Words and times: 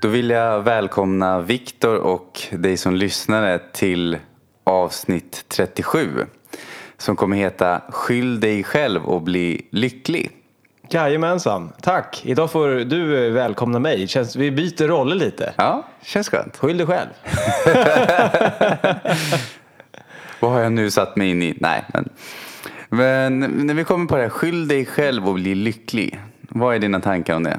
Då 0.00 0.08
vill 0.08 0.30
jag 0.30 0.62
välkomna 0.62 1.40
Viktor 1.40 1.96
och 1.96 2.42
dig 2.50 2.76
som 2.76 2.94
lyssnare 2.94 3.60
till 3.72 4.18
avsnitt 4.64 5.44
37. 5.48 6.26
Som 6.96 7.16
kommer 7.16 7.36
heta 7.36 7.80
Skyll 7.88 8.40
dig 8.40 8.64
själv 8.64 9.04
och 9.04 9.22
bli 9.22 9.66
lycklig. 9.70 10.30
Jajamensan, 10.90 11.72
tack. 11.82 12.22
Idag 12.24 12.50
får 12.50 12.68
du 12.68 13.30
välkomna 13.30 13.78
mig. 13.78 14.08
Känns, 14.08 14.36
vi 14.36 14.50
byter 14.50 14.88
roller 14.88 15.16
lite. 15.16 15.52
Ja, 15.56 15.86
känns 16.02 16.28
skönt. 16.28 16.56
Skyll 16.56 16.78
dig 16.78 16.86
själv. 16.86 17.08
Vad 20.40 20.50
har 20.50 20.60
jag 20.60 20.72
nu 20.72 20.90
satt 20.90 21.16
mig 21.16 21.30
in 21.30 21.42
i? 21.42 21.56
Nej, 21.60 21.84
men, 21.92 22.08
men 22.88 23.40
när 23.40 23.74
vi 23.74 23.84
kommer 23.84 24.06
på 24.06 24.16
det 24.16 24.22
här, 24.22 24.28
skyll 24.28 24.68
dig 24.68 24.86
själv 24.86 25.28
och 25.28 25.34
bli 25.34 25.54
lycklig. 25.54 26.20
Vad 26.48 26.74
är 26.74 26.78
dina 26.78 27.00
tankar 27.00 27.36
om 27.36 27.42
det? 27.42 27.58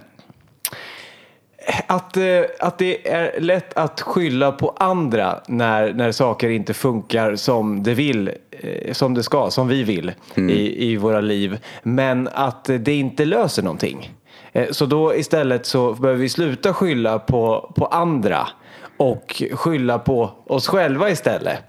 Att, 1.88 2.18
eh, 2.18 2.42
att 2.60 2.78
det 2.78 3.10
är 3.12 3.40
lätt 3.40 3.74
att 3.78 4.02
skylla 4.02 4.52
på 4.52 4.76
andra 4.78 5.40
när, 5.48 5.94
när 5.94 6.12
saker 6.12 6.50
inte 6.50 6.74
funkar 6.74 7.36
som 7.36 7.84
det 7.84 7.94
vill, 7.94 8.32
eh, 8.52 8.94
som 8.94 9.14
det 9.14 9.24
ska, 9.24 9.52
som 9.52 9.68
vi 9.68 9.84
vill 9.84 10.12
i, 10.36 10.92
i 10.92 10.98
våra 10.98 11.22
liv. 11.22 11.60
Men 11.84 12.30
att 12.34 12.70
det 12.80 12.94
inte 12.94 13.26
löser 13.26 13.64
någonting. 13.64 14.12
Eh, 14.52 14.72
Så 14.72 14.86
då 14.86 15.16
istället 15.16 15.66
så 15.66 15.94
behöver 15.94 16.20
vi 16.22 16.30
sluta 16.30 16.74
skylla 16.74 17.20
på, 17.20 17.73
på 17.76 17.86
andra 17.86 18.48
och 18.98 19.44
skylla 19.54 20.00
på 20.00 20.32
oss 20.46 20.68
själva 20.68 21.09
istället. 21.09 21.59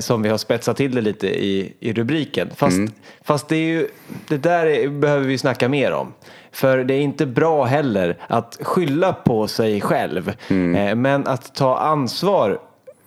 Som 0.00 0.22
vi 0.22 0.28
har 0.28 0.38
spetsat 0.38 0.76
till 0.76 0.94
det 0.94 1.00
lite 1.00 1.26
i, 1.28 1.72
i 1.80 1.92
rubriken. 1.92 2.50
Fast, 2.56 2.76
fast 3.24 3.48
det, 3.48 3.56
är 3.56 3.66
ju, 3.66 3.88
det 4.28 4.36
där 4.36 4.66
är, 4.66 4.88
behöver 4.88 5.26
vi 5.26 5.38
snacka 5.38 5.68
mer 5.68 5.92
om. 5.92 6.12
För 6.52 6.84
det 6.84 6.94
är 6.94 7.00
inte 7.00 7.26
bra 7.26 7.64
heller 7.64 8.16
att 8.26 8.58
skylla 8.62 9.12
på 9.12 9.48
sig 9.48 9.80
själv. 9.80 10.32
Eh, 10.48 10.94
men 10.94 11.26
att 11.26 11.54
ta 11.54 11.78
ansvar 11.78 12.58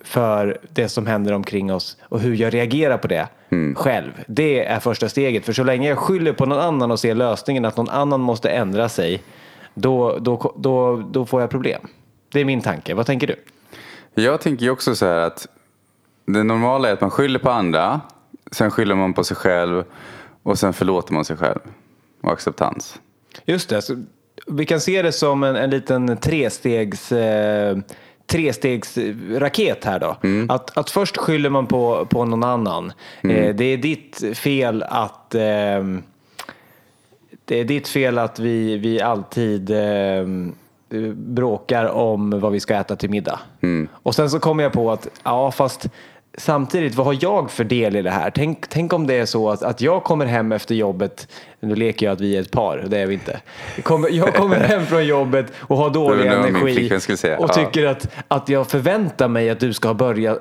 för 0.04 0.58
det 0.72 0.88
som 0.88 1.06
händer 1.06 1.32
omkring 1.32 1.72
oss 1.72 1.96
och 2.02 2.20
hur 2.20 2.34
jag 2.34 2.54
reagerar 2.54 2.98
på 2.98 3.08
det 3.08 3.28
själv. 3.76 4.24
Det 4.26 4.64
är 4.64 4.80
första 4.80 5.08
steget. 5.08 5.44
För 5.44 5.52
så 5.52 5.64
länge 5.64 5.88
jag 5.88 5.98
skyller 5.98 6.32
på 6.32 6.46
någon 6.46 6.58
annan 6.58 6.90
och 6.90 7.00
ser 7.00 7.14
lösningen 7.14 7.64
att 7.64 7.76
någon 7.76 7.88
annan 7.88 8.20
måste 8.20 8.50
ändra 8.50 8.88
sig, 8.88 9.22
då, 9.74 10.18
då, 10.18 10.54
då, 10.56 10.96
då 10.96 11.26
får 11.26 11.40
jag 11.40 11.50
problem. 11.50 11.88
Det 12.32 12.40
är 12.40 12.44
min 12.44 12.60
tanke. 12.60 12.94
Vad 12.94 13.06
tänker 13.06 13.26
du? 13.26 13.36
Jag 14.22 14.40
tänker 14.40 14.70
också 14.70 14.94
så 14.94 15.06
här 15.06 15.18
att 15.18 15.46
det 16.26 16.42
normala 16.42 16.88
är 16.88 16.92
att 16.92 17.00
man 17.00 17.10
skyller 17.10 17.38
på 17.38 17.50
andra, 17.50 18.00
sen 18.52 18.70
skyller 18.70 18.94
man 18.94 19.14
på 19.14 19.24
sig 19.24 19.36
själv 19.36 19.84
och 20.42 20.58
sen 20.58 20.72
förlåter 20.72 21.12
man 21.12 21.24
sig 21.24 21.36
själv. 21.36 21.60
Och 22.22 22.32
acceptans. 22.32 23.00
Just 23.44 23.68
det. 23.68 23.82
Så 23.82 24.04
vi 24.46 24.66
kan 24.66 24.80
se 24.80 25.02
det 25.02 25.12
som 25.12 25.42
en, 25.42 25.56
en 25.56 25.70
liten 25.70 26.16
trestegs... 26.16 27.12
Eh, 27.12 27.78
trestegsraket 28.26 29.84
här 29.84 29.98
då. 29.98 30.16
Att, 30.48 30.78
att 30.78 30.90
först 30.90 31.16
skyller 31.16 31.50
man 31.50 31.66
på, 31.66 32.06
på 32.10 32.24
någon 32.24 32.44
annan. 32.44 32.92
Eh, 33.22 33.54
det 33.54 33.64
är 33.64 33.76
ditt 33.76 34.22
fel 34.34 34.82
att... 34.82 35.34
Eh, 35.34 35.84
det 37.44 37.60
är 37.60 37.64
ditt 37.64 37.88
fel 37.88 38.18
att 38.18 38.38
vi, 38.38 38.76
vi 38.78 39.00
alltid 39.00 39.70
eh, 39.70 40.26
bråkar 41.14 41.84
om 41.84 42.40
vad 42.40 42.52
vi 42.52 42.60
ska 42.60 42.74
äta 42.74 42.96
till 42.96 43.10
middag. 43.10 43.40
Och 43.92 44.14
sen 44.14 44.30
så 44.30 44.38
kommer 44.38 44.62
jag 44.62 44.72
på 44.72 44.92
att, 44.92 45.08
ja 45.22 45.50
fast 45.50 45.88
samtidigt, 46.38 46.94
vad 46.94 47.06
har 47.06 47.16
jag 47.20 47.50
för 47.50 47.64
del 47.64 47.96
i 47.96 48.02
det 48.02 48.10
här? 48.10 48.30
Tänk, 48.30 48.68
tänk 48.68 48.92
om 48.92 49.06
det 49.06 49.14
är 49.14 49.26
så 49.26 49.50
att, 49.50 49.62
att 49.62 49.80
jag 49.80 50.04
kommer 50.04 50.26
hem 50.26 50.52
efter 50.52 50.74
jobbet, 50.74 51.28
nu 51.60 51.74
leker 51.74 52.06
jag 52.06 52.12
att 52.12 52.20
vi 52.20 52.36
är 52.36 52.40
ett 52.40 52.50
par, 52.50 52.84
det 52.88 52.98
är 52.98 53.06
vi 53.06 53.14
inte. 53.14 53.40
Jag 53.76 53.84
kommer, 53.84 54.10
jag 54.10 54.34
kommer 54.34 54.56
hem 54.56 54.86
från 54.86 55.06
jobbet 55.06 55.52
och 55.60 55.76
har 55.76 55.90
dålig 55.90 56.26
energi 56.26 56.90
och 57.38 57.52
tycker 57.52 57.86
att, 57.86 58.08
att 58.28 58.48
jag 58.48 58.66
förväntar 58.66 59.28
mig 59.28 59.50
att 59.50 59.60
du 59.60 59.72
ska 59.72 59.88
ha 59.88 59.94
börjat 59.94 60.38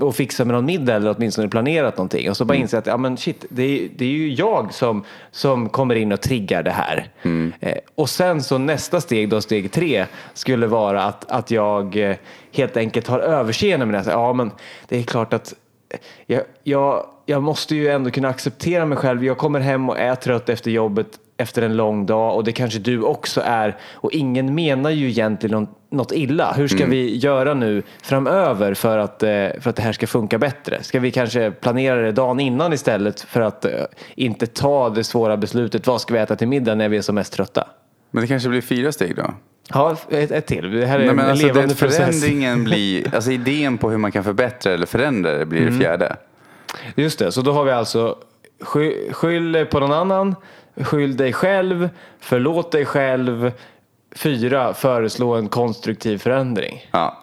och 0.00 0.16
fixa 0.16 0.44
med 0.44 0.54
någon 0.54 0.64
middag 0.66 0.94
eller 0.94 1.14
åtminstone 1.16 1.48
planerat 1.48 1.96
någonting. 1.96 2.30
Och 2.30 2.36
så 2.36 2.44
bara 2.44 2.54
Mm. 2.56 2.62
inser 2.62 2.78
att 2.78 2.86
ja, 2.86 2.96
men 2.96 3.16
shit, 3.16 3.44
det, 3.48 3.62
är, 3.62 3.88
det 3.96 4.04
är 4.04 4.08
ju 4.08 4.32
jag 4.32 4.74
som, 4.74 5.04
som 5.30 5.68
kommer 5.68 5.94
in 5.94 6.12
och 6.12 6.20
triggar 6.20 6.62
det 6.62 6.70
här. 6.70 7.08
Mm. 7.22 7.52
Eh, 7.60 7.76
och 7.94 8.10
sen 8.10 8.42
så 8.42 8.58
nästa 8.58 9.00
steg, 9.00 9.28
då 9.28 9.40
steg 9.40 9.72
tre, 9.72 10.06
skulle 10.34 10.66
vara 10.66 11.02
att, 11.02 11.30
att 11.30 11.50
jag 11.50 11.96
eh, 11.96 12.16
helt 12.56 12.76
enkelt 12.76 13.06
har 13.06 13.18
överseende 13.18 13.86
med 13.86 14.04
det. 14.04 14.10
Ja, 14.10 14.32
men 14.32 14.50
det 14.88 14.98
är 14.98 15.02
klart 15.02 15.32
att 15.32 15.54
jag, 16.26 16.42
jag, 16.62 17.06
jag 17.26 17.42
måste 17.42 17.76
ju 17.76 17.88
ändå 17.88 18.10
kunna 18.10 18.28
acceptera 18.28 18.86
mig 18.86 18.98
själv. 18.98 19.24
Jag 19.24 19.38
kommer 19.38 19.60
hem 19.60 19.88
och 19.88 19.98
är 19.98 20.14
trött 20.14 20.48
efter 20.48 20.70
jobbet 20.70 21.06
efter 21.36 21.62
en 21.62 21.76
lång 21.76 22.06
dag 22.06 22.36
och 22.36 22.44
det 22.44 22.52
kanske 22.52 22.78
du 22.78 23.02
också 23.02 23.40
är. 23.44 23.76
Och 23.92 24.12
ingen 24.12 24.54
menar 24.54 24.90
ju 24.90 25.08
egentligen 25.08 25.68
något, 25.90 26.12
illa. 26.12 26.52
Hur 26.52 26.68
ska 26.68 26.86
vi 26.86 27.16
göra 27.16 27.54
nu 27.54 27.82
framöver 28.02 28.74
för 28.74 28.98
att, 28.98 29.22
eh, 29.22 29.28
för 29.60 29.68
att 29.70 29.76
det 29.76 29.82
här 29.82 29.92
ska 29.92 30.06
funka 30.06 30.38
bättre? 30.38 30.82
Ska 30.82 31.00
vi 31.00 31.10
kanske 31.10 31.50
planera 31.50 32.00
det 32.00 32.12
dagen 32.12 32.40
innan 32.40 32.72
istället 32.72 33.20
för 33.20 33.40
att 33.40 33.64
eh, 33.64 33.70
inte 34.14 34.46
ta 34.46 34.90
det 34.90 35.04
svåra 35.04 35.36
beslutet. 35.36 35.86
Vad 35.86 36.00
ska 36.00 36.14
vi 36.14 36.20
äta 36.20 36.36
till 36.36 36.48
middag 36.48 36.74
när 36.74 36.88
vi 36.88 36.96
är 36.96 37.02
som 37.02 37.14
mest 37.14 37.32
trötta? 37.32 37.68
Men 38.10 38.20
det 38.20 38.28
kanske 38.28 38.48
blir 38.48 38.60
fyra 38.60 38.92
steg 38.92 39.16
då? 39.16 39.34
Ja, 39.68 39.96
ett, 40.10 40.30
ett 40.30 40.46
till. 40.46 40.70
Det 40.70 40.86
här 40.86 40.98
är 40.98 41.06
Nej, 41.06 41.14
men 41.14 41.24
en 41.24 41.30
alltså 41.30 41.46
levande 41.46 41.74
det, 41.74 41.78
process. 41.78 41.96
förändringen 41.96 42.64
blir, 42.64 43.14
alltså 43.14 43.30
idén 43.30 43.78
på 43.78 43.90
hur 43.90 43.98
man 43.98 44.12
kan 44.12 44.24
förbättra 44.24 44.72
eller 44.72 44.86
förändra 44.86 45.38
det 45.38 45.46
blir 45.46 45.70
det 45.70 45.78
fjärde. 45.78 46.16
Just 46.94 47.18
det, 47.18 47.32
så 47.32 47.42
då 47.42 47.52
har 47.52 47.64
vi 47.64 47.70
alltså 47.70 48.18
sky, 48.60 49.12
skyll 49.12 49.66
på 49.70 49.80
någon 49.80 49.92
annan, 49.92 50.34
skyll 50.76 51.16
dig 51.16 51.32
själv, 51.32 51.88
förlåt 52.20 52.72
dig 52.72 52.84
själv, 52.84 53.52
fyra, 54.14 54.74
föreslå 54.74 55.34
en 55.34 55.48
konstruktiv 55.48 56.18
förändring. 56.18 56.88
Ja. 56.90 57.22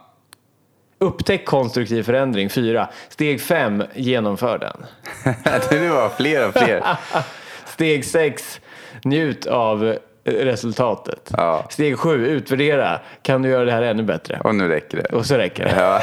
Upptäck 1.00 1.46
konstruktiv 1.46 2.04
förändring, 2.04 2.50
fyra. 2.50 2.90
Steg 3.10 3.42
fem, 3.42 3.84
genomför 3.94 4.58
den. 4.58 4.86
det 5.70 5.90
var 5.90 6.10
fler 6.10 6.48
och 6.48 6.54
fler. 6.54 6.84
Steg 7.66 8.06
sex, 8.06 8.62
njut 9.04 9.46
av 9.46 9.98
resultatet. 10.24 11.32
Ja. 11.38 11.66
Steg 11.70 12.00
sju, 12.00 12.28
utvärdera. 12.28 13.00
Kan 13.22 13.42
du 13.42 13.50
göra 13.50 13.66
det 13.66 13.72
här 13.72 13.82
ännu 13.82 14.04
bättre? 14.04 14.42
Och 14.44 14.56
nu 14.56 14.68
räcker 14.68 14.98
det. 14.98 15.16
Och 15.16 15.26
så 15.26 15.36
räcker 15.36 15.64
det. 15.64 15.76
Ja. 15.78 16.02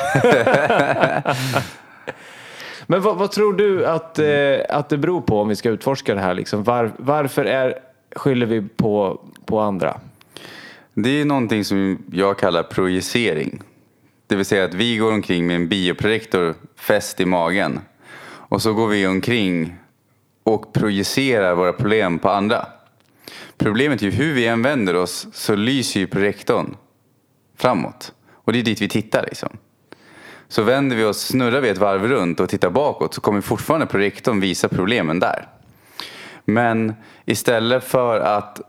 Men 2.86 3.02
vad, 3.02 3.16
vad 3.16 3.30
tror 3.30 3.52
du 3.52 3.86
att, 3.86 4.18
eh, 4.18 4.76
att 4.76 4.88
det 4.88 4.98
beror 4.98 5.20
på 5.20 5.40
om 5.40 5.48
vi 5.48 5.56
ska 5.56 5.68
utforska 5.70 6.14
det 6.14 6.20
här? 6.20 6.34
Liksom? 6.34 6.64
Var, 6.64 6.92
varför 6.96 7.44
är, 7.44 7.78
skyller 8.16 8.46
vi 8.46 8.62
på, 8.76 9.20
på 9.44 9.60
andra? 9.60 10.00
Det 10.94 11.20
är 11.20 11.24
någonting 11.24 11.64
som 11.64 12.04
jag 12.12 12.38
kallar 12.38 12.62
projicering. 12.62 13.62
Det 14.26 14.36
vill 14.36 14.44
säga 14.44 14.64
att 14.64 14.74
vi 14.74 14.96
går 14.96 15.12
omkring 15.12 15.46
med 15.46 15.56
en 15.56 15.68
bioprojektor 15.68 16.54
fäst 16.76 17.20
i 17.20 17.26
magen. 17.26 17.80
Och 18.22 18.62
så 18.62 18.72
går 18.72 18.86
vi 18.86 19.06
omkring 19.06 19.74
och 20.42 20.72
projicerar 20.72 21.54
våra 21.54 21.72
problem 21.72 22.18
på 22.18 22.30
andra. 22.30 22.66
Problemet 23.60 24.02
är 24.02 24.06
ju 24.06 24.10
hur 24.10 24.34
vi 24.34 24.46
än 24.46 24.62
vänder 24.62 24.96
oss 24.96 25.26
så 25.32 25.54
lyser 25.54 26.00
ju 26.00 26.06
projektorn 26.06 26.76
framåt. 27.56 28.12
Och 28.32 28.52
det 28.52 28.58
är 28.58 28.62
dit 28.62 28.80
vi 28.80 28.88
tittar 28.88 29.22
liksom. 29.22 29.48
Så 30.48 30.62
vänder 30.62 30.96
vi 30.96 31.04
oss, 31.04 31.20
snurrar 31.20 31.60
vi 31.60 31.68
ett 31.68 31.78
varv 31.78 32.08
runt 32.08 32.40
och 32.40 32.48
tittar 32.48 32.70
bakåt 32.70 33.14
så 33.14 33.20
kommer 33.20 33.40
fortfarande 33.40 33.86
projektorn 33.86 34.40
visa 34.40 34.68
problemen 34.68 35.20
där. 35.20 35.48
Men 36.44 36.94
istället 37.24 37.84
för 37.84 38.20
att 38.20 38.60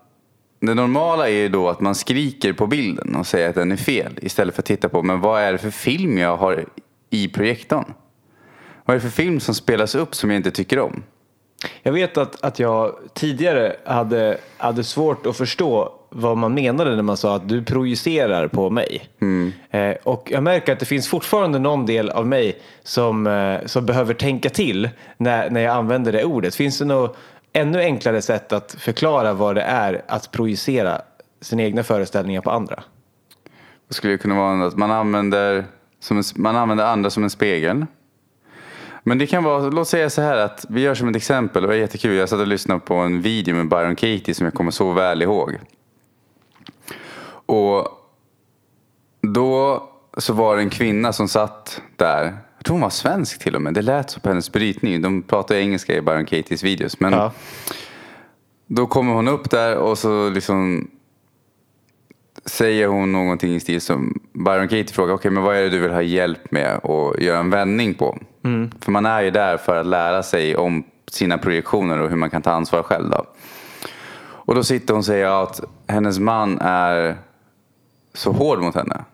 det 0.59 0.73
normala 0.73 1.29
är 1.29 1.33
ju 1.33 1.49
då 1.49 1.69
att 1.69 1.79
man 1.79 1.95
skriker 1.95 2.53
på 2.53 2.67
bilden 2.67 3.15
och 3.15 3.27
säger 3.27 3.49
att 3.49 3.55
den 3.55 3.71
är 3.71 3.77
fel. 3.77 4.19
Istället 4.21 4.55
för 4.55 4.61
att 4.61 4.65
titta 4.65 4.89
på, 4.89 5.03
men 5.03 5.19
vad 5.19 5.41
är 5.41 5.51
det 5.51 5.57
för 5.57 5.71
film 5.71 6.17
jag 6.17 6.37
har 6.37 6.65
i 7.09 7.27
projektorn? 7.27 7.93
Vad 8.85 8.95
är 8.95 8.99
det 8.99 9.09
för 9.09 9.23
film 9.23 9.39
som 9.39 9.55
spelas 9.55 9.95
upp 9.95 10.15
som 10.15 10.29
jag 10.29 10.37
inte 10.37 10.51
tycker 10.51 10.79
om? 10.79 11.03
Jag 11.83 11.91
vet 11.91 12.17
att, 12.17 12.43
att 12.43 12.59
jag 12.59 12.95
tidigare 13.13 13.75
hade, 13.85 14.37
hade 14.57 14.83
svårt 14.83 15.25
att 15.25 15.37
förstå 15.37 15.93
vad 16.09 16.37
man 16.37 16.53
menade 16.53 16.95
när 16.95 17.03
man 17.03 17.17
sa 17.17 17.35
att 17.35 17.49
du 17.49 17.63
projicerar 17.63 18.47
på 18.47 18.69
mig. 18.69 19.09
Eh, 19.69 19.95
och 20.03 20.27
jag 20.31 20.43
märker 20.43 20.73
att 20.73 20.79
det 20.79 20.85
finns 20.85 21.07
fortfarande 21.07 21.59
någon 21.59 21.85
del 21.85 22.09
av 22.09 22.27
mig 22.27 22.61
som, 22.83 23.27
eh, 23.27 23.65
som 23.65 23.85
behöver 23.85 24.13
tänka 24.13 24.49
till 24.49 24.89
när, 25.17 25.49
när 25.49 25.61
jag 25.61 25.75
använder 25.75 26.11
det 26.11 26.23
ordet. 26.23 26.55
Finns 26.55 26.79
det 26.79 26.85
något 26.85 27.17
ännu 27.53 27.79
enklare 27.79 28.21
sätt 28.21 28.53
att 28.53 28.75
förklara 28.79 29.33
vad 29.33 29.55
det 29.55 29.61
är 29.61 30.01
att 30.07 30.31
projicera 30.31 31.01
sina 31.41 31.63
egna 31.63 31.83
föreställningar 31.83 32.41
på 32.41 32.51
andra? 32.51 32.83
Det 33.87 33.93
skulle 33.93 34.17
kunna 34.17 34.35
vara 34.35 34.67
att 34.67 34.77
man 34.77 34.91
använder, 34.91 35.65
som 35.99 36.17
en, 36.17 36.23
man 36.35 36.55
använder 36.55 36.85
andra 36.85 37.09
som 37.09 37.23
en 37.23 37.29
spegel. 37.29 37.85
Men 39.03 39.17
det 39.17 39.27
kan 39.27 39.43
vara, 39.43 39.69
låt 39.69 39.87
säga 39.87 40.09
så 40.09 40.21
här 40.21 40.37
att 40.37 40.65
vi 40.69 40.81
gör 40.81 40.95
som 40.95 41.07
ett 41.09 41.15
exempel, 41.15 41.61
det 41.61 41.67
var 41.67 41.75
jättekul, 41.75 42.15
jag 42.15 42.29
satt 42.29 42.39
och 42.39 42.47
lyssnade 42.47 42.79
på 42.79 42.93
en 42.95 43.21
video 43.21 43.55
med 43.55 43.69
Byron 43.69 43.95
Katie 43.95 44.33
som 44.33 44.45
jag 44.45 44.53
kommer 44.53 44.71
så 44.71 44.91
väl 44.91 45.21
ihåg. 45.21 45.57
Och 47.45 47.87
då 49.21 49.83
så 50.17 50.33
var 50.33 50.55
det 50.55 50.61
en 50.61 50.69
kvinna 50.69 51.13
som 51.13 51.27
satt 51.27 51.81
där, 51.95 52.23
jag 52.57 52.65
tror 52.65 52.73
hon 52.73 52.81
var 52.81 52.89
svensk 52.89 53.39
till 53.43 53.55
och 53.55 53.61
med, 53.61 53.73
det 53.73 53.81
lät 53.81 54.09
så 54.09 54.19
på 54.19 54.29
hennes 54.29 54.51
brytning, 54.51 55.01
de 55.01 55.21
pratar 55.21 55.55
engelska 55.55 55.95
i 55.95 56.01
Byron 56.01 56.25
Katies 56.25 56.63
videos. 56.63 56.99
Men 56.99 57.13
Ja. 57.13 57.31
då 58.67 58.87
kommer 58.87 59.13
hon 59.13 59.27
upp 59.27 59.49
där 59.49 59.77
och 59.77 59.97
så 59.97 60.29
liksom 60.29 60.87
säger 62.45 62.87
hon 62.87 63.11
någonting 63.11 63.55
i 63.55 63.59
stil 63.59 63.81
som 63.81 64.19
Byron 64.33 64.67
Katie 64.67 64.85
frågar, 64.93 65.13
okej 65.13 65.31
men 65.31 65.43
vad 65.43 65.55
är 65.55 65.61
det 65.61 65.69
du 65.69 65.79
vill 65.79 65.91
ha 65.91 66.01
hjälp 66.01 66.51
med 66.51 66.77
och 66.77 67.21
göra 67.21 67.39
en 67.39 67.49
vändning 67.49 67.93
på? 67.93 68.17
För 68.81 68.91
man 68.91 69.05
är 69.05 69.21
ju 69.21 69.31
där 69.31 69.57
för 69.57 69.75
att 69.75 69.85
lära 69.85 70.23
sig 70.23 70.55
om 70.55 70.83
sina 71.07 71.37
projektioner 71.37 71.99
och 71.99 72.09
hur 72.09 72.15
man 72.15 72.29
kan 72.29 72.41
ta 72.41 72.51
ansvar 72.51 72.83
själv. 72.83 73.09
Då. 73.09 73.25
Och 74.23 74.55
då 74.55 74.63
sitter 74.63 74.93
hon 74.93 74.99
och 74.99 75.05
säger 75.05 75.43
att 75.43 75.61
hennes 75.87 76.19
man 76.19 76.59
är 76.61 77.17
så 78.13 78.31
hård 78.31 78.59
mot 78.59 78.75
henne. 78.75 79.05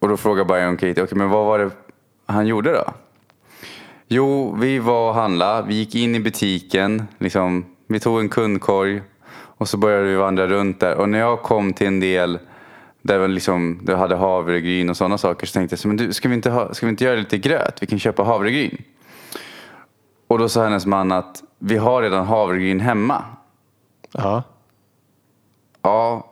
Och 0.00 0.08
då 0.08 0.16
frågar 0.16 0.44
Byron 0.44 0.76
Katie, 0.76 1.04
okej 1.04 1.18
men 1.18 1.30
vad 1.30 1.46
var 1.46 1.58
det 1.58 1.70
han 2.26 2.46
gjorde 2.46 2.72
då? 2.72 2.84
Jo, 4.08 4.56
vi 4.60 4.78
var 4.78 5.08
och 5.08 5.14
handla. 5.14 5.62
Vi 5.62 5.74
gick 5.74 5.94
in 5.94 6.14
i 6.14 6.20
butiken. 6.20 7.06
Liksom, 7.18 7.64
vi 7.86 8.00
tog 8.00 8.20
en 8.20 8.28
kundkorg. 8.28 9.02
Och 9.34 9.68
så 9.68 9.76
började 9.76 10.04
vi 10.04 10.14
vandra 10.14 10.46
runt 10.46 10.80
där. 10.80 10.94
Och 10.94 11.08
när 11.08 11.18
jag 11.18 11.42
kom 11.42 11.72
till 11.72 11.86
en 11.86 12.00
del 12.00 12.38
där 13.02 13.18
vi 13.18 13.28
liksom, 13.28 13.80
det 13.82 13.96
hade 13.96 14.16
havregryn 14.16 14.90
och 14.90 14.96
sådana 14.96 15.18
saker. 15.18 15.46
Så 15.46 15.52
tänkte 15.52 15.76
jag, 15.76 15.86
men 15.86 15.96
du, 15.96 16.12
ska, 16.12 16.28
vi 16.28 16.34
inte 16.34 16.50
ha, 16.50 16.74
ska 16.74 16.86
vi 16.86 16.90
inte 16.90 17.04
göra 17.04 17.16
lite 17.16 17.38
gröt? 17.38 17.82
Vi 17.82 17.86
kan 17.86 17.98
köpa 17.98 18.22
havregryn. 18.22 18.82
Och 20.26 20.38
då 20.38 20.48
sa 20.48 20.64
hennes 20.64 20.86
man 20.86 21.12
att 21.12 21.42
vi 21.58 21.76
har 21.76 22.02
redan 22.02 22.26
havregryn 22.26 22.80
hemma. 22.80 23.24
Ja. 24.12 24.42
Ja. 25.82 26.28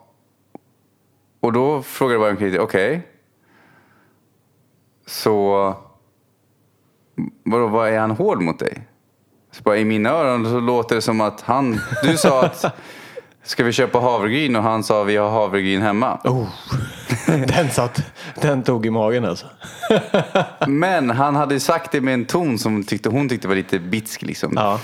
Och 1.41 1.53
då 1.53 1.83
frågade 1.83 2.19
Byron 2.19 2.37
Katie, 2.37 2.61
okej. 2.61 3.07
Så 5.07 5.75
vadå, 7.43 7.67
vad 7.67 7.89
är 7.89 7.99
han 7.99 8.11
hård 8.11 8.43
mot 8.43 8.59
dig? 8.59 8.89
Så 9.51 9.63
bara, 9.63 9.77
I 9.77 9.85
mina 9.85 10.11
öron 10.11 10.45
så 10.45 10.61
låter 10.61 10.95
det 10.95 11.03
som 11.03 11.21
att 11.21 11.41
han, 11.41 11.81
du 12.03 12.17
sa 12.17 12.45
att 12.45 12.65
ska 13.45 13.65
vi 13.65 13.73
köpa 13.73 13.99
havregryn 13.99 14.57
och 14.57 14.63
han 14.63 14.85
sa 14.85 15.03
vi 15.03 15.17
har 15.17 15.31
havregryn 15.31 15.83
hemma. 15.83 16.19
Oh. 16.25 16.49
den 17.47 17.71
satt, 17.71 18.03
den 18.41 18.63
tog 18.63 18.87
i 18.87 18.91
magen 18.91 19.25
alltså. 19.25 19.47
Men 20.67 21.11
han 21.11 21.37
hade 21.37 21.61
sagt 21.61 21.93
det 21.93 22.01
med 22.01 22.15
en 22.15 22.25
ton 22.25 22.59
som 22.59 22.85
tyckte, 22.85 23.09
hon 23.09 23.29
tyckte 23.29 23.49
var 23.49 23.55
lite 23.55 23.79
bitsk 23.79 24.23
liksom. 24.23 24.53
Ja. 24.57 24.81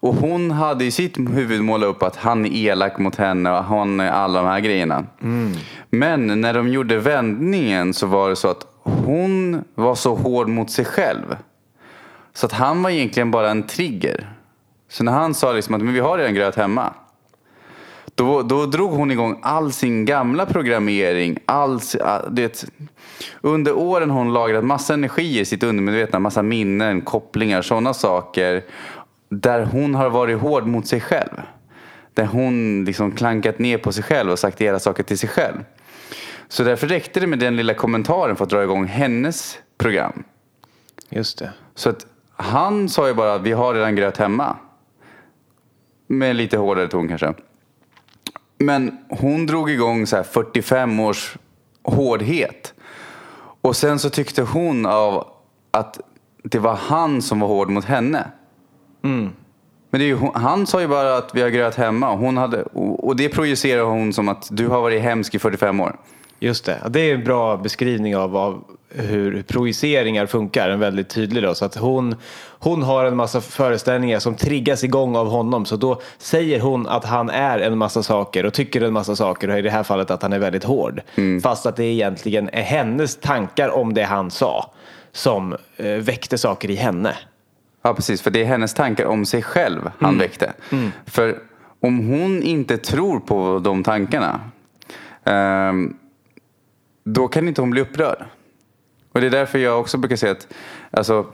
Och 0.00 0.14
hon 0.14 0.50
hade 0.50 0.84
i 0.84 0.90
sitt 0.90 1.18
huvud 1.18 1.64
målat 1.64 1.88
upp 1.88 2.02
att 2.02 2.16
han 2.16 2.46
är 2.46 2.50
elak 2.56 2.98
mot 2.98 3.16
henne 3.16 3.50
och 3.50 3.64
han 3.64 4.00
är 4.00 4.10
alla 4.10 4.42
de 4.42 4.48
här 4.48 4.60
grejerna. 4.60 5.04
Men 5.90 6.40
när 6.40 6.54
de 6.54 6.68
gjorde 6.68 6.98
vändningen 6.98 7.94
så 7.94 8.06
var 8.06 8.28
det 8.28 8.36
så 8.36 8.48
att 8.48 8.66
hon 8.82 9.64
var 9.74 9.94
så 9.94 10.14
hård 10.14 10.48
mot 10.48 10.70
sig 10.70 10.84
själv. 10.84 11.36
Så 12.34 12.46
att 12.46 12.52
han 12.52 12.82
var 12.82 12.90
egentligen 12.90 13.30
bara 13.30 13.50
en 13.50 13.62
trigger. 13.62 14.32
Så 14.88 15.04
när 15.04 15.12
han 15.12 15.34
sa 15.34 15.52
liksom 15.52 15.74
att 15.74 15.82
men 15.82 15.94
vi 15.94 16.00
har 16.00 16.18
redan 16.18 16.34
gröt 16.34 16.56
hemma. 16.56 16.92
Då, 18.18 18.42
då 18.42 18.66
drog 18.66 18.90
hon 18.90 19.10
igång 19.10 19.38
all 19.42 19.72
sin 19.72 20.04
gamla 20.04 20.46
programmering. 20.46 21.38
All, 21.44 21.80
det, 22.30 22.64
under 23.40 23.72
åren 23.76 24.10
har 24.10 24.18
hon 24.18 24.32
lagrat 24.32 24.64
massa 24.64 24.94
energi 24.94 25.40
i 25.40 25.44
sitt 25.44 25.62
undermedvetna. 25.62 26.18
Massa 26.18 26.42
minnen, 26.42 27.00
kopplingar, 27.00 27.62
sådana 27.62 27.94
saker. 27.94 28.64
Där 29.28 29.64
hon 29.64 29.94
har 29.94 30.10
varit 30.10 30.38
hård 30.38 30.66
mot 30.66 30.86
sig 30.86 31.00
själv. 31.00 31.42
Där 32.14 32.24
hon 32.24 32.84
liksom 32.84 33.12
klankat 33.12 33.58
ner 33.58 33.78
på 33.78 33.92
sig 33.92 34.04
själv 34.04 34.30
och 34.30 34.38
sagt 34.38 34.60
era 34.60 34.78
saker 34.78 35.02
till 35.02 35.18
sig 35.18 35.28
själv. 35.28 35.64
Så 36.48 36.64
därför 36.64 36.86
räckte 36.86 37.20
det 37.20 37.26
med 37.26 37.38
den 37.38 37.56
lilla 37.56 37.74
kommentaren 37.74 38.36
för 38.36 38.44
att 38.44 38.50
dra 38.50 38.62
igång 38.62 38.86
hennes 38.86 39.58
program. 39.78 40.24
Just 41.08 41.38
det. 41.38 41.52
Så 41.74 41.90
att 41.90 42.06
han 42.36 42.88
sa 42.88 43.08
ju 43.08 43.14
bara 43.14 43.34
att 43.34 43.42
vi 43.42 43.52
har 43.52 43.74
redan 43.74 43.96
gröt 43.96 44.16
hemma. 44.16 44.56
Med 46.06 46.36
lite 46.36 46.56
hårdare 46.56 46.88
ton 46.88 47.08
kanske. 47.08 47.34
Men 48.58 48.98
hon 49.08 49.46
drog 49.46 49.70
igång 49.70 50.06
så 50.06 50.16
här 50.16 50.22
45 50.22 51.00
års 51.00 51.36
hårdhet. 51.82 52.74
Och 53.60 53.76
sen 53.76 53.98
så 53.98 54.10
tyckte 54.10 54.42
hon 54.42 54.86
av 54.86 55.26
att 55.70 56.00
det 56.42 56.58
var 56.58 56.74
han 56.74 57.22
som 57.22 57.40
var 57.40 57.48
hård 57.48 57.70
mot 57.70 57.84
henne. 57.84 58.26
Men 59.90 60.00
det 60.00 60.04
är 60.04 60.08
ju, 60.08 60.18
han 60.34 60.66
sa 60.66 60.80
ju 60.80 60.88
bara 60.88 61.16
att 61.16 61.34
vi 61.34 61.42
har 61.42 61.48
gröt 61.48 61.74
hemma. 61.74 62.14
Hon 62.14 62.36
hade, 62.36 62.62
och 62.62 63.16
det 63.16 63.28
projicerar 63.28 63.82
hon 63.82 64.12
som 64.12 64.28
att 64.28 64.48
du 64.50 64.68
har 64.68 64.80
varit 64.80 65.02
hemsk 65.02 65.34
i 65.34 65.38
45 65.38 65.80
år. 65.80 65.96
Just 66.40 66.64
det. 66.64 66.82
Det 66.90 67.00
är 67.00 67.14
en 67.14 67.24
bra 67.24 67.56
beskrivning 67.56 68.16
av, 68.16 68.36
av 68.36 68.64
hur 68.90 69.42
projiceringar 69.42 70.26
funkar. 70.26 70.70
En 70.70 70.80
väldigt 70.80 71.08
tydlig 71.08 71.42
då. 71.42 71.54
Så 71.54 71.64
att 71.64 71.76
hon, 71.76 72.14
hon 72.58 72.82
har 72.82 73.04
en 73.04 73.16
massa 73.16 73.40
föreställningar 73.40 74.18
som 74.18 74.34
triggas 74.34 74.84
igång 74.84 75.16
av 75.16 75.28
honom. 75.28 75.64
Så 75.66 75.76
då 75.76 76.00
säger 76.18 76.60
hon 76.60 76.86
att 76.86 77.04
han 77.04 77.30
är 77.30 77.58
en 77.58 77.78
massa 77.78 78.02
saker 78.02 78.46
och 78.46 78.54
tycker 78.54 78.80
en 78.80 78.92
massa 78.92 79.16
saker. 79.16 79.48
Och 79.50 79.58
i 79.58 79.62
det 79.62 79.70
här 79.70 79.82
fallet 79.82 80.10
att 80.10 80.22
han 80.22 80.32
är 80.32 80.38
väldigt 80.38 80.64
hård. 80.64 81.00
Fast 81.42 81.66
att 81.66 81.76
det 81.76 81.84
egentligen 81.84 82.50
är 82.52 82.62
hennes 82.62 83.16
tankar 83.16 83.68
om 83.68 83.94
det 83.94 84.04
han 84.04 84.30
sa 84.30 84.70
som 85.12 85.56
eh, 85.76 85.86
väckte 85.86 86.38
saker 86.38 86.70
i 86.70 86.74
henne. 86.74 87.14
Ja, 87.82 87.94
precis. 87.94 88.22
För 88.22 88.30
det 88.30 88.40
är 88.40 88.44
hennes 88.44 88.74
tankar 88.74 89.06
om 89.06 89.26
sig 89.26 89.42
själv 89.42 89.90
han 89.98 90.18
väckte. 90.18 90.52
För 91.06 91.38
om 91.80 91.98
hon 91.98 92.42
inte 92.42 92.78
tror 92.78 93.20
på 93.20 93.58
de 93.58 93.84
tankarna, 93.84 94.40
ehm, 95.24 95.96
då 97.04 97.28
kan 97.28 97.48
inte 97.48 97.60
hon 97.60 97.70
bli 97.70 97.80
upprörd. 97.80 98.24
Och 99.12 99.20
det 99.20 99.26
är 99.26 99.30
därför 99.30 99.58
jag 99.58 99.80
också 99.80 99.98
brukar 99.98 100.16
säga 100.16 100.32
att 100.32 100.48
alltså, 100.90 101.26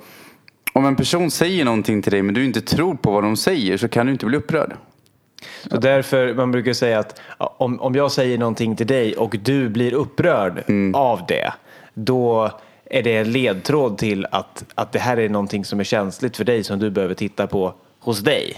om 0.72 0.86
en 0.86 0.96
person 0.96 1.30
säger 1.30 1.64
någonting 1.64 2.02
till 2.02 2.12
dig 2.12 2.22
men 2.22 2.34
du 2.34 2.44
inte 2.44 2.60
tror 2.60 2.94
på 2.94 3.10
vad 3.10 3.22
de 3.22 3.36
säger 3.36 3.76
så 3.76 3.88
kan 3.88 4.06
du 4.06 4.12
inte 4.12 4.26
bli 4.26 4.36
upprörd. 4.36 4.76
Så 5.70 5.76
därför 5.76 6.34
man 6.34 6.50
brukar 6.50 6.72
säga 6.72 6.98
att 6.98 7.20
om, 7.38 7.80
om 7.80 7.94
jag 7.94 8.12
säger 8.12 8.38
någonting 8.38 8.76
till 8.76 8.86
dig 8.86 9.16
och 9.16 9.36
du 9.42 9.68
blir 9.68 9.94
upprörd 9.94 10.64
av 10.94 11.20
det, 11.28 11.52
då 11.94 12.50
är 12.84 13.02
det 13.02 13.16
en 13.16 13.32
ledtråd 13.32 13.98
till 13.98 14.26
att, 14.30 14.64
att 14.74 14.92
det 14.92 14.98
här 14.98 15.16
är 15.16 15.28
någonting 15.28 15.64
som 15.64 15.80
är 15.80 15.84
känsligt 15.84 16.36
för 16.36 16.44
dig 16.44 16.64
som 16.64 16.78
du 16.78 16.90
behöver 16.90 17.14
titta 17.14 17.46
på 17.46 17.74
hos 17.98 18.20
dig. 18.20 18.56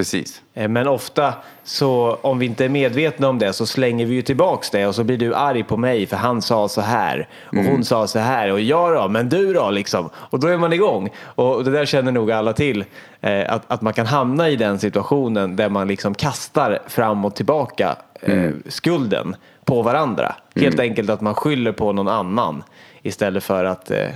Precis. 0.00 0.42
Eh, 0.54 0.68
Men 0.68 0.88
ofta 0.88 1.34
så 1.64 2.18
om 2.22 2.38
vi 2.38 2.46
inte 2.46 2.64
är 2.64 2.68
medvetna 2.68 3.28
om 3.28 3.38
det 3.38 3.52
så 3.52 3.66
slänger 3.66 4.06
vi 4.06 4.14
ju 4.14 4.22
tillbaks 4.22 4.70
det 4.70 4.86
och 4.86 4.94
så 4.94 5.04
blir 5.04 5.18
du 5.18 5.34
arg 5.34 5.62
på 5.64 5.76
mig 5.76 6.06
för 6.06 6.16
han 6.16 6.42
sa 6.42 6.68
så 6.68 6.80
här 6.80 7.28
och 7.44 7.56
hon 7.56 7.84
sa 7.84 8.06
så 8.06 8.18
här 8.18 8.52
och 8.52 8.60
jag 8.60 8.94
då, 8.94 9.08
men 9.08 9.28
du 9.28 9.52
då 9.52 9.70
liksom. 9.70 10.10
Och 10.14 10.40
då 10.40 10.48
är 10.48 10.56
man 10.56 10.72
igång. 10.72 11.08
Och 11.24 11.64
det 11.64 11.70
där 11.70 11.84
känner 11.86 12.12
nog 12.12 12.32
alla 12.32 12.52
till. 12.52 12.84
eh, 13.20 13.52
Att, 13.52 13.62
att 13.66 13.82
man 13.82 13.92
kan 13.92 14.06
hamna 14.06 14.48
i 14.48 14.56
den 14.56 14.78
situationen 14.78 15.56
där 15.56 15.68
man 15.68 15.88
liksom 15.88 16.14
kastar 16.14 16.78
fram 16.88 17.24
och 17.24 17.34
tillbaka 17.34 17.96
eh, 18.20 18.50
skulden 18.68 19.36
på 19.64 19.82
varandra. 19.82 20.34
Helt 20.56 20.80
enkelt 20.80 21.10
att 21.10 21.20
man 21.20 21.34
skyller 21.34 21.72
på 21.72 21.92
någon 21.92 22.08
annan 22.08 22.62
istället 23.02 23.44
för 23.44 23.64
att 23.64 23.90
eh, 23.90 24.08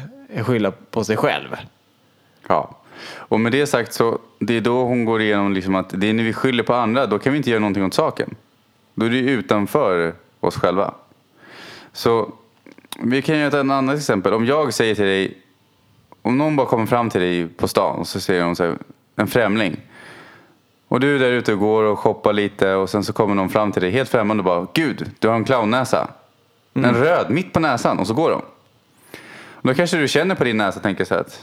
skylla 0.44 0.73
på 0.90 1.04
sig 1.04 1.16
själv. 1.16 1.56
Ja. 2.49 2.70
Och 3.06 3.40
med 3.40 3.52
det 3.52 3.66
sagt 3.66 3.92
så 3.92 4.18
det 4.38 4.56
är 4.56 4.61
då 4.61 4.84
hon 4.84 5.04
går 5.04 5.20
igenom 5.20 5.52
liksom 5.52 5.75
att 5.75 5.90
det 5.92 6.08
är 6.08 6.12
när 6.12 6.25
vi 6.25 6.32
skyller 6.32 6.62
på 6.62 6.75
andra 6.75 7.06
då 7.06 7.18
kan 7.18 7.32
vi 7.32 7.37
inte 7.37 7.50
göra 7.50 7.61
någonting 7.61 7.84
åt 7.84 7.94
saken. 7.94 8.34
Då 8.94 9.06
är 9.06 9.11
det 9.11 9.18
utanför 9.18 10.14
oss 10.40 10.56
själva. 10.56 10.94
Så 11.92 12.32
vi 12.99 13.23
kan 13.23 13.38
göra 13.38 13.49
ett 13.49 13.54
annat 13.54 13.99
exempel. 13.99 14.32
Om 14.32 14.46
jag 14.46 14.75
säger 14.75 14.94
till 14.94 15.04
dig, 15.04 15.38
om 16.23 16.38
någon 16.38 16.56
bara 16.56 16.66
kommer 16.66 16.87
fram 16.87 17.11
till 17.11 17.20
dig 17.20 17.49
på 17.49 17.68
stan 17.68 17.99
och 17.99 18.08
så 18.08 18.20
säger 18.20 18.44
hon 18.44 18.56
så 18.56 18.64
här, 18.64 18.78
en 19.16 19.26
främling. 19.26 19.76
Och 20.88 21.00
du 21.00 21.14
är 21.14 21.18
där 21.18 21.30
ute 21.30 21.52
och 21.52 21.58
går 21.58 21.82
och 21.82 21.99
shoppar 21.99 22.32
lite 22.32 22.75
och 22.75 22.90
sen 22.90 23.04
så 23.04 23.12
kommer 23.12 23.34
någon 23.34 23.49
fram 23.49 23.73
till 23.73 23.82
dig 23.82 23.90
helt 23.90 24.08
främmande 24.08 24.40
och 24.40 24.44
bara 24.44 24.66
Gud, 24.73 25.11
du 25.18 25.28
har 25.28 25.34
en 25.34 25.44
clownnäsa. 25.44 26.08
En 26.75 26.94
röd 26.94 27.30
mitt 27.30 27.52
på 27.52 27.61
näsan 27.61 27.99
och 27.99 28.06
så 28.06 28.14
går 28.14 28.30
de. 28.30 28.42
Och 29.64 29.68
då 29.68 29.75
kanske 29.75 29.96
du 29.96 30.08
känner 30.08 30.34
på 30.34 30.44
din 30.44 30.56
näsa 30.56 30.76
och 30.76 30.82
tänker 30.82 31.04
så 31.04 31.14
här 31.14 31.20
att 31.20 31.40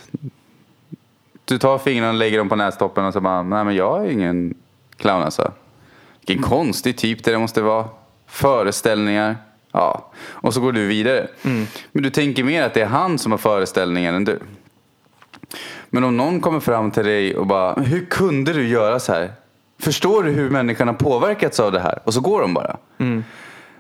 du 1.46 1.58
tar 1.58 1.78
fingrarna 1.78 2.10
och 2.10 2.18
lägger 2.18 2.38
dem 2.38 2.50
på 2.50 2.56
nästoppen 2.56 3.06
och 3.06 3.14
så 3.14 3.22
bara, 3.22 3.44
nej 3.44 3.64
men 3.64 3.76
jag 3.76 4.06
är 4.06 4.10
ingen 4.10 4.54
clown 4.98 5.24
alltså. 5.24 5.52
Vilken 6.28 6.44
konstig 6.44 6.98
typ 6.98 7.24
det 7.24 7.38
måste 7.38 7.62
vara. 7.62 7.86
Föreställningar. 8.28 9.38
Ja, 9.72 10.12
och 10.30 10.54
så 10.54 10.62
går 10.62 10.72
du 10.72 10.88
vidare. 10.88 11.28
Men 11.92 12.04
du 12.04 12.10
tänker 12.10 12.44
mer 12.44 12.64
att 12.64 12.74
det 12.74 12.82
är 12.82 12.86
han 12.86 13.18
som 13.20 13.32
har 13.32 13.40
föreställningen 13.40 14.16
än 14.16 14.24
du. 14.24 14.40
Men 15.90 16.04
om 16.04 16.18
någon 16.18 16.40
kommer 16.42 16.60
fram 16.60 16.92
till 16.92 17.06
dig 17.06 17.38
och 17.38 17.48
bara, 17.48 17.74
hur 17.74 18.06
kunde 18.06 18.54
du 18.54 18.68
göra 18.68 19.00
så 19.00 19.14
här? 19.14 19.32
Förstår 19.80 20.24
du 20.24 20.32
hur 20.32 20.50
människan 20.50 20.88
har 20.88 20.96
påverkats 20.96 21.60
av 21.60 21.72
det 21.72 21.80
här? 21.80 22.00
Och 22.04 22.14
så 22.14 22.22
går 22.22 22.42
de 22.42 22.54
bara. 22.54 22.78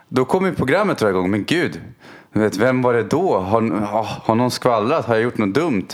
Då 0.07 0.25
kommer 0.25 0.51
programmet 0.51 0.97
dra 0.97 1.09
igång. 1.09 1.31
Men 1.31 1.43
gud, 1.43 1.81
vet, 2.31 2.57
vem 2.57 2.81
var 2.81 2.93
det 2.93 3.03
då? 3.03 3.39
Har, 3.39 3.61
har 4.23 4.35
någon 4.35 4.51
skvallrat? 4.51 5.05
Har 5.05 5.15
jag 5.15 5.23
gjort 5.23 5.37
något 5.37 5.53
dumt? 5.53 5.87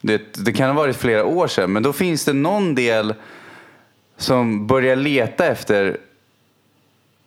Det, 0.00 0.44
det 0.44 0.52
kan 0.52 0.66
ha 0.68 0.74
varit 0.74 0.96
flera 0.96 1.24
år 1.24 1.46
sedan. 1.46 1.72
Men 1.72 1.82
då 1.82 1.92
finns 1.92 2.24
det 2.24 2.32
någon 2.32 2.74
del 2.74 3.14
som 4.16 4.66
börjar 4.66 4.96
leta 4.96 5.46
efter 5.46 5.96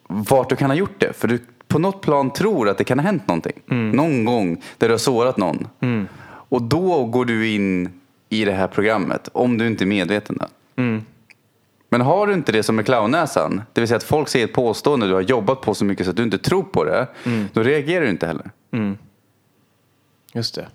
vart 0.07 0.49
du 0.49 0.55
kan 0.55 0.69
ha 0.69 0.77
gjort 0.77 0.99
det. 0.99 1.13
För 1.13 1.27
du 1.27 1.39
på 1.67 1.79
något 1.79 2.01
plan 2.01 2.33
tror 2.33 2.69
att 2.69 2.77
det 2.77 2.83
kan 2.83 2.99
ha 2.99 3.05
hänt 3.05 3.27
någonting. 3.27 3.59
Någon 3.91 4.25
gång 4.25 4.61
där 4.77 4.87
du 4.87 4.93
har 4.93 4.99
sårat 4.99 5.37
någon. 5.37 5.67
Och 6.25 6.61
då 6.61 7.05
går 7.05 7.25
du 7.25 7.49
in 7.49 7.89
i 8.29 8.45
det 8.45 8.51
här 8.51 8.67
programmet. 8.67 9.29
Om 9.33 9.57
du 9.57 9.67
inte 9.67 9.83
är 9.83 9.85
medveten. 9.85 10.37
Då. 10.39 10.47
Men 11.89 12.01
har 12.01 12.27
du 12.27 12.33
inte 12.33 12.51
det 12.51 12.63
som 12.63 12.79
är 12.79 12.83
clownnäsan, 12.83 13.61
det 13.73 13.81
vill 13.81 13.87
säga 13.87 13.97
att 13.97 14.03
folk 14.03 14.29
säger 14.29 14.45
ett 14.45 14.53
påstående 14.53 15.07
du 15.07 15.13
har 15.13 15.21
jobbat 15.21 15.61
på 15.61 15.73
så 15.73 15.85
mycket 15.85 16.05
så 16.05 16.09
att 16.09 16.17
du 16.17 16.23
inte 16.23 16.37
tror 16.37 16.63
på 16.63 16.83
det, 16.83 17.07
då 17.53 17.63
reagerar 17.63 18.01
du 18.01 18.09
inte 18.09 18.27
heller. 18.27 18.51
Just 20.33 20.55
det. 20.55 20.67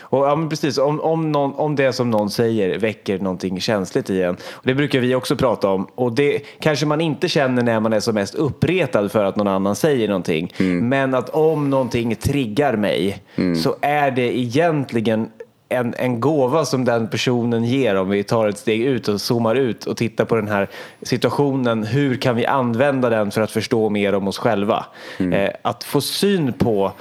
Och, 0.00 0.18
ja, 0.18 0.46
precis, 0.50 0.78
om, 0.78 1.00
om, 1.00 1.32
någon, 1.32 1.54
om 1.54 1.76
det 1.76 1.92
som 1.92 2.10
någon 2.10 2.30
säger 2.30 2.78
väcker 2.78 3.18
någonting 3.18 3.60
känsligt 3.60 4.10
i 4.10 4.22
en. 4.22 4.34
Och 4.34 4.62
det 4.66 4.74
brukar 4.74 5.00
vi 5.00 5.14
också 5.14 5.36
prata 5.36 5.68
om. 5.70 5.86
Och 5.94 6.12
det 6.12 6.40
kanske 6.60 6.86
man 6.86 7.00
inte 7.00 7.28
känner 7.28 7.62
när 7.62 7.80
man 7.80 7.92
är 7.92 8.00
som 8.00 8.14
mest 8.14 8.34
uppretad 8.34 9.12
för 9.12 9.24
att 9.24 9.36
någon 9.36 9.48
annan 9.48 9.76
säger 9.76 10.08
någonting. 10.08 10.52
Men 10.88 11.14
att 11.14 11.28
om 11.28 11.70
någonting 11.70 12.16
triggar 12.16 12.76
mig 12.76 13.22
så 13.62 13.76
är 13.80 14.10
det 14.10 14.38
egentligen 14.38 15.28
en, 15.68 15.94
en 15.98 16.20
gåva 16.20 16.64
som 16.64 16.84
den 16.84 17.08
personen 17.08 17.64
ger 17.64 17.94
om 17.94 18.10
vi 18.10 18.24
tar 18.24 18.48
ett 18.48 18.58
steg 18.58 18.82
ut 18.82 19.08
och 19.08 19.20
zoomar 19.20 19.54
ut 19.54 19.84
och 19.86 19.96
tittar 19.96 20.24
på 20.24 20.36
den 20.36 20.48
här 20.48 20.68
situationen. 21.02 21.84
Hur 21.84 22.16
kan 22.16 22.36
vi 22.36 22.46
använda 22.46 23.10
den 23.10 23.30
för 23.30 23.40
att 23.40 23.50
förstå 23.50 23.90
mer 23.90 24.14
om 24.14 24.28
oss 24.28 24.38
själva? 24.38 24.86
Eh, 25.32 25.50
att 25.62 25.84
få 25.84 26.00
syn 26.00 26.52
på 26.52 26.92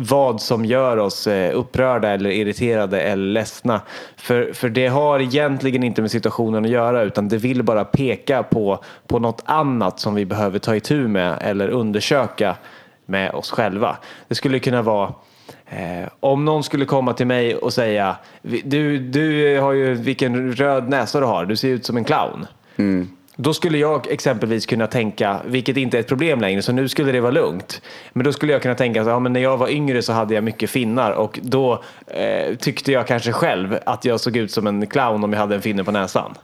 vad 0.00 0.40
som 0.40 0.64
gör 0.64 0.96
oss 0.96 1.26
eh, 1.26 1.58
upprörda 1.58 2.08
eller 2.08 2.30
irriterade 2.30 3.00
eller 3.00 3.32
ledsna. 3.32 3.80
För, 4.16 4.52
för 4.52 4.68
det 4.68 4.86
har 4.86 5.20
egentligen 5.20 5.82
inte 5.82 6.02
med 6.02 6.10
situationen 6.10 6.64
att 6.64 6.70
göra 6.70 7.02
utan 7.02 7.28
det 7.28 7.36
vill 7.36 7.62
bara 7.62 7.84
peka 7.84 8.42
på, 8.42 8.84
på 9.06 9.18
något 9.18 9.42
annat 9.44 10.00
som 10.00 10.14
vi 10.14 10.24
behöver 10.24 10.58
ta 10.58 10.76
itu 10.76 11.08
med 11.08 11.38
eller 11.40 11.68
undersöka 11.68 12.56
med 13.06 13.30
oss 13.30 13.50
själva. 13.50 13.96
Det 14.28 14.34
skulle 14.34 14.58
kunna 14.58 14.82
vara 14.82 15.12
Eh, 15.70 16.08
om 16.20 16.44
någon 16.44 16.64
skulle 16.64 16.84
komma 16.84 17.12
till 17.12 17.26
mig 17.26 17.56
och 17.56 17.72
säga 17.72 18.16
du, 18.42 18.98
du 18.98 19.58
har 19.60 19.72
ju 19.72 19.94
vilken 19.94 20.52
röd 20.52 20.88
näsa 20.88 21.20
du 21.20 21.26
har, 21.26 21.46
du 21.46 21.56
ser 21.56 21.68
ut 21.68 21.86
som 21.86 21.96
en 21.96 22.04
clown. 22.04 22.46
Mm. 22.76 23.08
Då 23.40 23.54
skulle 23.54 23.78
jag 23.78 24.06
exempelvis 24.10 24.66
kunna 24.66 24.86
tänka, 24.86 25.40
vilket 25.46 25.76
inte 25.76 25.96
är 25.96 26.00
ett 26.00 26.08
problem 26.08 26.40
längre, 26.40 26.62
så 26.62 26.72
nu 26.72 26.88
skulle 26.88 27.12
det 27.12 27.20
vara 27.20 27.32
lugnt. 27.32 27.82
Men 28.12 28.24
då 28.24 28.32
skulle 28.32 28.52
jag 28.52 28.62
kunna 28.62 28.74
tänka, 28.74 29.04
så, 29.04 29.10
ja, 29.10 29.18
men 29.18 29.32
när 29.32 29.40
jag 29.40 29.56
var 29.56 29.68
yngre 29.68 30.02
så 30.02 30.12
hade 30.12 30.34
jag 30.34 30.44
mycket 30.44 30.70
finnar 30.70 31.12
och 31.12 31.38
då 31.42 31.82
eh, 32.06 32.56
tyckte 32.56 32.92
jag 32.92 33.06
kanske 33.06 33.32
själv 33.32 33.78
att 33.86 34.04
jag 34.04 34.20
såg 34.20 34.36
ut 34.36 34.50
som 34.50 34.66
en 34.66 34.86
clown 34.86 35.24
om 35.24 35.32
jag 35.32 35.40
hade 35.40 35.54
en 35.54 35.62
finne 35.62 35.84
på 35.84 35.92
näsan. 35.92 36.34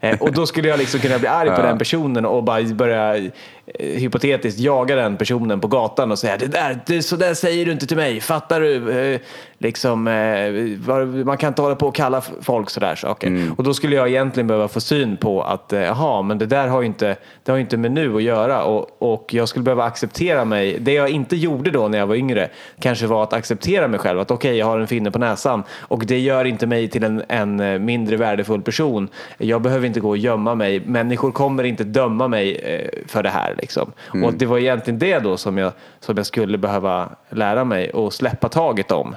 Eh, 0.00 0.22
och 0.22 0.32
då 0.32 0.46
skulle 0.46 0.68
jag 0.68 0.78
liksom 0.78 1.00
kunna 1.00 1.18
bli 1.18 1.28
arg 1.28 1.50
på 1.50 1.62
den 1.62 1.78
personen 1.78 2.26
och 2.26 2.44
bara 2.44 2.62
börja 2.62 3.30
hypotetiskt 3.78 4.60
jaga 4.60 4.96
den 4.96 5.16
personen 5.16 5.60
på 5.60 5.68
gatan 5.68 6.12
och 6.12 6.18
säga 6.18 6.36
det 6.36 6.46
där, 6.46 6.80
det, 6.86 7.02
så 7.02 7.16
där 7.16 7.34
säger 7.34 7.66
du 7.66 7.72
inte 7.72 7.86
till 7.86 7.96
mig, 7.96 8.20
fattar 8.20 8.60
du? 8.60 8.90
Eh, 8.90 9.20
liksom, 9.58 10.08
eh, 10.08 11.24
man 11.24 11.36
kan 11.36 11.48
inte 11.48 11.62
hålla 11.62 11.74
på 11.76 11.86
och 11.86 11.94
kalla 11.94 12.22
folk 12.40 12.70
sådär 12.70 12.94
saker. 12.94 13.50
Och 13.56 13.64
då 13.64 13.74
skulle 13.74 13.96
jag 13.96 14.08
egentligen 14.08 14.46
behöva 14.46 14.68
få 14.68 14.80
syn 14.80 15.16
på 15.16 15.42
att 15.42 15.72
eh, 15.72 15.80
jaha, 15.80 16.22
men 16.22 16.38
det 16.38 16.46
där 16.46 16.68
har 16.68 16.80
ju 16.80 16.86
inte, 16.86 17.16
det 17.42 17.52
har 17.52 17.58
inte 17.58 17.76
med 17.76 17.92
nu 17.92 18.16
att 18.16 18.22
göra 18.22 18.64
och, 18.64 18.96
och 18.98 19.34
jag 19.34 19.48
skulle 19.48 19.62
behöva 19.62 19.84
acceptera 19.84 20.44
mig. 20.44 20.76
Det 20.80 20.92
jag 20.92 21.08
inte 21.08 21.36
gjorde 21.36 21.70
då 21.70 21.88
när 21.88 21.98
jag 21.98 22.06
var 22.06 22.14
yngre 22.14 22.48
kanske 22.80 23.06
var 23.06 23.22
att 23.22 23.32
acceptera 23.32 23.88
mig 23.88 24.00
själv. 24.00 24.20
Att 24.20 24.30
okej, 24.30 24.56
jag 24.56 24.66
har 24.66 24.78
en 24.78 24.86
finne 24.86 25.10
på 25.10 25.18
näsan 25.18 25.62
och 25.78 26.06
det 26.06 26.18
gör 26.18 26.44
inte 26.44 26.66
mig 26.66 26.88
till 26.88 27.04
en, 27.04 27.22
en 27.28 27.60
eh, 27.60 27.78
mindre 27.78 28.16
värdefull 28.16 28.62
person. 28.62 29.08
Jag 29.38 29.62
behöver 29.62 29.86
inte 29.86 30.00
gå 30.00 30.08
och 30.08 30.18
gömma 30.18 30.54
mig. 30.54 30.80
Människor 30.80 31.32
kommer 31.32 31.64
inte 31.64 31.84
döma 31.84 32.28
mig 32.28 32.56
eh, 32.56 33.08
för 33.08 33.22
det 33.22 33.30
här. 33.30 33.53
Liksom. 33.54 33.92
Och 34.24 34.34
det 34.34 34.46
var 34.46 34.58
egentligen 34.58 34.98
det 34.98 35.18
då 35.18 35.36
som 35.36 35.58
jag, 35.58 35.72
som 36.00 36.16
jag 36.16 36.26
skulle 36.26 36.58
behöva 36.58 37.10
lära 37.30 37.64
mig 37.64 37.90
och 37.90 38.12
släppa 38.12 38.48
taget 38.48 38.92
om. 38.92 39.16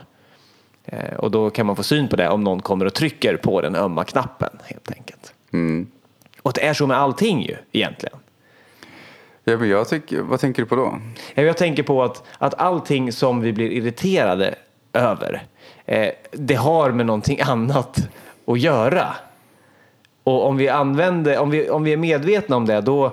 Eh, 0.85 1.13
Och 1.17 1.31
då 1.31 1.49
kan 1.49 1.65
man 1.65 1.75
få 1.75 1.83
syn 1.83 2.07
på 2.07 2.15
det 2.15 2.29
om 2.29 2.43
någon 2.43 2.61
kommer 2.61 2.85
och 2.85 2.93
trycker 2.93 3.37
på 3.37 3.61
den 3.61 3.75
ömma 3.75 4.03
knappen 4.03 4.49
helt 4.63 4.91
enkelt. 4.91 5.33
Och 6.41 6.53
det 6.53 6.65
är 6.67 6.73
så 6.73 6.87
med 6.87 6.97
allting 6.97 7.41
ju 7.43 7.55
egentligen. 7.71 8.17
Ja, 9.43 9.57
men 9.57 9.69
jag 9.69 9.89
tycker, 9.89 10.21
vad 10.21 10.39
tänker 10.39 10.61
du 10.61 10.67
på 10.67 10.75
då? 10.75 10.97
Ja, 11.35 11.43
Jag 11.43 11.57
tänker 11.57 11.83
på 11.83 12.03
att, 12.03 12.23
att 12.37 12.53
allting 12.53 13.11
som 13.11 13.41
vi 13.41 13.53
blir 13.53 13.71
irriterade 13.71 14.55
över, 14.93 15.43
eh, 15.85 16.09
det 16.31 16.55
har 16.55 16.91
med 16.91 17.05
någonting 17.05 17.41
annat 17.41 17.97
att 18.47 18.59
göra. 18.59 19.07
Och 20.23 20.45
om 20.45 20.57
vi, 20.57 20.69
använder, 20.69 21.37
om 21.39 21.49
vi, 21.49 21.69
om 21.69 21.83
vi 21.83 21.93
är 21.93 21.97
medvetna 21.97 22.55
om 22.55 22.65
det, 22.65 22.81
då, 22.81 23.11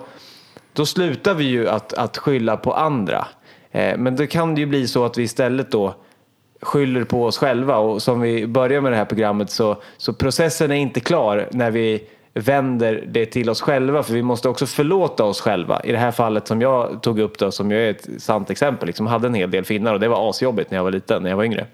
då 0.75 0.87
slutar 0.87 1.35
vi 1.35 1.45
ju 1.45 1.69
att, 1.69 1.93
att 1.93 2.19
skylla 2.19 2.57
på 2.57 2.73
andra. 2.73 3.27
Eh, 3.71 3.99
men 3.99 4.17
då 4.17 4.27
kan 4.27 4.55
det 4.55 4.61
ju 4.61 4.67
bli 4.67 4.89
så 4.89 5.05
att 5.05 5.19
vi 5.19 5.23
istället 5.23 5.71
då 5.71 5.95
skyller 6.63 7.05
på 7.05 7.25
oss 7.25 7.39
själva 7.39 7.77
och 7.77 8.03
som 8.03 8.21
vi 8.21 8.47
börjar 8.47 8.81
med 8.81 8.93
det 8.93 8.97
här 8.97 9.05
programmet 9.05 9.51
så, 9.51 9.83
så 9.97 10.13
processen 10.13 10.71
är 10.71 10.77
inte 10.77 11.01
klar 11.01 11.49
när 11.51 11.71
vi 11.71 12.05
vänder 12.35 13.05
det 13.07 13.27
till 13.27 13.51
oss 13.51 13.61
själva 13.61 14.03
för 14.03 14.15
vi 14.15 14.23
måste 14.23 14.49
också 14.49 14.67
förlåta 14.67 15.25
oss 15.25 15.41
själva. 15.41 15.81
I 15.85 15.93
det 15.93 15.99
här 15.99 16.11
fallet 16.11 16.47
som 16.47 16.61
jag 16.61 17.03
tog 17.03 17.19
upp 17.19 17.39
då 17.39 17.51
som 17.51 17.71
ju 17.71 17.87
är 17.87 17.91
ett 17.91 18.09
sant 18.19 18.51
exempel, 18.51 18.87
liksom 18.87 19.07
hade 19.07 19.27
en 19.27 19.35
hel 19.35 19.51
del 19.51 19.65
finnar 19.65 19.95
och 19.95 20.01
det 20.01 20.09
var 20.09 20.31
asjobbigt 20.31 20.71
när 20.71 20.79
jag 20.79 20.85
var 20.85 20.91
liten, 20.91 21.23
när 21.23 21.31
jag 21.31 21.37
var 21.37 21.45
yngre. 21.45 21.67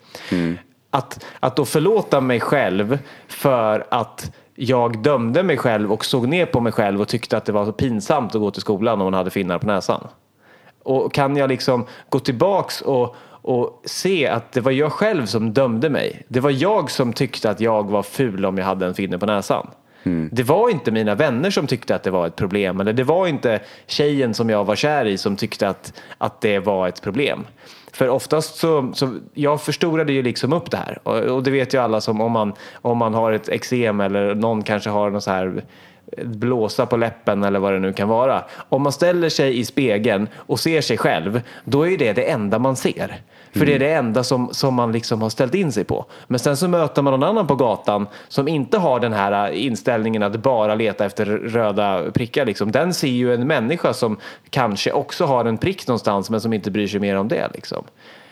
Att, 0.90 1.25
att 1.40 1.57
då 1.57 1.64
förlåta 1.64 2.21
mig 2.21 2.40
själv 2.40 2.99
för 3.28 3.87
att 3.88 4.33
jag 4.54 5.02
dömde 5.02 5.42
mig 5.42 5.57
själv 5.57 5.92
och 5.92 6.04
såg 6.04 6.28
ner 6.28 6.47
på 6.47 6.61
mig 6.61 6.73
själv 6.73 7.00
och 7.00 7.09
tyckte 7.09 7.37
att 7.37 7.45
det 7.45 7.52
var 7.52 7.64
så 7.64 7.73
pinsamt 7.73 8.35
att 8.35 8.40
gå 8.40 8.50
till 8.50 8.61
skolan 8.61 9.00
om 9.00 9.04
man 9.04 9.14
hade 9.14 9.30
finnar 9.30 9.59
på 9.59 9.66
näsan. 9.66 10.07
Och 10.83 11.12
kan 11.14 11.37
jag 11.37 11.49
liksom 11.49 11.87
gå 12.09 12.19
tillbaks 12.19 12.80
och, 12.80 13.16
och 13.42 13.83
se 13.85 14.26
att 14.26 14.52
det 14.52 14.61
var 14.61 14.73
jag 14.73 14.92
själv 14.92 15.26
som 15.26 15.52
dömde 15.52 15.90
mig. 15.90 16.23
Det 16.28 16.40
var 16.40 16.50
jag 16.50 16.90
som 16.90 17.12
tyckte 17.12 17.50
att 17.50 17.61
jag 17.61 17.90
var 17.90 18.02
ful 18.02 18.47
om 18.47 18.59
jag 18.59 18.64
hade 18.64 18.87
en 18.87 18.95
finne 18.95 19.19
på 19.19 19.26
näsan. 19.26 19.66
Mm. 20.02 20.28
Det 20.33 20.42
var 20.42 20.71
inte 20.71 20.90
mina 20.90 21.14
vänner 21.14 21.50
som 21.50 21.66
tyckte 21.66 21.95
att 21.95 22.02
det 22.02 22.11
var 22.11 22.26
ett 22.26 22.37
problem. 22.37 22.80
Eller 22.80 22.92
det 22.92 23.04
var 23.04 23.26
inte 23.26 23.61
tjejen 23.87 24.35
som 24.35 24.50
jag 24.50 24.64
var 24.64 24.76
kär 24.76 25.04
i 25.04 25.19
som 25.19 25.37
tyckte 25.37 25.69
att, 25.69 25.92
att 26.19 26.40
det 26.40 26.59
var 26.59 26.88
ett 26.88 27.02
problem. 27.02 27.47
För 27.92 28.09
oftast 28.09 28.57
så, 28.57 28.92
så 28.95 29.14
jag 29.35 29.62
förstorade 29.62 30.12
ju 30.12 30.23
liksom 30.23 30.52
upp 30.52 30.71
det 30.71 30.76
här. 30.76 30.99
Och, 31.02 31.19
och 31.19 31.42
det 31.42 31.50
vet 31.50 31.75
ju 31.75 31.78
alla 31.78 32.00
som 32.00 32.21
om 32.21 32.33
man, 32.33 32.52
om 32.75 32.99
man 32.99 33.14
har 33.14 33.33
ett 33.33 33.49
eksem 33.49 34.00
eller 34.00 34.35
någon 34.35 34.62
kanske 34.62 34.90
har 34.90 35.11
någon 35.11 35.23
så 35.23 35.30
här 35.30 35.64
blåsa 36.17 36.87
på 36.87 36.97
läppen 36.97 37.45
eller 37.45 37.59
vad 37.59 37.73
det 37.73 37.79
nu 37.79 37.93
kan 37.93 38.09
vara. 38.09 38.45
Om 38.69 38.83
man 38.83 38.93
ställer 38.93 39.29
sig 39.29 39.59
i 39.59 39.64
spegeln 39.64 40.29
och 40.35 40.61
ser 40.61 40.81
sig 40.81 40.99
själv, 40.99 41.43
då 41.64 41.87
är 41.88 41.99
det 41.99 42.12
det 42.12 42.31
enda 42.31 42.59
man 42.59 42.76
ser. 42.76 43.21
För 43.52 43.67
det 43.67 43.75
är 43.75 43.79
det 43.79 43.93
enda 43.93 44.25
som, 44.25 44.49
som 44.52 44.75
man 44.75 44.93
liksom 44.93 45.23
har 45.23 45.31
ställt 45.31 45.55
in 45.55 45.73
sig 45.73 45.85
på. 45.85 46.05
Men 46.26 46.38
sen 46.38 46.57
så 46.57 46.69
möter 46.69 47.02
man 47.02 47.12
någon 47.12 47.23
annan 47.23 47.47
på 47.47 47.55
gatan 47.55 48.07
som 48.29 48.49
inte 48.49 48.79
har 48.79 49.00
den 49.00 49.12
här 49.12 49.50
inställningen 49.50 50.23
att 50.23 50.37
bara 50.37 50.75
leta 50.75 51.05
efter 51.05 51.26
röda 51.26 52.11
prickar. 52.11 52.47
Liksom. 52.47 52.73
Den 52.73 52.95
ser 52.95 53.09
ju 53.09 53.35
en 53.35 53.47
människa 53.47 53.93
som 53.93 54.17
kanske 54.50 54.93
också 54.93 55.25
har 55.25 55.45
en 55.45 55.59
prick 55.59 55.87
någonstans 55.87 56.31
men 56.31 56.40
som 56.40 56.52
inte 56.52 56.71
bryr 56.71 56.87
sig 56.87 57.00
mer 57.00 57.17
om 57.17 57.29
det. 57.29 57.49
Liksom. 57.55 57.85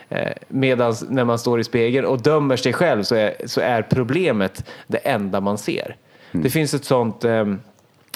Eh, 0.09 0.31
Medan 0.47 0.95
när 1.09 1.23
man 1.23 1.39
står 1.39 1.59
i 1.59 1.63
spegeln 1.63 2.05
och 2.05 2.21
dömer 2.21 2.55
sig 2.55 2.73
själv 2.73 3.03
så 3.03 3.15
är, 3.15 3.33
så 3.45 3.61
är 3.61 3.81
problemet 3.81 4.69
det 4.87 4.97
enda 4.97 5.41
man 5.41 5.57
ser. 5.57 5.95
Det 6.31 6.49
finns 6.49 6.73
ett 6.73 6.85
sånt, 6.85 7.23
eh, 7.23 7.45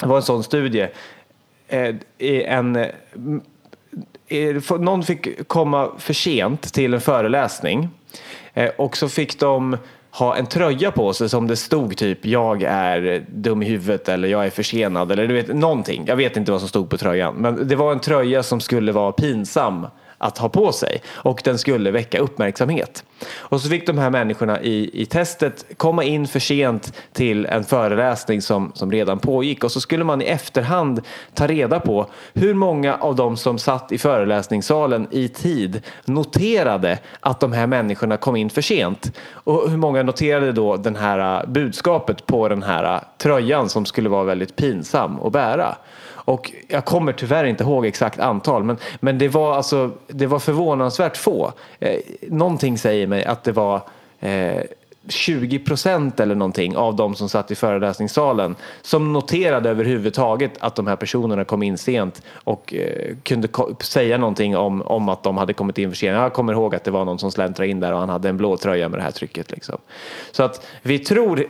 det 0.00 0.06
var 0.06 0.16
en 0.16 0.22
sån 0.22 0.44
studie. 0.44 0.88
Eh, 1.68 1.94
i 2.18 2.42
en, 2.42 2.76
eh, 2.76 2.88
eh 4.28 4.78
någon 4.78 5.02
fick 5.02 5.48
komma 5.48 5.90
för 5.98 6.14
sent 6.14 6.72
till 6.72 6.94
en 6.94 7.00
föreläsning 7.00 7.88
eh, 8.54 8.70
och 8.78 8.96
så 8.96 9.08
fick 9.08 9.40
de 9.40 9.76
ha 10.10 10.36
en 10.36 10.46
tröja 10.46 10.90
på 10.90 11.12
sig 11.12 11.28
som 11.28 11.46
det 11.46 11.56
stod 11.56 11.96
typ 11.96 12.26
jag 12.26 12.62
är 12.62 13.26
dum 13.28 13.62
i 13.62 13.66
huvudet 13.66 14.08
eller 14.08 14.28
jag 14.28 14.46
är 14.46 14.50
försenad 14.50 15.12
eller 15.12 15.26
du 15.26 15.34
vet 15.34 15.48
någonting. 15.48 16.04
Jag 16.06 16.16
vet 16.16 16.36
inte 16.36 16.52
vad 16.52 16.60
som 16.60 16.68
stod 16.68 16.90
på 16.90 16.96
tröjan 16.96 17.34
men 17.34 17.68
det 17.68 17.76
var 17.76 17.92
en 17.92 18.00
tröja 18.00 18.42
som 18.42 18.60
skulle 18.60 18.92
vara 18.92 19.12
pinsam 19.12 19.86
att 20.24 20.38
ha 20.38 20.48
på 20.48 20.72
sig 20.72 21.02
och 21.12 21.40
den 21.44 21.58
skulle 21.58 21.90
väcka 21.90 22.18
uppmärksamhet. 22.18 23.04
Och 23.34 23.60
så 23.60 23.68
fick 23.68 23.86
de 23.86 23.98
här 23.98 24.10
människorna 24.10 24.62
i, 24.62 25.02
i 25.02 25.06
testet 25.06 25.66
komma 25.76 26.04
in 26.04 26.28
för 26.28 26.40
sent 26.40 26.92
till 27.12 27.46
en 27.46 27.64
föreläsning 27.64 28.42
som, 28.42 28.72
som 28.74 28.92
redan 28.92 29.18
pågick 29.18 29.64
och 29.64 29.72
så 29.72 29.80
skulle 29.80 30.04
man 30.04 30.22
i 30.22 30.24
efterhand 30.24 31.00
ta 31.34 31.46
reda 31.46 31.80
på 31.80 32.06
hur 32.34 32.54
många 32.54 32.94
av 32.94 33.16
de 33.16 33.36
som 33.36 33.58
satt 33.58 33.92
i 33.92 33.98
föreläsningssalen 33.98 35.08
i 35.10 35.28
tid 35.28 35.82
noterade 36.04 36.98
att 37.20 37.40
de 37.40 37.52
här 37.52 37.66
människorna 37.66 38.16
kom 38.16 38.36
in 38.36 38.50
för 38.50 38.62
sent 38.62 39.12
och 39.32 39.70
hur 39.70 39.76
många 39.76 40.02
noterade 40.02 40.52
då 40.52 40.76
den 40.76 40.96
här 40.96 41.40
äh, 41.40 41.50
budskapet 41.50 42.26
på 42.26 42.48
den 42.48 42.62
här 42.62 42.94
äh, 42.94 43.00
tröjan 43.18 43.68
som 43.68 43.86
skulle 43.86 44.08
vara 44.08 44.24
väldigt 44.24 44.56
pinsam 44.56 45.20
att 45.22 45.32
bära. 45.32 45.76
Och 46.24 46.52
jag 46.68 46.84
kommer 46.84 47.12
tyvärr 47.12 47.44
inte 47.44 47.64
ihåg 47.64 47.86
exakt 47.86 48.20
antal 48.20 48.64
men, 48.64 48.76
men 49.00 49.18
det, 49.18 49.28
var 49.28 49.54
alltså, 49.56 49.90
det 50.06 50.26
var 50.26 50.38
förvånansvärt 50.38 51.16
få. 51.16 51.52
Eh, 51.78 51.98
någonting 52.28 52.78
säger 52.78 53.06
mig 53.06 53.24
att 53.24 53.44
det 53.44 53.52
var 53.52 53.80
eh, 54.20 54.62
20 55.08 55.58
procent 55.58 56.20
eller 56.20 56.34
någonting 56.34 56.76
av 56.76 56.96
de 56.96 57.14
som 57.14 57.28
satt 57.28 57.50
i 57.50 57.54
föreläsningssalen 57.54 58.56
som 58.82 59.12
noterade 59.12 59.70
överhuvudtaget 59.70 60.52
att 60.60 60.74
de 60.74 60.86
här 60.86 60.96
personerna 60.96 61.44
kom 61.44 61.62
in 61.62 61.78
sent 61.78 62.22
och 62.44 62.74
eh, 62.74 63.16
kunde 63.22 63.48
ko- 63.48 63.74
säga 63.80 64.18
någonting 64.18 64.56
om, 64.56 64.82
om 64.82 65.08
att 65.08 65.22
de 65.22 65.36
hade 65.36 65.52
kommit 65.52 65.78
in 65.78 65.90
för 65.90 65.96
sent. 65.96 66.16
Jag 66.16 66.32
kommer 66.32 66.52
ihåg 66.52 66.74
att 66.74 66.84
det 66.84 66.90
var 66.90 67.04
någon 67.04 67.18
som 67.18 67.30
släntrade 67.32 67.70
in 67.70 67.80
där 67.80 67.92
och 67.92 67.98
han 67.98 68.08
hade 68.08 68.28
en 68.28 68.36
blå 68.36 68.56
tröja 68.56 68.88
med 68.88 68.98
det 68.98 69.02
här 69.02 69.10
trycket. 69.10 69.50
Liksom. 69.50 69.78
Så 70.32 70.42
att 70.42 70.66
vi 70.82 70.98
tror 70.98 71.46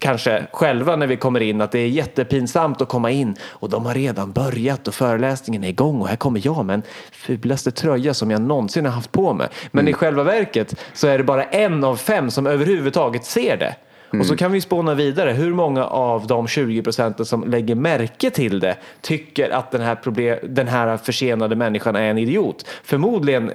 kanske 0.00 0.46
själva 0.52 0.96
när 0.96 1.06
vi 1.06 1.16
kommer 1.16 1.40
in 1.40 1.60
att 1.60 1.72
det 1.72 1.78
är 1.78 1.88
jättepinsamt 1.88 2.82
att 2.82 2.88
komma 2.88 3.10
in 3.10 3.36
och 3.42 3.70
de 3.70 3.86
har 3.86 3.94
redan 3.94 4.32
börjat 4.32 4.88
och 4.88 4.94
föreläsningen 4.94 5.64
är 5.64 5.68
igång 5.68 6.00
och 6.00 6.08
här 6.08 6.16
kommer 6.16 6.40
jag 6.44 6.64
med 6.64 6.74
en 6.74 6.82
fulaste 7.12 7.70
tröja 7.70 8.14
som 8.14 8.30
jag 8.30 8.40
någonsin 8.40 8.84
har 8.86 8.92
haft 8.92 9.12
på 9.12 9.32
mig. 9.32 9.48
Men 9.70 9.88
i 9.88 9.92
själva 9.92 10.22
verket 10.22 10.80
så 10.92 11.06
är 11.06 11.18
det 11.18 11.24
bara 11.24 11.44
en 11.44 11.84
av 11.84 11.96
fem 11.96 12.30
som 12.30 12.46
överhuvudtaget 12.46 13.24
ser 13.24 13.56
det. 13.56 13.76
Och 14.18 14.26
så 14.26 14.36
kan 14.36 14.52
vi 14.52 14.60
spåna 14.60 14.94
vidare. 14.94 15.30
Hur 15.30 15.54
många 15.54 15.84
av 15.84 16.26
de 16.26 16.48
20 16.48 16.82
procenten 16.82 17.26
som 17.26 17.44
lägger 17.50 17.74
märke 17.74 18.30
till 18.30 18.60
det 18.60 18.76
tycker 19.00 19.50
att 19.50 19.70
den 19.70 19.80
här, 19.80 19.94
problem, 19.94 20.38
den 20.42 20.68
här 20.68 20.96
försenade 20.96 21.56
människan 21.56 21.96
är 21.96 22.10
en 22.10 22.18
idiot? 22.18 22.66
Förmodligen 22.84 23.50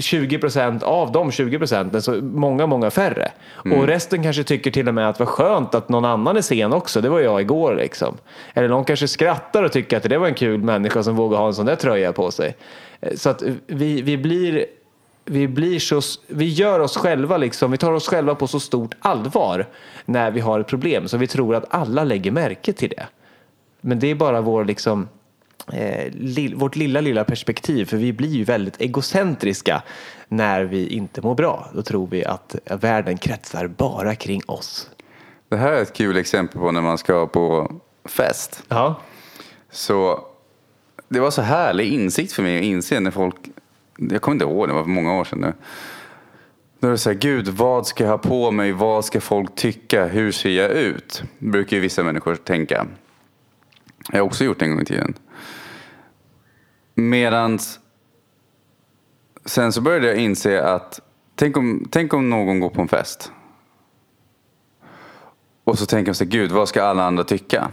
20 0.00 0.38
procent 0.38 0.82
av 0.82 1.12
de 1.12 1.32
20 1.32 1.58
procenten, 1.58 2.02
så 2.02 2.12
många, 2.22 2.66
många 2.66 2.90
färre. 2.90 3.30
Och 3.76 3.86
resten 3.86 4.22
kanske 4.22 4.44
tycker 4.44 4.70
till 4.70 4.88
och 4.88 4.94
med 4.94 5.08
att 5.08 5.18
vad 5.18 5.28
skönt 5.28 5.74
att 5.74 5.88
någon 5.88 6.04
annan 6.04 6.36
är 6.36 6.42
sen 6.42 6.72
också. 6.72 7.00
Det 7.00 7.08
var 7.08 7.20
jag 7.20 7.40
igår 7.40 7.74
liksom. 7.74 8.16
Eller 8.54 8.68
någon 8.68 8.84
kanske 8.84 9.08
skrattar 9.08 9.62
och 9.62 9.72
tycker 9.72 9.96
att 9.96 10.02
det 10.02 10.18
var 10.18 10.26
en 10.26 10.34
kul 10.34 10.62
människa 10.62 11.02
som 11.02 11.16
vågar 11.16 11.38
ha 11.38 11.46
en 11.46 11.54
sån 11.54 11.66
där 11.66 11.76
tröja 11.76 12.12
på 12.12 12.30
sig. 12.30 12.56
Eh, 13.00 13.14
Så 13.16 13.30
att 13.30 13.42
vi, 13.66 14.02
vi 14.02 14.18
blir 14.18 14.66
vi, 15.28 15.48
blir 15.48 15.78
så, 15.78 16.00
vi 16.26 16.44
gör 16.48 16.80
oss 16.80 16.96
själva 16.96 17.36
liksom, 17.36 17.70
vi 17.70 17.76
tar 17.78 17.92
oss 17.92 18.08
själva 18.08 18.34
på 18.34 18.46
så 18.46 18.60
stort 18.60 18.94
allvar 18.98 19.66
när 20.04 20.30
vi 20.30 20.40
har 20.40 20.60
ett 20.60 20.66
problem 20.66 21.08
så 21.08 21.16
vi 21.16 21.26
tror 21.26 21.54
att 21.54 21.64
alla 21.74 22.04
lägger 22.04 22.30
märke 22.30 22.72
till 22.72 22.88
det. 22.88 23.06
Men 23.80 23.98
det 23.98 24.10
är 24.10 24.14
bara 24.14 24.40
vår 24.40 24.64
liksom, 24.64 25.08
eh, 25.72 26.12
lill, 26.12 26.54
vårt 26.54 26.76
lilla, 26.76 27.00
lilla 27.00 27.24
perspektiv 27.24 27.84
för 27.84 27.96
vi 27.96 28.12
blir 28.12 28.28
ju 28.28 28.44
väldigt 28.44 28.80
egocentriska 28.80 29.82
när 30.28 30.64
vi 30.64 30.88
inte 30.88 31.22
mår 31.22 31.34
bra. 31.34 31.70
Då 31.74 31.82
tror 31.82 32.06
vi 32.06 32.24
att 32.24 32.56
världen 32.64 33.18
kretsar 33.18 33.66
bara 33.66 34.14
kring 34.14 34.42
oss. 34.46 34.90
Det 35.48 35.56
här 35.56 35.72
är 35.72 35.82
ett 35.82 35.92
kul 35.92 36.16
exempel 36.16 36.60
på 36.60 36.70
när 36.70 36.80
man 36.80 36.98
ska 36.98 37.26
på 37.26 37.72
fest. 38.04 38.62
Ja. 38.68 39.00
Så 39.70 40.24
det 41.08 41.20
var 41.20 41.30
så 41.30 41.42
härlig 41.42 41.92
insikt 41.92 42.32
för 42.32 42.42
mig 42.42 42.58
att 42.58 42.64
inse 42.64 43.00
när 43.00 43.10
folk, 43.10 43.36
jag 43.96 44.22
kommer 44.22 44.34
inte 44.34 44.44
ihåg, 44.44 44.68
det 44.68 44.74
var 44.74 44.82
för 44.82 44.90
många 44.90 45.14
år 45.14 45.24
sedan 45.24 45.40
nu. 45.40 45.52
Då 46.80 46.86
är 46.86 46.90
det 46.90 46.98
så 46.98 47.10
här, 47.10 47.16
gud 47.16 47.48
vad 47.48 47.86
ska 47.86 48.04
jag 48.04 48.10
ha 48.10 48.18
på 48.18 48.50
mig, 48.50 48.72
vad 48.72 49.04
ska 49.04 49.20
folk 49.20 49.54
tycka, 49.54 50.06
hur 50.06 50.32
ser 50.32 50.50
jag 50.50 50.70
ut? 50.70 51.22
Brukar 51.38 51.76
ju 51.76 51.80
vissa 51.80 52.02
människor 52.02 52.36
tänka. 52.36 52.86
Jag 54.12 54.18
har 54.18 54.26
också 54.26 54.44
gjort 54.44 54.58
det 54.58 54.64
en 54.64 54.70
gång 54.70 54.82
i 54.82 54.84
tiden. 54.84 55.14
Medans 56.98 57.80
sen 59.44 59.72
så 59.72 59.80
började 59.80 60.06
jag 60.06 60.16
inse 60.16 60.64
att 60.64 61.00
tänk 61.34 61.56
om, 61.56 61.88
tänk 61.90 62.14
om 62.14 62.30
någon 62.30 62.60
går 62.60 62.70
på 62.70 62.80
en 62.80 62.88
fest. 62.88 63.32
Och 65.64 65.78
så 65.78 65.86
tänker 65.86 66.10
man 66.10 66.14
sig, 66.14 66.26
gud 66.26 66.52
vad 66.52 66.68
ska 66.68 66.84
alla 66.84 67.04
andra 67.04 67.24
tycka? 67.24 67.70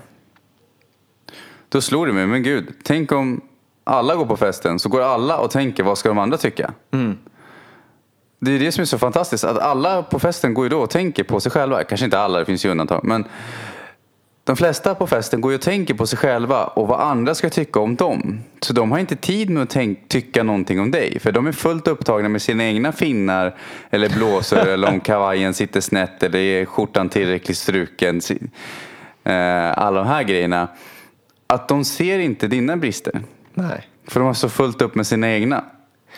Då 1.70 1.82
slog 1.82 2.08
det 2.08 2.14
mig, 2.14 2.28
men 2.28 2.44
gud, 2.44 2.74
tänk 2.84 3.12
om 3.12 3.42
alla 3.84 4.16
går 4.16 4.26
på 4.26 4.38
festen 4.38 4.80
så 4.80 4.90
går 4.90 5.02
alla 5.02 5.38
och 5.38 5.52
tänker 5.52 5.84
vad 5.84 5.98
ska 5.98 6.10
de 6.10 6.18
andra 6.18 6.38
tycka? 6.38 6.74
Det 8.40 8.52
är 8.52 8.60
det 8.60 8.72
som 8.72 8.82
är 8.82 8.86
så 8.86 8.98
fantastiskt, 8.98 9.44
att 9.44 9.58
alla 9.58 10.04
på 10.04 10.20
festen 10.20 10.54
går 10.54 10.66
ju 10.66 10.70
då 10.70 10.80
och 10.80 10.90
tänker 10.90 11.24
på 11.24 11.40
sig 11.40 11.52
själva. 11.52 11.84
Kanske 11.84 12.06
inte 12.06 12.20
alla, 12.20 12.40
det 12.40 12.46
finns 12.46 12.66
ju 12.66 12.70
undantag. 12.70 13.04
Men 13.04 13.26
de 14.46 14.56
flesta 14.56 14.96
på 14.96 15.08
festen 15.08 15.42
går 15.42 15.52
ju 15.52 15.56
och 15.56 15.62
tänker 15.62 15.94
på 15.94 16.08
sig 16.08 16.18
själva 16.18 16.64
och 16.64 16.88
vad 16.88 17.00
andra 17.00 17.36
ska 17.36 17.50
tycka 17.50 17.80
om 17.80 17.96
dem. 17.96 18.40
Så 18.62 18.74
de 18.74 18.92
har 18.92 19.00
inte 19.00 19.16
tid 19.16 19.50
med 19.50 19.64
att 19.64 19.78
tycka 20.08 20.44
någonting 20.44 20.80
om 20.80 20.92
dig. 20.92 21.20
För 21.20 21.32
de 21.32 21.48
är 21.48 21.52
fullt 21.52 21.88
upptagna 21.88 22.30
med 22.30 22.42
sina 22.42 22.64
egna 22.64 22.92
finnar 22.92 23.56
eller 23.90 24.10
blåsor 24.10 24.58
eller 24.68 24.90
om 24.90 25.00
kavajen 25.00 25.54
sitter 25.54 25.82
snett 25.82 26.24
eller 26.24 26.40
är 26.40 26.66
skjortan 26.66 27.10
tillräckligt 27.10 27.58
struken. 27.58 28.22
Eh, 29.24 29.78
Alla 29.78 30.00
de 30.00 30.08
här 30.08 30.24
grejerna. 30.24 30.68
Att 31.48 31.68
de 31.68 31.86
ser 31.86 32.20
inte 32.20 32.48
dina 32.48 32.78
brister. 32.78 33.22
Nej. 33.54 33.88
För 34.08 34.20
de 34.20 34.26
har 34.26 34.34
så 34.34 34.50
fullt 34.50 34.82
upp 34.82 34.96
med 34.96 35.08
sina 35.08 35.32
egna. 35.32 35.64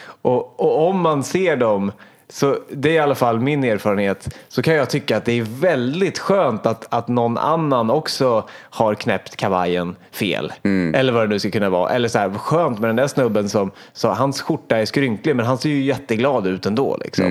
Och, 0.05 0.59
och 0.59 0.87
om 0.89 1.01
man 1.01 1.23
ser 1.23 1.57
dem, 1.57 1.91
så 2.29 2.57
det 2.71 2.89
är 2.89 2.93
i 2.93 2.99
alla 2.99 3.15
fall 3.15 3.39
min 3.39 3.63
erfarenhet, 3.63 4.35
så 4.47 4.61
kan 4.61 4.73
jag 4.73 4.89
tycka 4.89 5.17
att 5.17 5.25
det 5.25 5.31
är 5.39 5.41
väldigt 5.43 6.19
skönt 6.19 6.65
att, 6.65 6.93
att 6.93 7.07
någon 7.07 7.37
annan 7.37 7.89
också 7.89 8.43
har 8.51 8.95
knäppt 8.95 9.35
kavajen 9.35 9.95
fel. 10.11 10.53
Eller 10.95 11.13
vad 11.13 11.23
det 11.23 11.27
nu 11.27 11.39
ska 11.39 11.51
kunna 11.51 11.69
vara. 11.69 11.89
Eller 11.89 12.07
så 12.07 12.19
här, 12.19 12.29
skönt 12.33 12.79
med 12.79 12.89
den 12.89 12.95
där 12.95 13.07
snubben 13.07 13.49
som, 13.49 13.71
så 13.93 14.09
hans 14.09 14.41
skjorta 14.41 14.77
är 14.77 14.85
skrynklig 14.85 15.35
men 15.35 15.45
han 15.45 15.57
ser 15.57 15.69
ju 15.69 15.81
jätteglad 15.81 16.47
ut 16.47 16.65
ändå. 16.65 16.97
Liksom. 17.03 17.25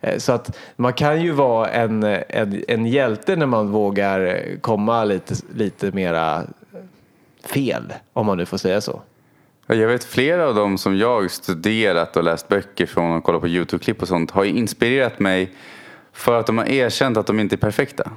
Eh, 0.00 0.18
Så 0.18 0.32
att 0.32 0.56
man 0.76 0.92
kan 0.92 1.22
ju 1.22 1.32
vara 1.32 1.68
en, 1.68 2.02
en, 2.28 2.62
en 2.68 2.86
hjälte 2.86 3.36
när 3.36 3.46
man 3.46 3.68
vågar 3.70 4.42
komma 4.60 5.04
lite, 5.04 5.34
lite 5.54 5.90
mera 5.90 6.42
fel, 7.44 7.92
om 8.12 8.26
man 8.26 8.36
nu 8.36 8.46
får 8.46 8.56
säga 8.58 8.80
så. 8.80 9.00
Ja, 9.70 9.74
Jag 9.74 9.88
vet 9.88 10.04
flera 10.04 10.48
av 10.48 10.54
dem 10.54 10.78
som 10.78 10.96
jag 10.96 11.30
studerat 11.30 12.16
och 12.16 12.24
läst 12.24 12.48
böcker 12.48 12.86
från 12.86 13.16
och 13.16 13.24
kollat 13.24 13.40
på 13.40 13.48
YouTube-klipp 13.48 14.02
och 14.02 14.08
sånt 14.08 14.30
har 14.30 14.44
inspirerat 14.44 15.18
mig 15.18 15.52
för 16.12 16.40
att 16.40 16.46
de 16.46 16.58
har 16.58 16.66
erkänt 16.66 17.16
att 17.16 17.26
de 17.26 17.40
inte 17.40 17.54
är 17.54 17.56
perfekta. 17.56 18.10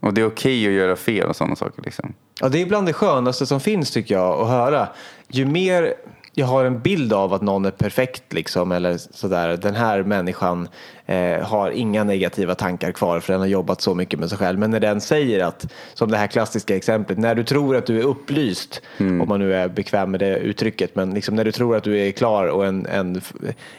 Och 0.00 0.14
det 0.14 0.20
är 0.20 0.26
okej 0.26 0.66
att 0.66 0.72
göra 0.72 0.96
fel 0.96 1.28
och 1.28 1.36
sådana 1.36 1.56
saker. 1.56 1.82
Liksom. 1.82 2.12
Ja, 2.40 2.48
det 2.48 2.62
är 2.62 2.66
bland 2.66 2.86
det 2.86 2.92
skönaste 2.92 3.46
som 3.46 3.60
finns 3.60 3.90
tycker 3.90 4.14
jag 4.14 4.40
att 4.40 4.48
höra. 4.48 4.88
Ju 5.28 5.46
mer 5.46 5.94
jag 6.38 6.46
har 6.46 6.64
en 6.64 6.80
bild 6.80 7.12
av 7.12 7.34
att 7.34 7.42
någon 7.42 7.64
är 7.64 7.70
perfekt 7.70 8.32
liksom, 8.32 8.72
eller 8.72 8.96
sådär, 8.98 9.56
den 9.56 9.74
här 9.74 10.02
människan 10.02 10.68
eh, 11.06 11.40
har 11.46 11.70
inga 11.70 12.04
negativa 12.04 12.54
tankar 12.54 12.92
kvar 12.92 13.20
för 13.20 13.32
den 13.32 13.40
har 13.40 13.48
jobbat 13.48 13.80
så 13.80 13.94
mycket 13.94 14.20
med 14.20 14.28
sig 14.28 14.38
själv. 14.38 14.58
Men 14.58 14.70
när 14.70 14.80
den 14.80 15.00
säger 15.00 15.44
att, 15.44 15.66
som 15.94 16.10
det 16.10 16.16
här 16.16 16.26
klassiska 16.26 16.76
exemplet, 16.76 17.18
när 17.18 17.34
du 17.34 17.44
tror 17.44 17.76
att 17.76 17.86
du 17.86 17.98
är 18.00 18.04
upplyst, 18.04 18.82
om 18.98 19.28
man 19.28 19.40
nu 19.40 19.54
är 19.54 19.68
bekväm 19.68 20.10
med 20.10 20.20
det 20.20 20.36
uttrycket, 20.38 20.94
men 20.96 21.14
liksom 21.14 21.34
när 21.34 21.44
du 21.44 21.52
tror 21.52 21.76
att 21.76 21.84
du 21.84 21.98
är 21.98 22.10
klar 22.10 22.46
och 22.46 22.66
en, 22.66 22.86
en, 22.86 23.20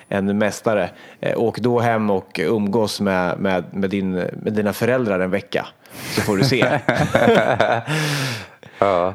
en 0.07 0.37
mästare, 0.37 0.89
eh, 1.19 1.39
åk 1.39 1.59
då 1.59 1.79
hem 1.79 2.09
och 2.09 2.39
umgås 2.43 3.01
med, 3.01 3.39
med, 3.39 3.63
med, 3.71 3.89
din, 3.89 4.11
med 4.11 4.53
dina 4.53 4.73
föräldrar 4.73 5.19
en 5.19 5.31
vecka. 5.31 5.65
Så 6.15 6.21
får 6.21 6.37
du 6.37 6.43
se. 6.43 6.65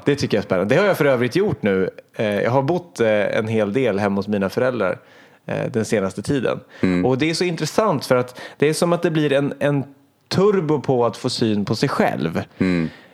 Det 0.04 0.16
tycker 0.16 0.36
jag 0.36 0.42
är 0.42 0.46
spännande. 0.46 0.74
Det 0.74 0.80
har 0.80 0.86
jag 0.86 0.98
för 0.98 1.04
övrigt 1.04 1.36
gjort 1.36 1.62
nu. 1.62 1.90
Eh, 2.16 2.40
Jag 2.42 2.50
har 2.50 2.62
bott 2.62 3.00
eh, 3.00 3.08
en 3.38 3.48
hel 3.48 3.72
del 3.72 3.98
hemma 3.98 4.16
hos 4.16 4.28
mina 4.28 4.48
föräldrar 4.48 4.98
den 5.44 5.84
senaste 5.84 6.22
tiden. 6.22 6.60
Och 7.04 7.18
det 7.18 7.30
är 7.30 7.34
så 7.34 7.44
intressant 7.44 8.06
för 8.06 8.16
att 8.16 8.40
det 8.58 8.68
är 8.68 8.72
som 8.74 8.92
att 8.92 9.02
det 9.02 9.10
blir 9.10 9.32
en, 9.32 9.54
en 9.58 9.84
turbo 10.28 10.80
på 10.80 11.06
att 11.06 11.16
få 11.16 11.30
syn 11.30 11.64
på 11.64 11.74
sig 11.74 11.88
själv. 11.88 12.36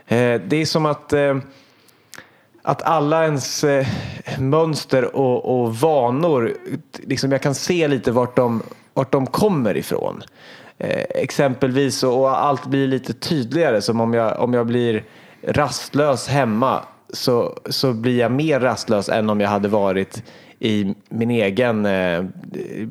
Eh, 0.07 0.41
Det 0.47 0.57
är 0.57 0.64
som 0.64 0.87
att 0.87 1.12
eh, 1.12 1.37
att 2.62 2.83
alla 2.83 3.25
ens 3.25 3.64
eh, 3.64 3.87
mönster 4.38 5.17
och, 5.17 5.61
och 5.62 5.77
vanor, 5.77 6.55
liksom 6.99 7.33
jag 7.33 7.43
kan 7.43 7.55
se 7.55 7.88
lite 7.88 8.12
vart 8.12 8.37
de, 8.37 8.62
vart 8.95 9.12
de 9.12 9.27
kommer 9.27 9.77
ifrån. 9.77 10.23
Eh, 10.79 11.03
exempelvis, 11.11 12.03
och 12.03 12.45
allt 12.45 12.67
blir 12.67 12.87
lite 12.87 13.12
tydligare, 13.12 13.83
som 13.83 14.01
om 14.01 14.14
jag, 14.14 14.41
om 14.41 14.55
jag 14.55 14.67
blir 14.67 15.05
rastlös 15.43 16.29
hemma 16.29 16.83
så, 17.12 17.59
så 17.71 17.93
blir 17.93 18.19
jag 18.19 18.33
mer 18.33 18.61
rastlös 18.61 19.09
än 19.09 19.31
om 19.31 19.41
jag 19.41 19.49
hade 19.49 19.69
varit 19.69 20.23
i 20.61 20.94
min 21.09 21.31
egen, 21.31 21.87
eh, 21.87 22.25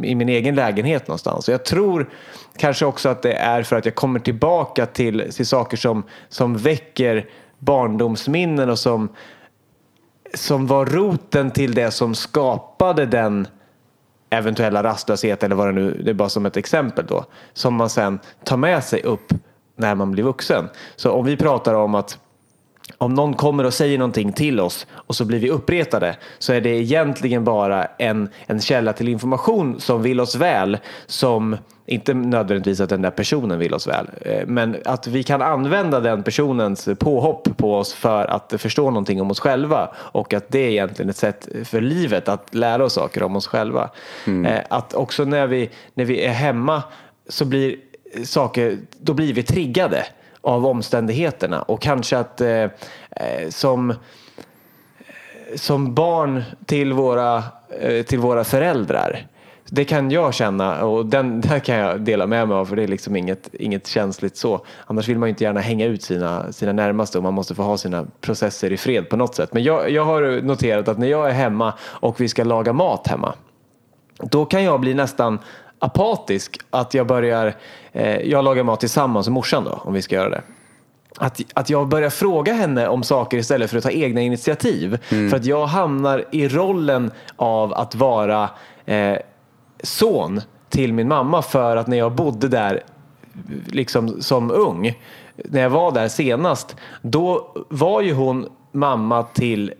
i 0.03 0.15
min 0.15 0.29
egen 0.29 0.55
lägenhet 0.55 1.07
någonstans. 1.07 1.47
Och 1.47 1.53
jag 1.53 1.65
tror 1.65 2.09
kanske 2.57 2.85
också 2.85 3.09
att 3.09 3.21
det 3.21 3.33
är 3.33 3.63
för 3.63 3.75
att 3.75 3.85
jag 3.85 3.95
kommer 3.95 4.19
tillbaka 4.19 4.85
till, 4.85 5.31
till 5.31 5.47
saker 5.47 5.77
som, 5.77 6.03
som 6.29 6.57
väcker 6.57 7.25
barndomsminnen 7.59 8.69
och 8.69 8.79
som, 8.79 9.09
som 10.33 10.67
var 10.67 10.85
roten 10.85 11.51
till 11.51 11.73
det 11.73 11.91
som 11.91 12.15
skapade 12.15 13.05
den 13.05 13.47
eventuella 14.29 14.83
rastlöshet 14.83 15.43
eller 15.43 15.55
vad 15.55 15.67
det 15.67 15.71
nu 15.71 16.01
det 16.03 16.09
är 16.09 16.13
bara 16.13 16.29
som 16.29 16.45
ett 16.45 16.57
exempel 16.57 17.05
då 17.05 17.25
som 17.53 17.75
man 17.75 17.89
sen 17.89 18.19
tar 18.43 18.57
med 18.57 18.83
sig 18.83 19.03
upp 19.03 19.33
när 19.75 19.95
man 19.95 20.11
blir 20.11 20.23
vuxen. 20.23 20.69
Så 20.95 21.11
om 21.11 21.25
vi 21.25 21.37
pratar 21.37 21.73
om 21.73 21.95
att 21.95 22.19
om 22.97 23.13
någon 23.13 23.33
kommer 23.33 23.63
och 23.63 23.73
säger 23.73 23.97
någonting 23.97 24.33
till 24.33 24.59
oss 24.59 24.87
och 24.93 25.15
så 25.15 25.25
blir 25.25 25.39
vi 25.39 25.49
uppretade 25.49 26.15
så 26.39 26.53
är 26.53 26.61
det 26.61 26.69
egentligen 26.69 27.43
bara 27.43 27.85
en, 27.85 28.29
en 28.47 28.61
källa 28.61 28.93
till 28.93 29.07
information 29.07 29.79
som 29.79 30.01
vill 30.01 30.19
oss 30.19 30.35
väl 30.35 30.77
som 31.05 31.57
inte 31.85 32.13
nödvändigtvis 32.13 32.79
att 32.79 32.89
den 32.89 33.01
där 33.01 33.09
personen 33.09 33.59
vill 33.59 33.73
oss 33.73 33.87
väl 33.87 34.09
eh, 34.21 34.47
men 34.47 34.75
att 34.85 35.07
vi 35.07 35.23
kan 35.23 35.41
använda 35.41 35.99
den 35.99 36.23
personens 36.23 36.89
påhopp 36.99 37.57
på 37.57 37.75
oss 37.75 37.93
för 37.93 38.25
att 38.25 38.53
förstå 38.57 38.83
någonting 38.89 39.21
om 39.21 39.31
oss 39.31 39.39
själva 39.39 39.89
och 39.95 40.33
att 40.33 40.49
det 40.49 40.59
är 40.59 40.69
egentligen 40.69 41.09
ett 41.09 41.17
sätt 41.17 41.47
för 41.63 41.81
livet 41.81 42.29
att 42.29 42.55
lära 42.55 42.85
oss 42.85 42.93
saker 42.93 43.23
om 43.23 43.35
oss 43.35 43.47
själva. 43.47 43.89
Eh, 44.45 44.61
Att 44.69 44.93
också 44.93 45.23
när 45.25 45.47
vi, 45.47 45.69
när 45.93 46.05
vi 46.05 46.21
är 46.25 46.31
hemma 46.33 46.83
så 47.29 47.45
blir 47.45 47.75
saker, 48.23 48.77
då 48.99 49.13
blir 49.13 49.33
vi 49.33 49.43
triggade 49.43 50.05
av 50.47 50.65
omständigheterna 50.65 51.61
och 51.61 51.81
kanske 51.81 52.17
att 52.17 52.41
eh, 52.41 52.49
eh, 52.49 52.69
som, 53.49 53.93
som 55.55 55.93
barn 55.93 56.43
till 56.65 56.93
våra, 56.93 57.43
eh, 57.79 58.03
till 58.03 58.19
våra 58.19 58.43
föräldrar 58.43 59.27
Det 59.65 59.85
kan 59.85 60.11
jag 60.11 60.33
känna 60.33 60.85
och 60.85 61.05
den 61.05 61.41
där 61.47 61.59
kan 61.59 61.75
jag 61.75 62.01
dela 62.01 62.27
med 62.27 62.47
mig 62.47 62.57
av 62.57 62.65
för 62.65 62.75
det 62.75 62.83
är 62.83 62.87
liksom 62.87 63.15
inget, 63.15 63.49
inget 63.53 63.87
känsligt 63.87 64.37
så. 64.37 64.65
Annars 64.85 65.07
vill 65.07 65.17
man 65.17 65.27
ju 65.27 65.29
inte 65.29 65.43
gärna 65.43 65.59
hänga 65.59 65.85
ut 65.85 66.03
sina, 66.03 66.51
sina 66.51 66.73
närmaste 66.73 67.17
och 67.17 67.23
man 67.23 67.33
måste 67.33 67.55
få 67.55 67.63
ha 67.63 67.77
sina 67.77 68.05
processer 68.21 68.71
i 68.71 68.77
fred 68.77 69.09
på 69.09 69.17
något 69.17 69.35
sätt. 69.35 69.53
Men 69.53 69.63
jag, 69.63 69.91
jag 69.91 70.05
har 70.05 70.41
noterat 70.41 70.87
att 70.87 70.97
när 70.97 71.07
jag 71.07 71.29
är 71.29 71.33
hemma 71.33 71.73
och 71.81 72.21
vi 72.21 72.27
ska 72.27 72.43
laga 72.43 72.73
mat 72.73 73.07
hemma 73.07 73.33
då 74.19 74.45
kan 74.45 74.63
jag 74.63 74.79
bli 74.79 74.93
nästan 74.93 75.39
apatisk. 75.79 76.59
Att 76.69 76.93
jag 76.93 77.07
börjar, 77.07 77.55
eh, 77.91 78.17
jag 78.17 78.43
lagar 78.43 78.63
mat 78.63 78.79
tillsammans 78.79 79.27
med 79.27 79.33
morsan 79.33 79.63
då, 79.63 79.81
om 79.83 79.93
vi 79.93 80.01
ska 80.01 80.15
göra 80.15 80.29
det. 80.29 80.41
Att, 81.17 81.41
att 81.53 81.69
jag 81.69 81.87
börjar 81.87 82.09
fråga 82.09 82.53
henne 82.53 82.87
om 82.87 83.03
saker 83.03 83.37
istället 83.37 83.69
för 83.69 83.77
att 83.77 83.83
ta 83.83 83.91
egna 83.91 84.21
initiativ. 84.21 84.97
För 85.03 85.35
att 85.35 85.45
jag 85.45 85.65
hamnar 85.65 86.25
i 86.31 86.47
rollen 86.47 87.11
av 87.35 87.73
att 87.73 87.95
vara 87.95 88.49
eh, 88.85 89.17
son 89.83 90.41
till 90.69 90.93
min 90.93 91.07
mamma 91.07 91.41
för 91.41 91.77
att 91.77 91.87
när 91.87 91.97
jag 91.97 92.11
bodde 92.11 92.47
där 92.47 92.83
liksom 93.67 94.21
som 94.21 94.51
ung, 94.51 94.93
när 95.35 95.61
jag 95.61 95.69
var 95.69 95.91
där 95.91 96.07
senast, 96.07 96.75
då 97.01 97.51
var 97.69 98.01
ju 98.01 98.13
hon 98.13 98.49
mamma 98.71 99.23
till 99.23 99.73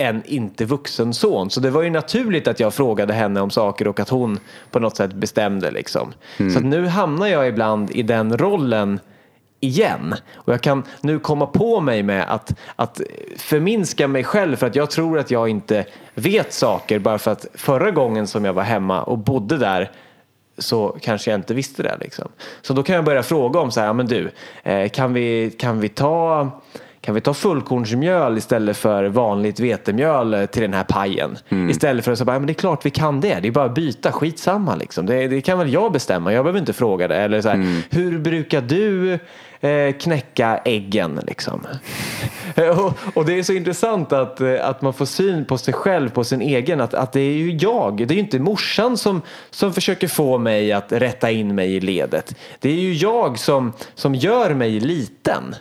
en 0.00 0.22
inte 0.24 0.64
vuxen 0.64 1.14
son. 1.14 1.50
Så 1.50 1.60
det 1.60 1.70
var 1.70 1.82
ju 1.82 1.90
naturligt 1.90 2.48
att 2.48 2.60
jag 2.60 2.74
frågade 2.74 3.12
henne 3.12 3.40
om 3.40 3.50
saker 3.50 3.88
och 3.88 4.00
att 4.00 4.08
hon 4.08 4.38
på 4.70 4.78
något 4.78 4.96
sätt 4.96 5.12
bestämde. 5.12 5.70
Liksom. 5.70 6.12
Så 6.36 6.58
att 6.58 6.64
nu 6.64 6.86
hamnar 6.86 7.26
jag 7.26 7.48
ibland 7.48 7.90
i 7.90 8.02
den 8.02 8.38
rollen 8.38 9.00
igen. 9.60 10.14
Och 10.34 10.52
jag 10.52 10.60
kan 10.60 10.82
nu 11.00 11.18
komma 11.18 11.46
på 11.46 11.80
mig 11.80 12.02
med 12.02 12.24
att, 12.28 12.54
att 12.76 13.00
förminska 13.36 14.08
mig 14.08 14.24
själv 14.24 14.56
för 14.56 14.66
att 14.66 14.76
jag 14.76 14.90
tror 14.90 15.18
att 15.18 15.30
jag 15.30 15.48
inte 15.48 15.84
vet 16.14 16.52
saker 16.52 16.98
bara 16.98 17.18
för 17.18 17.30
att 17.30 17.46
förra 17.54 17.90
gången 17.90 18.26
som 18.26 18.44
jag 18.44 18.52
var 18.52 18.62
hemma 18.62 19.02
och 19.02 19.18
bodde 19.18 19.58
där 19.58 19.90
så 20.58 20.96
kanske 21.00 21.30
jag 21.30 21.38
inte 21.38 21.54
visste 21.54 21.82
det. 21.82 21.96
Liksom. 22.00 22.28
Så 22.62 22.72
då 22.72 22.82
kan 22.82 22.94
jag 22.94 23.04
börja 23.04 23.22
fråga 23.22 23.60
om 23.60 23.70
så 23.70 23.80
här, 23.80 23.86
ja, 23.86 23.92
men 23.92 24.06
du, 24.06 24.30
eh, 24.62 24.88
kan 24.88 25.12
vi, 25.12 25.50
kan 25.58 25.80
vi 25.80 25.88
ta 25.88 26.50
kan 27.02 27.14
vi 27.14 27.20
ta 27.20 27.34
fullkornsmjöl 27.34 28.38
istället 28.38 28.76
för 28.76 29.04
vanligt 29.04 29.60
vetemjöl 29.60 30.48
till 30.52 30.62
den 30.62 30.74
här 30.74 30.84
pajen? 30.84 31.38
Istället 31.70 32.04
för 32.04 32.12
att 32.12 32.18
säga, 32.18 32.32
ja, 32.32 32.38
men 32.38 32.46
det 32.46 32.52
är 32.52 32.54
klart 32.54 32.86
vi 32.86 32.90
kan 32.90 33.20
det. 33.20 33.40
Det 33.40 33.48
är 33.48 33.52
bara 33.52 33.64
att 33.64 33.74
byta, 33.74 34.12
skitsamma 34.12 34.76
liksom. 34.76 35.06
Det, 35.06 35.28
det 35.28 35.40
kan 35.40 35.58
väl 35.58 35.72
jag 35.72 35.92
bestämma, 35.92 36.32
jag 36.32 36.44
behöver 36.44 36.60
inte 36.60 36.72
fråga 36.72 37.08
det. 37.08 37.16
Eller 37.16 37.42
så 37.42 37.48
här, 37.48 37.82
hur 37.90 38.18
brukar 38.18 38.60
du 38.60 39.18
eh, 39.60 39.92
knäcka 39.92 40.60
äggen 40.64 41.20
liksom? 41.26 41.66
och, 42.76 42.98
och 43.14 43.24
det 43.26 43.38
är 43.38 43.42
så 43.42 43.52
intressant 43.52 44.12
att, 44.12 44.40
eh, 44.40 44.68
att 44.68 44.82
man 44.82 44.92
får 44.92 45.06
syn 45.06 45.44
på 45.44 45.58
sig 45.58 45.74
själv, 45.74 46.10
på 46.10 46.24
sin 46.24 46.40
egen. 46.42 46.80
Att, 46.80 46.94
att 46.94 47.12
det 47.12 47.20
är 47.20 47.32
ju 47.32 47.56
jag, 47.56 47.96
det 47.96 48.14
är 48.14 48.16
ju 48.16 48.20
inte 48.20 48.38
morsan 48.38 48.96
som, 48.96 49.22
som 49.50 49.72
försöker 49.72 50.08
få 50.08 50.38
mig 50.38 50.72
att 50.72 50.92
rätta 50.92 51.30
in 51.30 51.54
mig 51.54 51.74
i 51.76 51.80
ledet. 51.80 52.34
Det 52.58 52.68
är 52.70 52.80
ju 52.80 52.92
jag 52.92 53.38
som, 53.38 53.72
som 53.94 54.14
gör 54.14 54.54
mig 54.54 54.80
liten. 54.80 55.54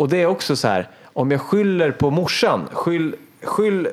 Och 0.00 0.08
det 0.08 0.22
är 0.22 0.26
också 0.26 0.56
så 0.56 0.68
här, 0.68 0.88
om 1.04 1.30
jag 1.30 1.40
skyller 1.40 1.90
på 1.90 2.10
morsan, 2.10 2.68
skyll, 2.72 3.14
skyll 3.42 3.88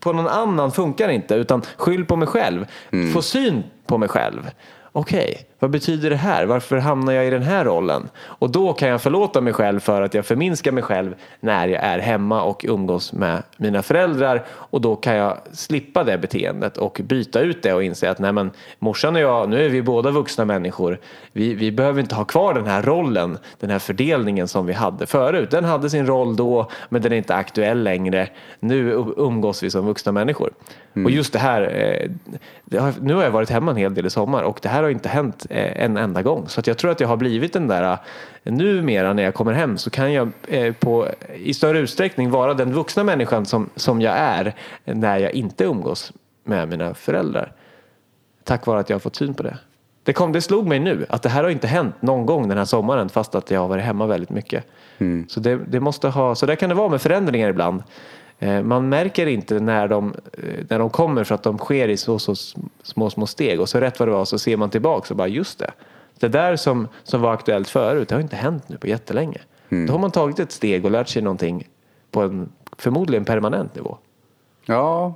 på 0.00 0.12
någon 0.12 0.28
annan 0.28 0.72
funkar 0.72 1.08
inte, 1.08 1.34
utan 1.34 1.62
skyll 1.76 2.04
på 2.04 2.16
mig 2.16 2.28
själv. 2.28 2.66
Få 3.14 3.22
syn 3.22 3.62
på 3.86 3.98
mig 3.98 4.08
själv. 4.08 4.50
Okej, 4.92 5.46
vad 5.58 5.70
betyder 5.70 6.10
det 6.10 6.16
här? 6.16 6.46
Varför 6.46 6.76
hamnar 6.76 7.12
jag 7.12 7.26
i 7.26 7.30
den 7.30 7.42
här 7.42 7.64
rollen? 7.64 8.08
Och 8.18 8.50
då 8.50 8.72
kan 8.72 8.88
jag 8.88 9.02
förlåta 9.02 9.40
mig 9.40 9.52
själv 9.52 9.80
för 9.80 10.02
att 10.02 10.14
jag 10.14 10.26
förminskar 10.26 10.72
mig 10.72 10.82
själv 10.82 11.14
när 11.40 11.68
jag 11.68 11.82
är 11.82 11.98
hemma 11.98 12.42
och 12.42 12.64
umgås 12.68 13.12
med 13.12 13.42
mina 13.56 13.82
föräldrar. 13.82 14.44
Och 14.48 14.80
då 14.80 14.96
kan 14.96 15.14
jag 15.14 15.38
slippa 15.52 16.04
det 16.04 16.18
beteendet 16.18 16.76
och 16.76 17.00
byta 17.04 17.40
ut 17.40 17.62
det 17.62 17.72
och 17.72 17.84
inse 17.84 18.10
att 18.10 18.18
nej 18.18 18.32
men 18.32 18.50
morsan 18.78 19.14
och 19.14 19.22
jag, 19.22 19.48
nu 19.48 19.64
är 19.64 19.68
vi 19.68 19.82
båda 19.82 20.10
vuxna 20.10 20.44
människor. 20.44 20.98
Vi, 21.32 21.54
vi 21.54 21.72
behöver 21.72 22.00
inte 22.00 22.14
ha 22.14 22.24
kvar 22.24 22.54
den 22.54 22.66
här 22.66 22.82
rollen, 22.82 23.38
den 23.60 23.70
här 23.70 23.78
fördelningen 23.78 24.48
som 24.48 24.66
vi 24.66 24.72
hade 24.72 25.06
förut. 25.06 25.50
Den 25.50 25.64
hade 25.64 25.90
sin 25.90 26.06
roll 26.06 26.36
då, 26.36 26.70
men 26.88 27.02
den 27.02 27.12
är 27.12 27.16
inte 27.16 27.34
aktuell 27.34 27.82
längre. 27.82 28.28
Nu 28.60 28.90
umgås 29.16 29.62
vi 29.62 29.70
som 29.70 29.86
vuxna 29.86 30.12
människor. 30.12 30.50
Och 31.04 31.10
just 31.10 31.32
det 31.32 31.38
här, 31.38 31.62
eh, 31.62 32.10
det 32.64 32.78
har, 32.78 32.92
nu 33.00 33.14
har 33.14 33.22
jag 33.22 33.30
varit 33.30 33.50
hemma 33.50 33.70
en 33.70 33.76
hel 33.76 33.94
del 33.94 34.06
i 34.06 34.10
sommar 34.10 34.42
och 34.42 34.58
det 34.62 34.68
här 34.68 34.82
har 34.82 34.90
inte 34.90 35.08
hänt 35.08 35.45
eh, 35.50 35.84
en 35.84 35.96
enda 35.96 36.22
gång. 36.22 36.48
Så 36.48 36.60
jag 36.64 36.78
tror 36.78 36.90
att 36.90 37.00
jag 37.00 37.08
har 37.08 37.16
blivit 37.16 37.52
den 37.52 37.68
där, 37.68 37.98
eh, 38.44 38.52
numera 38.52 39.12
när 39.12 39.22
jag 39.22 39.34
kommer 39.34 39.52
hem 39.52 39.78
så 39.78 39.90
kan 39.90 40.12
jag 40.12 40.32
eh, 40.48 40.72
på, 40.72 41.08
i 41.36 41.54
större 41.54 41.78
utsträckning 41.78 42.30
vara 42.30 42.54
den 42.54 42.72
vuxna 42.72 43.04
människan 43.04 43.46
som, 43.46 43.70
som 43.76 44.00
jag 44.00 44.14
är 44.16 44.54
när 44.84 45.18
jag 45.18 45.32
inte 45.32 45.64
umgås 45.64 46.12
med 46.44 46.68
mina 46.68 46.94
föräldrar. 46.94 47.52
Tack 48.44 48.66
vare 48.66 48.80
att 48.80 48.90
jag 48.90 48.94
har 48.94 49.00
fått 49.00 49.16
syn 49.16 49.34
på 49.34 49.42
det. 49.42 49.58
Det, 50.02 50.12
kom, 50.12 50.32
det 50.32 50.40
slog 50.40 50.66
mig 50.66 50.78
nu 50.78 51.06
att 51.08 51.22
det 51.22 51.28
här 51.28 51.42
har 51.42 51.50
inte 51.50 51.66
hänt 51.66 52.02
någon 52.02 52.26
gång 52.26 52.48
den 52.48 52.58
här 52.58 52.64
sommaren 52.64 53.08
fast 53.08 53.34
att 53.34 53.50
jag 53.50 53.60
har 53.60 53.68
varit 53.68 53.84
hemma 53.84 54.06
väldigt 54.06 54.30
mycket. 54.30 54.64
Så, 55.28 55.40
det, 55.40 55.56
det 55.56 55.80
måste 55.80 56.08
ha, 56.08 56.34
så 56.34 56.46
där 56.46 56.54
kan 56.54 56.68
det 56.68 56.74
vara 56.74 56.88
med 56.88 57.02
förändringar 57.02 57.48
ibland. 57.48 57.82
Eh, 58.38 58.62
Man 58.62 58.88
märker 58.88 59.26
inte 59.26 59.60
när 59.60 59.88
de, 59.88 60.14
eh, 60.32 60.64
när 60.68 60.78
de 60.78 60.90
kommer 60.90 61.24
för 61.24 61.34
att 61.34 61.42
de 61.42 61.58
sker 61.58 61.88
i 61.88 61.96
så, 61.96 62.18
så 62.18 62.34
små, 62.82 63.10
små 63.10 63.26
steg 63.26 63.60
och 63.60 63.68
så 63.68 63.80
rätt 63.80 63.98
vad 63.98 64.08
det 64.08 64.12
var 64.12 64.24
så 64.24 64.38
ser 64.38 64.56
man 64.56 64.70
tillbaka 64.70 65.06
och 65.10 65.16
bara 65.16 65.28
just 65.28 65.58
det. 65.58 65.70
Det 66.18 66.28
där 66.28 66.56
som, 66.56 66.88
som 67.02 67.20
var 67.20 67.32
aktuellt 67.32 67.68
förut, 67.68 68.08
det 68.08 68.14
har 68.14 68.22
inte 68.22 68.36
hänt 68.36 68.68
nu 68.68 68.76
på 68.78 68.86
jättelänge. 68.86 69.38
Då 69.68 69.92
har 69.92 69.98
man 69.98 70.10
tagit 70.10 70.38
ett 70.38 70.52
steg 70.52 70.84
och 70.84 70.90
lärt 70.90 71.08
sig 71.08 71.22
någonting 71.22 71.68
på 72.10 72.22
en 72.22 72.48
förmodligen 72.78 73.24
permanent 73.24 73.74
nivå. 73.74 73.96
Ja, 74.66 75.14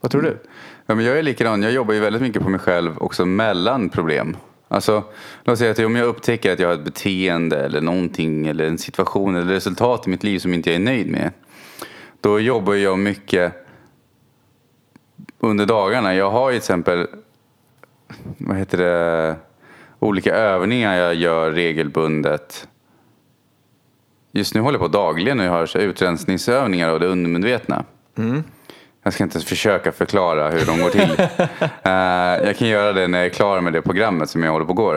Vad 0.00 0.10
tror 0.10 0.22
du? 0.22 0.38
Ja, 0.86 0.94
men 0.94 1.04
jag 1.04 1.18
är 1.18 1.22
likadan. 1.22 1.62
Jag 1.62 1.72
jobbar 1.72 1.94
ju 1.94 2.00
väldigt 2.00 2.22
mycket 2.22 2.42
på 2.42 2.48
mig 2.48 2.60
själv 2.60 2.98
också 2.98 3.26
mellan 3.26 3.88
problem. 3.88 4.36
Alltså, 4.68 5.02
låt 5.44 5.58
säga 5.58 5.70
att 5.70 5.78
om 5.78 5.96
jag 5.96 6.06
upptäcker 6.06 6.52
att 6.52 6.58
jag 6.58 6.68
har 6.68 6.74
ett 6.74 6.84
beteende 6.84 7.56
eller 7.64 7.80
någonting 7.80 8.46
eller 8.46 8.64
en 8.66 8.78
situation 8.78 9.36
eller 9.36 9.52
resultat 9.52 10.06
i 10.06 10.10
mitt 10.10 10.24
liv 10.24 10.38
som 10.38 10.54
inte 10.54 10.70
jag 10.70 10.74
är 10.80 10.84
nöjd 10.84 11.10
med. 11.10 11.32
Då 12.26 12.40
jobbar 12.40 12.74
jag 12.74 12.98
mycket 12.98 13.52
under 15.38 15.66
dagarna. 15.66 16.14
Jag 16.14 16.30
har 16.30 16.50
till 16.50 16.56
exempel 16.56 17.06
vad 18.38 18.56
heter 18.56 18.78
det, 18.78 19.36
olika 19.98 20.34
övningar 20.34 20.96
jag 20.96 21.14
gör 21.14 21.52
regelbundet. 21.52 22.68
Just 24.32 24.54
nu 24.54 24.60
håller 24.60 24.78
jag 24.78 24.92
på 24.92 24.98
dagligen 24.98 25.40
och 25.40 25.46
jag 25.46 25.50
har 25.50 25.76
utrensningsövningar 25.76 26.88
av 26.88 27.00
det 27.00 27.06
undermedvetna. 27.06 27.84
Jag 29.02 29.12
ska 29.12 29.24
inte 29.24 29.36
ens 29.36 29.48
försöka 29.48 29.92
förklara 29.92 30.50
hur 30.50 30.66
de 30.66 30.82
går 30.82 30.90
till. 30.90 31.16
Eh, 31.82 32.46
jag 32.46 32.56
kan 32.56 32.68
göra 32.68 32.92
det 32.92 33.08
när 33.08 33.18
jag 33.18 33.26
är 33.26 33.30
klar 33.30 33.60
med 33.60 33.72
det 33.72 33.82
programmet 33.82 34.30
som 34.30 34.42
jag 34.42 34.52
håller 34.52 34.66
på 34.66 34.72
att 34.72 34.76
gå. 34.76 34.94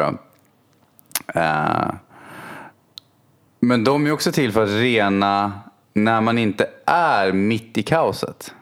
Eh, 1.35 1.91
men 3.59 3.83
de 3.83 4.07
är 4.07 4.11
också 4.11 4.31
till 4.31 4.51
för 4.51 4.63
att 4.63 4.69
rena 4.69 5.51
när 5.93 6.21
man 6.21 6.37
inte 6.37 6.69
är 6.85 7.31
mitt 7.31 7.77
i 7.77 7.83
kaoset. 7.83 8.53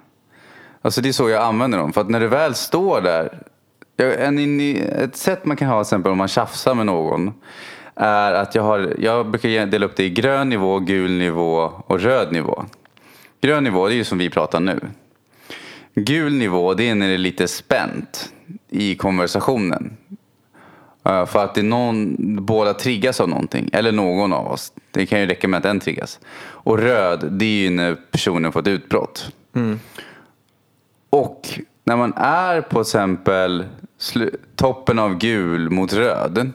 Alltså 0.81 1.01
det 1.01 1.09
är 1.09 1.13
så 1.13 1.29
jag 1.29 1.43
använder 1.43 1.77
dem. 1.77 1.93
För 1.93 2.01
att 2.01 2.09
när 2.09 2.19
du 2.19 2.27
väl 2.27 2.55
står 2.55 3.01
där. 3.01 3.43
En, 3.97 4.59
ett 4.79 5.15
sätt 5.15 5.45
man 5.45 5.57
kan 5.57 5.67
ha 5.67 5.83
till 5.83 5.87
exempel 5.87 6.11
om 6.11 6.17
man 6.17 6.27
tjafsar 6.27 6.75
med 6.75 6.85
någon. 6.85 7.33
Är 7.95 8.33
att 8.33 8.55
jag, 8.55 8.63
har, 8.63 8.95
jag 8.99 9.27
brukar 9.29 9.65
dela 9.65 9.85
upp 9.85 9.95
det 9.95 10.03
i 10.03 10.09
grön 10.09 10.49
nivå, 10.49 10.79
gul 10.79 11.11
nivå 11.11 11.71
och 11.87 11.99
röd 11.99 12.31
nivå. 12.31 12.65
Grön 13.41 13.63
nivå 13.63 13.87
det 13.87 13.93
är 13.93 13.95
ju 13.95 14.03
som 14.03 14.17
vi 14.17 14.29
pratar 14.29 14.59
nu. 14.59 14.79
Gul 15.95 16.33
nivå 16.33 16.73
det 16.73 16.89
är 16.89 16.95
när 16.95 17.07
det 17.07 17.13
är 17.13 17.17
lite 17.17 17.47
spänt 17.47 18.31
i 18.69 18.95
konversationen. 18.95 19.97
Eh, 21.07 21.25
För 21.25 21.43
att 21.43 21.55
det 21.55 21.61
är 21.61 21.63
någon, 21.63 22.15
båda 22.45 22.73
triggas 22.73 23.19
av 23.21 23.29
någonting. 23.29 23.69
Eller 23.73 23.91
någon 23.91 24.33
av 24.33 24.47
oss. 24.47 24.73
Det 24.91 25.05
kan 25.05 25.19
ju 25.19 25.25
räcka 25.25 25.47
med 25.47 25.57
att 25.57 25.65
en 25.65 25.79
triggas. 25.79 26.19
Och 26.39 26.77
röd, 26.77 27.27
det 27.31 27.45
är 27.45 27.49
ju 27.63 27.69
när 27.69 27.95
personen 28.11 28.51
får 28.51 28.59
ett 28.59 28.67
utbrott. 28.67 29.31
Och 31.09 31.59
när 31.83 31.95
man 31.95 32.13
är 32.17 32.61
på 32.61 32.81
exempel 32.81 33.65
toppen 34.55 34.99
av 34.99 35.17
gul 35.17 35.69
mot 35.69 35.93
röd. 35.93 36.51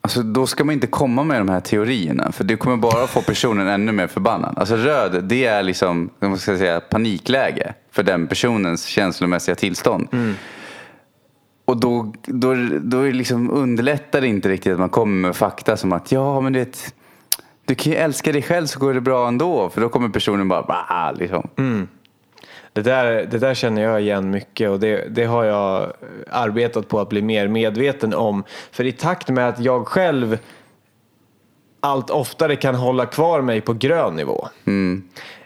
Alltså 0.00 0.22
då 0.22 0.46
ska 0.46 0.64
man 0.64 0.72
inte 0.72 0.86
komma 0.86 1.24
med 1.24 1.40
de 1.40 1.48
här 1.48 1.60
teorierna. 1.60 2.32
För 2.32 2.44
det 2.44 2.56
kommer 2.56 2.76
bara 2.76 3.06
få 3.06 3.22
personen 3.22 3.68
ännu 3.68 3.92
mer 3.92 4.06
förbannad. 4.06 4.58
Alltså 4.58 4.76
röd, 4.76 5.24
det 5.24 5.44
är 5.44 5.62
liksom, 5.62 6.10
vad 6.18 6.40
ska 6.40 6.50
jag 6.50 6.58
säga, 6.60 6.80
panikläge. 6.80 7.74
För 7.90 8.02
den 8.02 8.26
personens 8.26 8.84
känslomässiga 8.84 9.54
tillstånd. 9.54 10.08
Och 11.72 11.80
då, 11.80 12.12
då, 12.26 12.54
då 12.80 13.02
liksom 13.02 13.50
underlättar 13.50 14.20
det 14.20 14.26
inte 14.26 14.48
riktigt 14.48 14.72
att 14.72 14.78
man 14.78 14.88
kommer 14.88 15.28
med 15.28 15.36
fakta 15.36 15.76
som 15.76 15.92
att 15.92 16.12
ja 16.12 16.40
men 16.40 16.52
du 16.52 16.58
vet, 16.58 16.94
du 17.64 17.74
kan 17.74 17.92
ju 17.92 17.98
älska 17.98 18.32
dig 18.32 18.42
själv 18.42 18.66
så 18.66 18.78
går 18.78 18.94
det 18.94 19.00
bra 19.00 19.28
ändå. 19.28 19.70
För 19.70 19.80
då 19.80 19.88
kommer 19.88 20.08
personen 20.08 20.48
bara, 20.48 20.62
bah, 20.62 21.12
liksom. 21.14 21.48
Det 22.72 22.82
där, 22.82 23.26
det 23.30 23.38
där 23.38 23.54
känner 23.54 23.82
jag 23.82 24.00
igen 24.00 24.30
mycket 24.30 24.70
och 24.70 24.80
det, 24.80 25.14
det 25.14 25.24
har 25.24 25.44
jag 25.44 25.92
arbetat 26.30 26.88
på 26.88 27.00
att 27.00 27.08
bli 27.08 27.22
mer 27.22 27.48
medveten 27.48 28.14
om. 28.14 28.44
För 28.70 28.84
i 28.84 28.92
takt 28.92 29.28
med 29.28 29.48
att 29.48 29.60
jag 29.60 29.86
själv 29.86 30.38
allt 31.80 32.10
oftare 32.10 32.56
kan 32.56 32.74
hålla 32.74 33.06
kvar 33.06 33.40
mig 33.40 33.60
på 33.60 33.72
grön 33.72 34.16
nivå. 34.16 34.48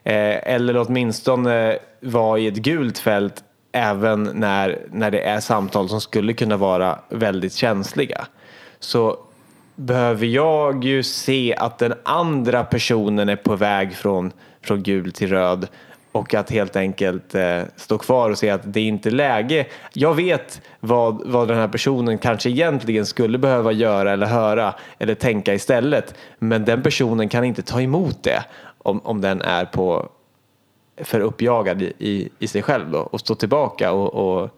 Eh, 0.05 0.53
eller 0.53 0.77
åtminstone 0.77 1.79
vara 2.01 2.39
i 2.39 2.47
ett 2.47 2.57
gult 2.57 2.99
fält 2.99 3.43
även 3.77 4.23
när, 4.23 4.79
när 4.93 5.11
det 5.11 5.21
är 5.21 5.41
samtal 5.41 5.89
som 5.89 6.01
skulle 6.01 6.33
kunna 6.33 6.57
vara 6.57 6.99
väldigt 7.09 7.55
känsliga. 7.55 8.27
Så 8.79 9.19
behöver 9.75 10.27
jag 10.27 10.85
ju 10.85 11.03
se 11.03 11.55
att 11.59 11.79
den 11.79 11.95
andra 12.03 12.65
personen 12.65 13.29
är 13.29 13.37
på 13.37 13.57
väg 13.57 13.95
från, 13.95 14.33
från 14.63 14.83
gul 14.83 15.13
till 15.13 15.29
röd 15.29 15.69
och 16.13 16.35
att 16.35 16.51
helt 16.51 16.77
enkelt 16.77 17.35
eh, 17.35 17.63
stå 17.77 17.99
kvar 17.99 18.31
och 18.31 18.39
se 18.39 18.51
att 18.51 18.61
det 18.65 18.81
är 18.81 18.85
inte 18.85 19.11
läge. 19.11 19.67
Jag 19.93 20.15
vet 20.15 20.61
vad, 20.81 21.23
vad 21.27 21.49
den 21.49 21.57
här 21.57 21.69
personen 21.69 22.19
kanske 22.19 22.51
egentligen 22.51 23.07
skulle 23.07 23.39
behöva 23.39 23.73
göra 23.73 24.13
eller 24.13 24.27
höra 24.27 24.75
eller 24.99 25.15
tänka 25.15 25.55
istället. 25.55 26.15
Men 26.39 26.65
den 26.65 26.83
personen 26.83 27.29
kan 27.29 27.45
inte 27.45 27.63
ta 27.63 27.81
emot 27.81 28.23
det 28.23 28.45
om, 28.79 29.01
om 29.05 29.21
den 29.21 29.43
är 29.43 29.65
på 29.65 30.09
för 31.05 31.21
uppjagad 31.21 31.83
i, 31.83 31.93
i, 31.99 32.29
i 32.39 32.47
sig 32.47 32.63
själv 32.63 32.91
då, 32.91 32.99
och 32.99 33.21
stå 33.21 33.35
tillbaka 33.35 33.93
och, 33.93 34.41
och 34.41 34.51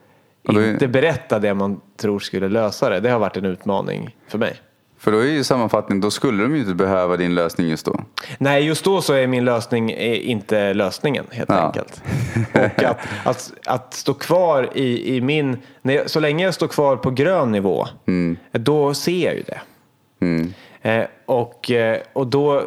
är- 0.48 0.70
inte 0.70 0.88
berätta 0.88 1.38
det 1.38 1.54
man 1.54 1.80
tror 1.96 2.18
skulle 2.18 2.48
lösa 2.48 2.90
det. 2.90 3.00
Det 3.00 3.10
har 3.10 3.18
varit 3.18 3.36
en 3.36 3.44
utmaning 3.44 4.16
för 4.28 4.38
mig. 4.38 4.56
För 5.00 5.12
då 5.12 5.18
är 5.18 5.24
ju 5.26 5.44
sammanfattning, 5.44 6.00
då 6.00 6.10
skulle 6.10 6.42
de 6.42 6.54
ju 6.54 6.60
inte 6.60 6.74
behöva 6.74 7.16
din 7.16 7.34
lösning 7.34 7.68
just 7.68 7.86
då. 7.86 8.00
Nej, 8.38 8.64
just 8.66 8.84
då 8.84 9.00
så 9.00 9.12
är 9.14 9.26
min 9.26 9.44
lösning 9.44 9.90
eh, 9.90 10.30
inte 10.30 10.74
lösningen 10.74 11.24
helt 11.30 11.48
Ja. 11.50 11.54
enkelt. 11.66 12.02
Och 12.54 12.82
att, 12.84 12.98
att, 13.24 13.52
att 13.66 13.94
stå 13.94 14.14
kvar 14.14 14.70
i, 14.74 15.16
i 15.16 15.20
min, 15.20 15.58
när 15.82 15.94
jag, 15.94 16.10
så 16.10 16.20
länge 16.20 16.44
jag 16.44 16.54
står 16.54 16.68
kvar 16.68 16.96
på 16.96 17.10
grön 17.10 17.52
nivå, 17.52 17.86
då 18.52 18.94
ser 18.94 19.24
jag 19.24 19.34
ju 19.34 19.42
det. 19.42 19.60
Mm. 20.20 20.52
Eh, 20.82 21.04
och, 21.26 21.70
eh, 21.70 21.98
och 22.12 22.26
då, 22.26 22.62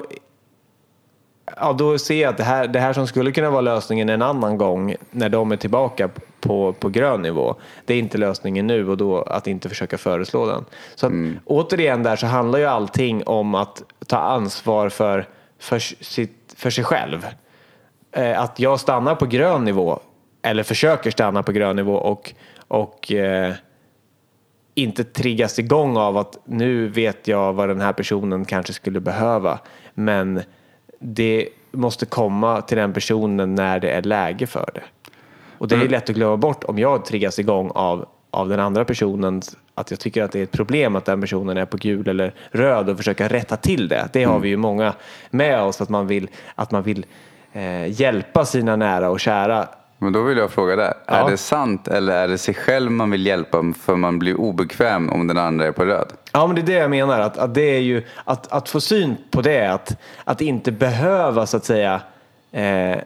ja, 1.57 1.73
då 1.73 1.97
ser 1.97 2.21
jag 2.21 2.29
att 2.29 2.37
det 2.37 2.43
här, 2.43 2.67
det 2.67 2.79
här 2.79 2.93
som 2.93 3.07
skulle 3.07 3.31
kunna 3.31 3.49
vara 3.49 3.61
lösningen 3.61 4.09
en 4.09 4.21
annan 4.21 4.57
gång 4.57 4.95
när 5.11 5.29
de 5.29 5.51
är 5.51 5.57
tillbaka 5.57 6.09
på, 6.39 6.73
på 6.73 6.89
grön 6.89 7.21
nivå, 7.21 7.55
det 7.85 7.93
är 7.93 7.99
inte 7.99 8.17
lösningen 8.17 8.67
nu 8.67 8.89
och 8.89 8.97
då 8.97 9.21
att 9.21 9.47
inte 9.47 9.69
försöka 9.69 9.97
föreslå 9.97 10.45
den. 10.45 10.65
Så 10.95 11.07
att, 11.07 11.13
återigen 11.45 12.03
där 12.03 12.15
så 12.15 12.27
handlar 12.27 12.59
ju 12.59 12.65
allting 12.65 13.23
om 13.23 13.55
att 13.55 13.83
ta 14.07 14.17
ansvar 14.17 14.89
för, 14.89 15.27
för, 15.59 15.79
sitt, 15.79 16.53
för 16.57 16.69
sig 16.69 16.83
själv. 16.83 17.27
Eh, 18.11 18.41
att 18.41 18.59
jag 18.59 18.79
stannar 18.79 19.15
på 19.15 19.25
grön 19.25 19.65
nivå 19.65 19.99
eller 20.41 20.63
försöker 20.63 21.11
stanna 21.11 21.43
på 21.43 21.51
grön 21.51 21.75
nivå 21.75 21.95
och, 21.95 22.33
och 22.67 23.11
eh, 23.11 23.53
inte 24.75 25.03
triggas 25.03 25.59
igång 25.59 25.97
av 25.97 26.17
att 26.17 26.37
nu 26.45 26.87
vet 26.87 27.27
jag 27.27 27.53
vad 27.53 27.69
den 27.69 27.81
här 27.81 27.93
personen 27.93 28.45
kanske 28.45 28.73
skulle 28.73 28.99
behöva. 28.99 29.59
Men 29.93 30.41
det 31.01 31.49
måste 31.71 32.05
komma 32.05 32.61
till 32.61 32.77
den 32.77 32.93
personen 32.93 33.55
när 33.55 33.79
det 33.79 33.89
är 33.89 34.01
läge 34.01 34.47
för 34.47 34.69
det. 34.73 34.83
Och 35.57 35.67
det 35.67 35.75
är 35.75 35.89
lätt 35.89 36.09
att 36.09 36.15
glömma 36.15 36.37
bort 36.37 36.63
om 36.63 36.79
jag 36.79 37.05
triggas 37.05 37.39
igång 37.39 37.71
av, 37.75 38.05
av 38.31 38.49
den 38.49 38.59
andra 38.59 38.85
personen 38.85 39.41
att 39.75 39.91
jag 39.91 39.99
tycker 39.99 40.23
att 40.23 40.31
det 40.31 40.39
är 40.39 40.43
ett 40.43 40.51
problem 40.51 40.95
att 40.95 41.05
den 41.05 41.21
personen 41.21 41.57
är 41.57 41.65
på 41.65 41.77
gul 41.77 42.07
eller 42.07 42.33
röd 42.51 42.89
och 42.89 42.97
försöka 42.97 43.27
rätta 43.27 43.57
till 43.57 43.87
det. 43.87 44.09
Det 44.13 44.23
har 44.23 44.39
vi 44.39 44.49
ju 44.49 44.57
många 44.57 44.93
med 45.29 45.61
oss 45.61 45.81
att 45.81 45.89
man 45.89 46.07
vill, 46.07 46.29
att 46.55 46.71
man 46.71 46.83
vill 46.83 47.05
eh, 47.53 48.01
hjälpa 48.01 48.45
sina 48.45 48.75
nära 48.75 49.09
och 49.09 49.19
kära 49.19 49.67
Men 50.03 50.13
då 50.13 50.21
vill 50.21 50.37
jag 50.37 50.51
fråga 50.51 50.75
där, 50.75 50.93
Ja. 51.05 51.13
är 51.13 51.31
det 51.31 51.37
sant 51.37 51.87
eller 51.87 52.13
är 52.13 52.27
det 52.27 52.37
sig 52.37 52.53
själv 52.53 52.91
man 52.91 53.11
vill 53.11 53.25
hjälpa 53.25 53.73
för 53.79 53.95
man 53.95 54.19
blir 54.19 54.35
obekväm 54.39 55.09
om 55.09 55.27
den 55.27 55.37
andra 55.37 55.65
är 55.65 55.71
på 55.71 55.85
röd? 55.85 56.07
Ja, 56.31 56.47
men 56.47 56.55
det 56.55 56.61
är 56.61 56.65
det 56.65 56.73
jag 56.73 56.89
menar. 56.89 57.19
Att, 57.19 57.37
att 57.37 57.53
det 57.53 57.61
är 57.75 57.79
ju 57.79 58.03
att, 58.23 58.51
att 58.51 58.69
få 58.69 58.81
syn 58.81 59.17
på 59.31 59.41
det, 59.41 59.67
att, 59.67 59.97
att 60.23 60.41
inte 60.41 60.71
behöva 60.71 61.45
så 61.45 61.57
att 61.57 61.65
säga 61.65 62.01
eh, 62.51 62.97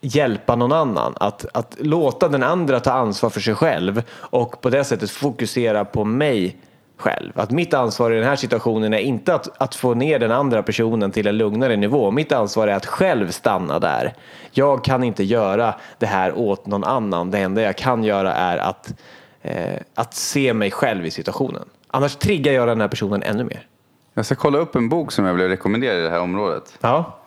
hjälpa 0.00 0.56
någon 0.56 0.72
annan. 0.72 1.14
Att, 1.20 1.46
att 1.54 1.76
låta 1.78 2.28
den 2.28 2.42
andra 2.42 2.80
ta 2.80 2.92
ansvar 2.92 3.30
för 3.30 3.40
sig 3.40 3.54
själv 3.54 4.02
och 4.12 4.60
på 4.60 4.70
det 4.70 4.84
sättet 4.84 5.10
fokusera 5.10 5.84
på 5.84 6.04
mig 6.04 6.56
själv. 6.98 7.32
Att 7.34 7.50
mitt 7.50 7.74
ansvar 7.74 8.12
i 8.12 8.14
den 8.14 8.24
här 8.24 8.36
situationen 8.36 8.94
är 8.94 8.98
inte 8.98 9.34
att, 9.34 9.62
att 9.62 9.74
få 9.74 9.94
ner 9.94 10.18
den 10.18 10.32
andra 10.32 10.62
personen 10.62 11.10
till 11.10 11.26
en 11.26 11.36
lugnare 11.36 11.76
nivå. 11.76 12.10
Mitt 12.10 12.32
ansvar 12.32 12.68
är 12.68 12.74
att 12.74 12.86
själv 12.86 13.30
stanna 13.30 13.78
där. 13.78 14.14
Jag 14.50 14.84
kan 14.84 15.04
inte 15.04 15.24
göra 15.24 15.74
det 15.98 16.06
här 16.06 16.38
åt 16.38 16.66
någon 16.66 16.84
annan. 16.84 17.30
Det 17.30 17.38
enda 17.38 17.62
jag 17.62 17.76
kan 17.76 18.04
göra 18.04 18.34
är 18.34 18.58
att, 18.58 18.94
eh, 19.42 19.80
att 19.94 20.14
se 20.14 20.54
mig 20.54 20.70
själv 20.70 21.06
i 21.06 21.10
situationen. 21.10 21.68
Annars 21.90 22.16
triggar 22.16 22.52
jag 22.52 22.68
den 22.68 22.80
här 22.80 22.88
personen 22.88 23.22
ännu 23.22 23.44
mer. 23.44 23.66
Jag 24.14 24.26
ska 24.26 24.34
kolla 24.34 24.58
upp 24.58 24.76
en 24.76 24.88
bok 24.88 25.12
som 25.12 25.24
jag 25.24 25.34
blev 25.34 25.48
rekommenderad 25.48 25.98
i 25.98 26.02
det 26.02 26.10
här 26.10 26.20
området. 26.20 26.78
Ja. 26.80 27.18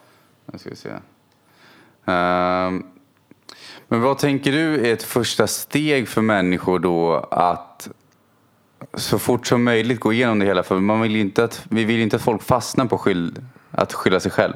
Nu 0.45 0.59
ska 0.59 0.69
vi 0.69 0.75
se. 0.75 0.89
Ehm, 2.05 2.83
men 3.87 4.01
vad 4.01 4.17
tänker 4.17 4.51
du 4.51 4.87
är 4.87 4.93
ett 4.93 5.03
första 5.03 5.47
steg 5.47 6.07
för 6.07 6.21
människor 6.21 6.79
då 6.79 7.15
att 7.31 7.89
så 8.93 9.19
fort 9.19 9.47
som 9.47 9.63
möjligt 9.63 9.99
gå 9.99 10.13
igenom 10.13 10.39
det 10.39 10.45
hela? 10.45 10.63
För 10.63 10.79
man 10.79 11.01
vill 11.01 11.15
inte 11.15 11.43
att, 11.43 11.65
vi 11.69 11.85
vill 11.85 11.95
ju 11.95 12.03
inte 12.03 12.15
att 12.15 12.21
folk 12.21 12.43
fastnar 12.43 12.85
på 12.85 12.97
skyll, 12.97 13.35
att 13.71 13.93
skylla 13.93 14.19
sig 14.19 14.31
själv. 14.31 14.53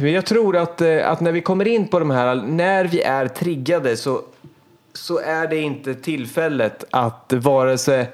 Men 0.00 0.12
jag 0.12 0.26
tror 0.26 0.56
att, 0.56 0.80
eh, 0.80 1.10
att 1.10 1.20
när 1.20 1.32
vi 1.32 1.40
kommer 1.40 1.68
in 1.68 1.88
på 1.88 1.98
de 1.98 2.10
här, 2.10 2.34
när 2.34 2.84
vi 2.84 3.02
är 3.02 3.28
triggade 3.28 3.96
så, 3.96 4.22
så 4.92 5.18
är 5.18 5.46
det 5.46 5.56
inte 5.56 5.94
tillfället 5.94 6.84
att 6.90 7.32
vare 7.32 7.78
sig 7.78 8.10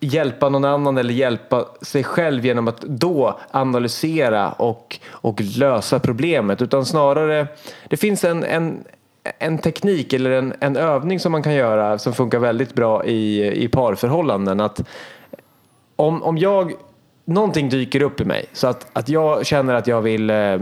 hjälpa 0.00 0.48
någon 0.48 0.64
annan 0.64 0.98
eller 0.98 1.14
hjälpa 1.14 1.66
sig 1.82 2.04
själv 2.04 2.46
genom 2.46 2.68
att 2.68 2.80
då 2.80 3.38
analysera 3.50 4.52
och, 4.52 4.98
och 5.08 5.40
lösa 5.40 6.00
problemet. 6.00 6.62
Utan 6.62 6.86
snarare, 6.86 7.46
det 7.88 7.96
finns 7.96 8.24
en, 8.24 8.44
en, 8.44 8.84
en 9.38 9.58
teknik 9.58 10.12
eller 10.12 10.30
en, 10.30 10.54
en 10.60 10.76
övning 10.76 11.20
som 11.20 11.32
man 11.32 11.42
kan 11.42 11.54
göra 11.54 11.98
som 11.98 12.14
funkar 12.14 12.38
väldigt 12.38 12.74
bra 12.74 13.04
i, 13.04 13.52
i 13.64 13.68
parförhållanden. 13.68 14.60
Att 14.60 14.80
om, 15.96 16.22
om 16.22 16.38
jag, 16.38 16.72
någonting 17.24 17.68
dyker 17.68 18.02
upp 18.02 18.20
i 18.20 18.24
mig 18.24 18.44
så 18.52 18.66
att, 18.66 18.86
att 18.92 19.08
jag 19.08 19.46
känner 19.46 19.74
att 19.74 19.86
jag 19.86 20.02
vill, 20.02 20.30
eh, 20.30 20.60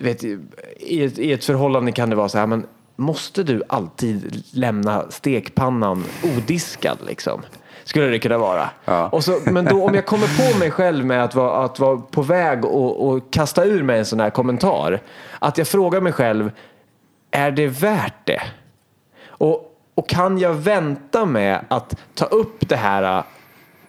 vet, 0.00 0.24
i, 0.24 1.04
ett, 1.04 1.18
i 1.18 1.32
ett 1.32 1.44
förhållande 1.44 1.92
kan 1.92 2.10
det 2.10 2.16
vara 2.16 2.28
så 2.28 2.38
här, 2.38 2.46
men 2.46 2.66
måste 2.96 3.42
du 3.42 3.62
alltid 3.68 4.42
lämna 4.52 5.10
stekpannan 5.10 6.04
odiskad 6.36 6.98
liksom? 7.06 7.42
Skulle 7.84 8.06
det 8.06 8.18
kunna 8.18 8.38
vara. 8.38 8.70
Ja. 8.84 9.08
Och 9.08 9.24
så, 9.24 9.38
men 9.44 9.64
då 9.64 9.84
om 9.84 9.94
jag 9.94 10.06
kommer 10.06 10.52
på 10.52 10.58
mig 10.58 10.70
själv 10.70 11.04
med 11.06 11.24
att 11.24 11.34
vara, 11.34 11.64
att 11.64 11.78
vara 11.78 11.96
på 11.96 12.22
väg 12.22 12.64
och, 12.64 13.08
och 13.08 13.30
kasta 13.30 13.64
ur 13.64 13.82
mig 13.82 13.98
en 13.98 14.04
sån 14.04 14.20
här 14.20 14.30
kommentar. 14.30 15.00
Att 15.38 15.58
jag 15.58 15.68
frågar 15.68 16.00
mig 16.00 16.12
själv, 16.12 16.50
är 17.36 17.50
det 17.50 17.66
värt 17.66 18.26
det? 18.26 18.42
Och, 19.28 19.78
och 19.94 20.08
kan 20.08 20.38
jag 20.38 20.54
vänta 20.54 21.26
med 21.26 21.64
att 21.68 21.96
ta 22.14 22.24
upp 22.24 22.68
det 22.68 22.76
här 22.76 23.18
äh, 23.18 23.24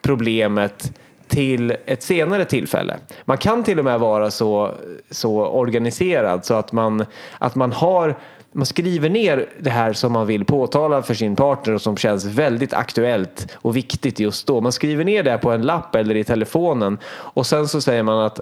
problemet 0.01 0.99
till 1.27 1.75
ett 1.85 2.03
senare 2.03 2.45
tillfälle. 2.45 2.97
Man 3.25 3.37
kan 3.37 3.63
till 3.63 3.79
och 3.79 3.85
med 3.85 3.99
vara 3.99 4.31
så, 4.31 4.71
så 5.11 5.47
organiserad 5.47 6.45
så 6.45 6.53
att 6.53 6.71
man, 6.71 7.05
att 7.37 7.55
man 7.55 7.71
har 7.71 8.15
man 8.51 8.65
skriver 8.65 9.09
ner 9.09 9.49
det 9.59 9.69
här 9.69 9.93
som 9.93 10.11
man 10.11 10.27
vill 10.27 10.45
påtala 10.45 11.01
för 11.01 11.13
sin 11.13 11.35
partner 11.35 11.73
och 11.73 11.81
som 11.81 11.97
känns 11.97 12.25
väldigt 12.25 12.73
aktuellt 12.73 13.47
och 13.55 13.75
viktigt 13.75 14.19
just 14.19 14.47
då. 14.47 14.61
Man 14.61 14.71
skriver 14.71 15.03
ner 15.03 15.23
det 15.23 15.37
på 15.37 15.51
en 15.51 15.61
lapp 15.61 15.95
eller 15.95 16.15
i 16.15 16.23
telefonen 16.23 16.97
och 17.07 17.45
sen 17.45 17.67
så 17.67 17.81
säger 17.81 18.03
man 18.03 18.19
att 18.19 18.39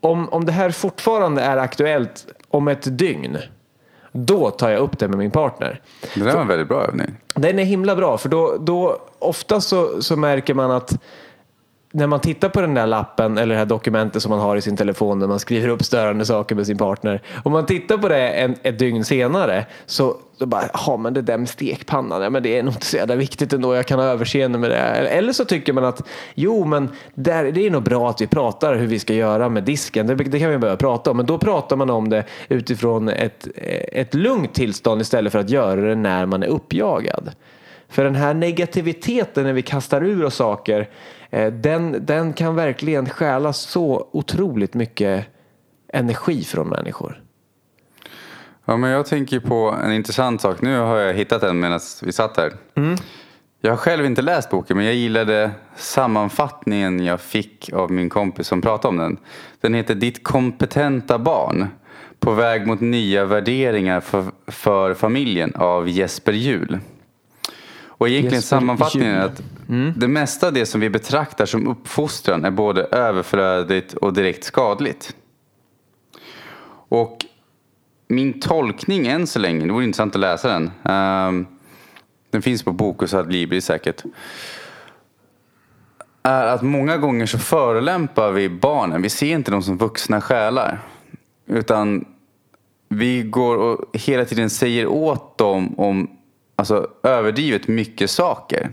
om, 0.00 0.28
om 0.28 0.44
det 0.44 0.52
här 0.52 0.70
fortfarande 0.70 1.42
är 1.42 1.56
aktuellt 1.56 2.26
om 2.48 2.68
ett 2.68 2.98
dygn 2.98 3.38
då 4.12 4.50
tar 4.50 4.70
jag 4.70 4.80
upp 4.80 4.98
det 4.98 5.08
med 5.08 5.18
min 5.18 5.30
partner. 5.30 5.80
Det 6.14 6.24
där 6.24 6.32
var 6.32 6.40
en 6.40 6.48
väldigt 6.48 6.68
bra 6.68 6.84
övning. 6.84 7.16
Den 7.34 7.58
är 7.58 7.64
himla 7.64 7.96
bra 7.96 8.18
för 8.18 8.28
då, 8.28 8.56
då 8.60 8.98
ofta 9.18 9.60
så, 9.60 10.02
så 10.02 10.16
märker 10.16 10.54
man 10.54 10.70
att 10.70 10.98
när 11.94 12.06
man 12.06 12.20
tittar 12.20 12.48
på 12.48 12.60
den 12.60 12.74
där 12.74 12.86
lappen 12.86 13.38
eller 13.38 13.54
det 13.54 13.58
här 13.58 13.66
dokumentet 13.66 14.22
som 14.22 14.30
man 14.30 14.40
har 14.40 14.56
i 14.56 14.60
sin 14.60 14.76
telefon 14.76 15.20
där 15.20 15.26
man 15.26 15.38
skriver 15.38 15.68
upp 15.68 15.84
störande 15.84 16.24
saker 16.24 16.54
med 16.54 16.66
sin 16.66 16.78
partner. 16.78 17.22
Om 17.42 17.52
man 17.52 17.66
tittar 17.66 17.98
på 17.98 18.08
det 18.08 18.28
en, 18.28 18.54
ett 18.62 18.78
dygn 18.78 19.04
senare 19.04 19.66
så, 19.86 20.16
så 20.38 20.46
bara, 20.46 20.64
ja 20.72 20.96
men 20.96 21.14
det 21.14 21.22
där 21.22 21.38
med 21.38 21.48
stekpannan, 21.48 22.22
ja, 22.22 22.30
men 22.30 22.42
det 22.42 22.58
är 22.58 22.62
nog 22.62 22.74
inte 22.74 22.86
så 22.86 22.96
jävla 22.96 23.14
viktigt 23.14 23.52
ändå, 23.52 23.74
jag 23.74 23.86
kan 23.86 23.98
ha 23.98 24.06
överseende 24.06 24.58
med 24.58 24.70
det. 24.70 24.76
Eller 24.76 25.32
så 25.32 25.44
tycker 25.44 25.72
man 25.72 25.84
att, 25.84 26.02
jo 26.34 26.64
men 26.64 26.88
där, 27.14 27.52
det 27.52 27.66
är 27.66 27.70
nog 27.70 27.82
bra 27.82 28.10
att 28.10 28.20
vi 28.20 28.26
pratar 28.26 28.74
hur 28.74 28.86
vi 28.86 28.98
ska 28.98 29.14
göra 29.14 29.48
med 29.48 29.64
disken, 29.64 30.06
det, 30.06 30.14
det 30.14 30.38
kan 30.38 30.50
vi 30.50 30.58
börja 30.58 30.76
prata 30.76 31.10
om. 31.10 31.16
Men 31.16 31.26
då 31.26 31.38
pratar 31.38 31.76
man 31.76 31.90
om 31.90 32.08
det 32.08 32.24
utifrån 32.48 33.08
ett, 33.08 33.48
ett 33.92 34.14
lugnt 34.14 34.54
tillstånd 34.54 35.00
istället 35.00 35.32
för 35.32 35.38
att 35.38 35.50
göra 35.50 35.80
det 35.80 35.94
när 35.94 36.26
man 36.26 36.42
är 36.42 36.46
uppjagad. 36.46 37.30
För 37.88 38.04
den 38.04 38.14
här 38.14 38.34
negativiteten 38.34 39.44
när 39.44 39.52
vi 39.52 39.62
kastar 39.62 40.04
ur 40.04 40.24
oss 40.24 40.34
saker, 40.34 40.88
den, 41.52 42.06
den 42.06 42.32
kan 42.32 42.54
verkligen 42.54 43.08
stjäla 43.08 43.52
så 43.52 44.08
otroligt 44.12 44.74
mycket 44.74 45.26
energi 45.92 46.44
från 46.44 46.68
människor. 46.68 47.22
Ja, 48.64 48.76
men 48.76 48.90
jag 48.90 49.06
tänker 49.06 49.40
på 49.40 49.74
en 49.84 49.92
intressant 49.92 50.40
sak. 50.40 50.60
Nu 50.60 50.78
har 50.78 50.96
jag 50.96 51.14
hittat 51.14 51.40
den 51.40 51.60
medan 51.60 51.80
vi 52.02 52.12
satt 52.12 52.36
här. 52.36 52.52
Jag 53.60 53.72
har 53.72 53.76
själv 53.76 54.06
inte 54.06 54.22
läst 54.22 54.50
boken 54.50 54.76
men 54.76 54.86
jag 54.86 54.94
gillade 54.94 55.50
sammanfattningen 55.76 57.04
jag 57.04 57.20
fick 57.20 57.70
av 57.72 57.90
min 57.90 58.08
kompis 58.08 58.46
som 58.46 58.62
pratade 58.62 58.88
om 58.88 58.96
den. 58.96 59.16
Den 59.60 59.74
heter 59.74 59.94
Ditt 59.94 60.24
kompetenta 60.24 61.18
barn. 61.18 61.66
På 62.20 62.32
väg 62.32 62.66
mot 62.66 62.80
nya 62.80 63.24
värderingar 63.24 64.00
för, 64.00 64.24
för 64.46 64.94
familjen 64.94 65.54
av 65.54 65.88
Jesper 65.88 66.32
Juhl. 66.32 66.78
Och 67.84 68.08
egentligen 68.08 68.34
Jesper 68.34 68.56
sammanfattningen 68.56 69.14
är 69.14 69.22
Juhl. 69.22 69.32
Mm. 69.72 69.92
det 69.96 70.08
mesta 70.08 70.46
av 70.46 70.52
det 70.52 70.66
som 70.66 70.80
vi 70.80 70.90
betraktar 70.90 71.46
som 71.46 71.68
uppfostran 71.68 72.44
är 72.44 72.50
både 72.50 72.82
överflödigt 72.82 73.94
och 73.94 74.12
direkt 74.12 74.44
skadligt. 74.44 75.16
Och 76.88 77.26
min 78.08 78.40
tolkning 78.40 79.06
än 79.06 79.26
så 79.26 79.38
länge, 79.38 79.66
det 79.66 79.72
vore 79.72 79.84
intressant 79.84 80.14
att 80.14 80.20
läsa 80.20 80.48
den. 80.48 80.70
Um, 80.82 81.46
den 82.30 82.42
finns 82.42 82.62
på 82.62 82.72
Bokus 82.72 83.14
Adlibri 83.14 83.60
säkert. 83.60 84.02
Är 86.22 86.46
att 86.46 86.62
många 86.62 86.96
gånger 86.96 87.26
så 87.26 87.38
förolämpar 87.38 88.32
vi 88.32 88.48
barnen. 88.48 89.02
Vi 89.02 89.10
ser 89.10 89.34
inte 89.34 89.50
dem 89.50 89.62
som 89.62 89.78
vuxna 89.78 90.20
själar. 90.20 90.78
Utan 91.46 92.04
vi 92.88 93.22
går 93.22 93.56
och 93.56 93.84
hela 93.92 94.24
tiden 94.24 94.50
säger 94.50 94.86
åt 94.86 95.38
dem 95.38 95.78
om 95.78 96.10
alltså, 96.56 96.86
överdrivet 97.02 97.68
mycket 97.68 98.10
saker. 98.10 98.70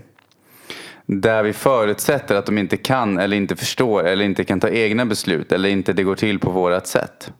Där 1.12 1.42
vi 1.42 1.52
förutsätter 1.52 2.34
att 2.34 2.46
de 2.46 2.58
inte 2.58 2.76
kan 2.76 3.18
eller 3.18 3.36
inte 3.36 3.56
förstår 3.56 4.04
eller 4.04 4.24
inte 4.24 4.44
kan 4.44 4.60
ta 4.60 4.68
egna 4.68 5.06
beslut 5.06 5.52
eller 5.52 5.68
inte 5.68 5.92
det 5.92 6.02
går 6.02 6.14
till 6.14 6.38
på 6.38 6.50
vårat 6.50 6.86
sätt. 6.86 7.32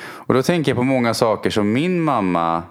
Och 0.00 0.34
då 0.34 0.42
tänker 0.42 0.70
jag 0.70 0.76
på 0.76 0.82
många 0.82 1.14
saker 1.14 1.50
som 1.50 1.72
min 1.72 2.00
mamma 2.00 2.62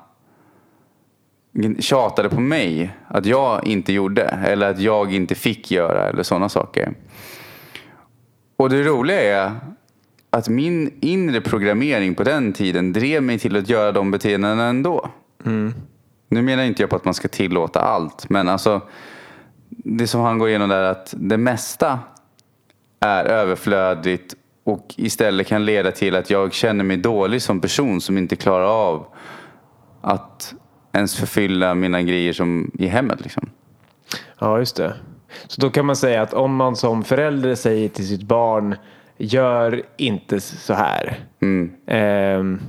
tjatade 1.79 2.29
på 2.29 2.41
mig 2.41 2.95
att 3.07 3.25
jag 3.25 3.67
inte 3.67 3.93
gjorde 3.93 4.23
eller 4.23 4.69
att 4.69 4.79
jag 4.79 5.13
inte 5.13 5.35
fick 5.35 5.71
göra 5.71 6.09
eller 6.09 6.23
sådana 6.23 6.49
saker. 6.49 6.93
Och 8.57 8.69
det 8.69 8.83
roliga 8.83 9.21
är 9.21 9.51
att 10.29 10.49
min 10.49 10.97
inre 11.01 11.41
programmering 11.41 12.15
på 12.15 12.23
den 12.23 12.53
tiden 12.53 12.93
drev 12.93 13.23
mig 13.23 13.39
till 13.39 13.55
att 13.55 13.69
göra 13.69 13.91
de 13.91 14.11
beteendena 14.11 14.65
ändå. 14.65 15.09
Nu 16.29 16.41
menar 16.41 16.63
inte 16.63 16.83
jag 16.83 16.89
på 16.89 16.95
att 16.95 17.05
man 17.05 17.13
ska 17.13 17.27
tillåta 17.27 17.81
allt, 17.81 18.29
men 18.29 18.49
alltså 18.49 18.81
det 19.69 20.07
som 20.07 20.21
han 20.21 20.37
går 20.37 20.49
igenom 20.49 20.69
där 20.69 20.83
att 20.83 21.13
det 21.17 21.37
mesta 21.37 21.99
är 22.99 23.25
överflödigt 23.25 24.35
och 24.63 24.93
istället 24.97 25.47
kan 25.47 25.65
leda 25.65 25.91
till 25.91 26.15
att 26.15 26.29
jag 26.29 26.53
känner 26.53 26.83
mig 26.83 26.97
dålig 26.97 27.41
som 27.41 27.61
person 27.61 28.01
som 28.01 28.17
inte 28.17 28.35
klarar 28.35 28.65
av 28.89 29.05
att 30.01 30.53
ens 30.93 31.15
förfylla 31.15 31.73
mina 31.75 32.01
grejer 32.01 32.33
som 32.33 32.71
i 32.79 32.87
hemmet. 32.87 33.21
Liksom. 33.21 33.49
Ja, 34.39 34.59
just 34.59 34.75
det. 34.75 34.93
Så 35.47 35.61
då 35.61 35.69
kan 35.69 35.85
man 35.85 35.95
säga 35.95 36.21
att 36.21 36.33
om 36.33 36.55
man 36.55 36.75
som 36.75 37.03
förälder 37.03 37.55
säger 37.55 37.89
till 37.89 38.07
sitt 38.07 38.21
barn 38.23 38.75
gör 39.17 39.83
inte 39.97 40.39
så 40.39 40.73
här. 40.73 41.19
Ehm, 41.87 42.59
k- 42.59 42.65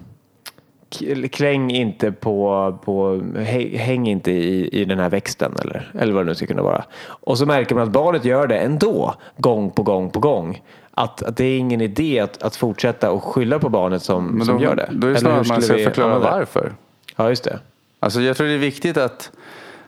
kläng 1.32 1.70
inte 1.70 2.12
på, 2.12 2.78
på 2.84 3.20
hä- 3.36 3.76
häng 3.78 4.08
inte 4.08 4.30
i, 4.30 4.68
i 4.80 4.84
den 4.84 4.98
här 4.98 5.08
växten 5.08 5.52
eller, 5.62 5.90
eller 5.98 6.12
vad 6.12 6.22
det 6.24 6.28
nu 6.28 6.34
ska 6.34 6.46
kunna 6.46 6.62
vara. 6.62 6.84
Och 7.06 7.38
så 7.38 7.46
märker 7.46 7.74
man 7.74 7.84
att 7.84 7.92
barnet 7.92 8.24
gör 8.24 8.46
det 8.46 8.56
ändå, 8.56 9.14
gång 9.36 9.70
på 9.70 9.82
gång 9.82 10.10
på 10.10 10.20
gång. 10.20 10.62
Att, 10.90 11.22
att 11.22 11.36
det 11.36 11.44
är 11.44 11.58
ingen 11.58 11.80
idé 11.80 12.20
att, 12.20 12.42
att 12.42 12.56
fortsätta 12.56 13.10
och 13.10 13.24
skylla 13.24 13.58
på 13.58 13.68
barnet 13.68 14.02
som, 14.02 14.26
Men 14.26 14.46
som 14.46 14.56
då, 14.56 14.64
gör 14.64 14.76
det. 14.76 14.88
Då 14.92 15.06
är 15.06 15.12
det 15.12 15.18
snarare 15.20 15.40
att 15.40 15.48
man 15.48 15.62
ska 15.62 15.74
förklara 15.74 16.18
varför. 16.18 16.72
Ja, 17.16 17.28
just 17.28 17.44
det. 17.44 17.58
Alltså 18.00 18.20
jag 18.20 18.36
tror 18.36 18.46
det 18.46 18.52
är 18.52 18.58
viktigt 18.58 18.96
att 18.96 19.30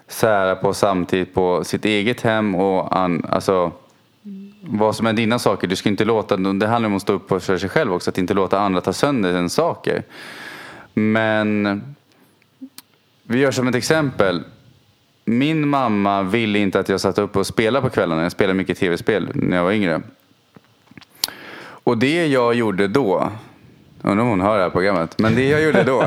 sära 0.09 0.57
på 0.57 0.75
samtidigt 0.75 1.35
på 1.35 1.65
sitt 1.65 1.85
eget 1.85 2.21
hem 2.21 2.55
och 2.55 2.97
an, 2.97 3.27
alltså, 3.29 3.73
vad 4.63 4.97
som 4.97 5.07
är 5.07 5.13
dina 5.13 5.39
saker. 5.39 5.69
Du 5.69 5.77
ska 5.77 5.89
inte 5.89 6.05
låta, 6.05 6.37
det 6.37 6.67
handlar 6.67 6.91
om 6.91 6.97
att 6.97 7.03
stå 7.03 7.13
upp 7.13 7.29
för 7.43 7.59
sig 7.59 7.69
själv 7.69 7.93
också, 7.93 8.11
att 8.11 8.19
inte 8.19 8.35
låta 8.35 8.59
andra 8.59 8.81
ta 8.81 8.93
sönder 8.93 9.35
ens 9.35 9.55
saker. 9.55 10.03
Men 10.95 11.83
vi 13.23 13.39
gör 13.39 13.51
som 13.51 13.69
ett 13.69 13.75
exempel. 13.75 14.43
Min 15.25 15.69
mamma 15.69 16.23
ville 16.23 16.59
inte 16.59 16.81
att 16.81 16.89
jag 16.89 17.01
satt 17.01 17.19
upp 17.19 17.37
och 17.37 17.47
spelade 17.47 17.83
på 17.89 17.91
kvällarna. 17.95 18.23
Jag 18.23 18.33
spelade 18.33 18.55
mycket 18.55 18.79
tv-spel 18.79 19.31
när 19.35 19.57
jag 19.57 19.65
var 19.65 19.73
yngre. 19.73 20.03
Och 21.85 21.99
det 21.99 22.27
jag 22.27 22.55
gjorde 22.55 22.89
då, 22.89 23.31
undrar 24.03 24.23
om 24.25 24.29
hon 24.31 24.41
hör 24.41 24.57
det 24.57 24.63
här 24.63 24.71
programmet, 24.71 25.19
men 25.19 25.35
det 25.35 25.49
jag 25.49 25.63
gjorde 25.63 25.83
då 25.83 26.05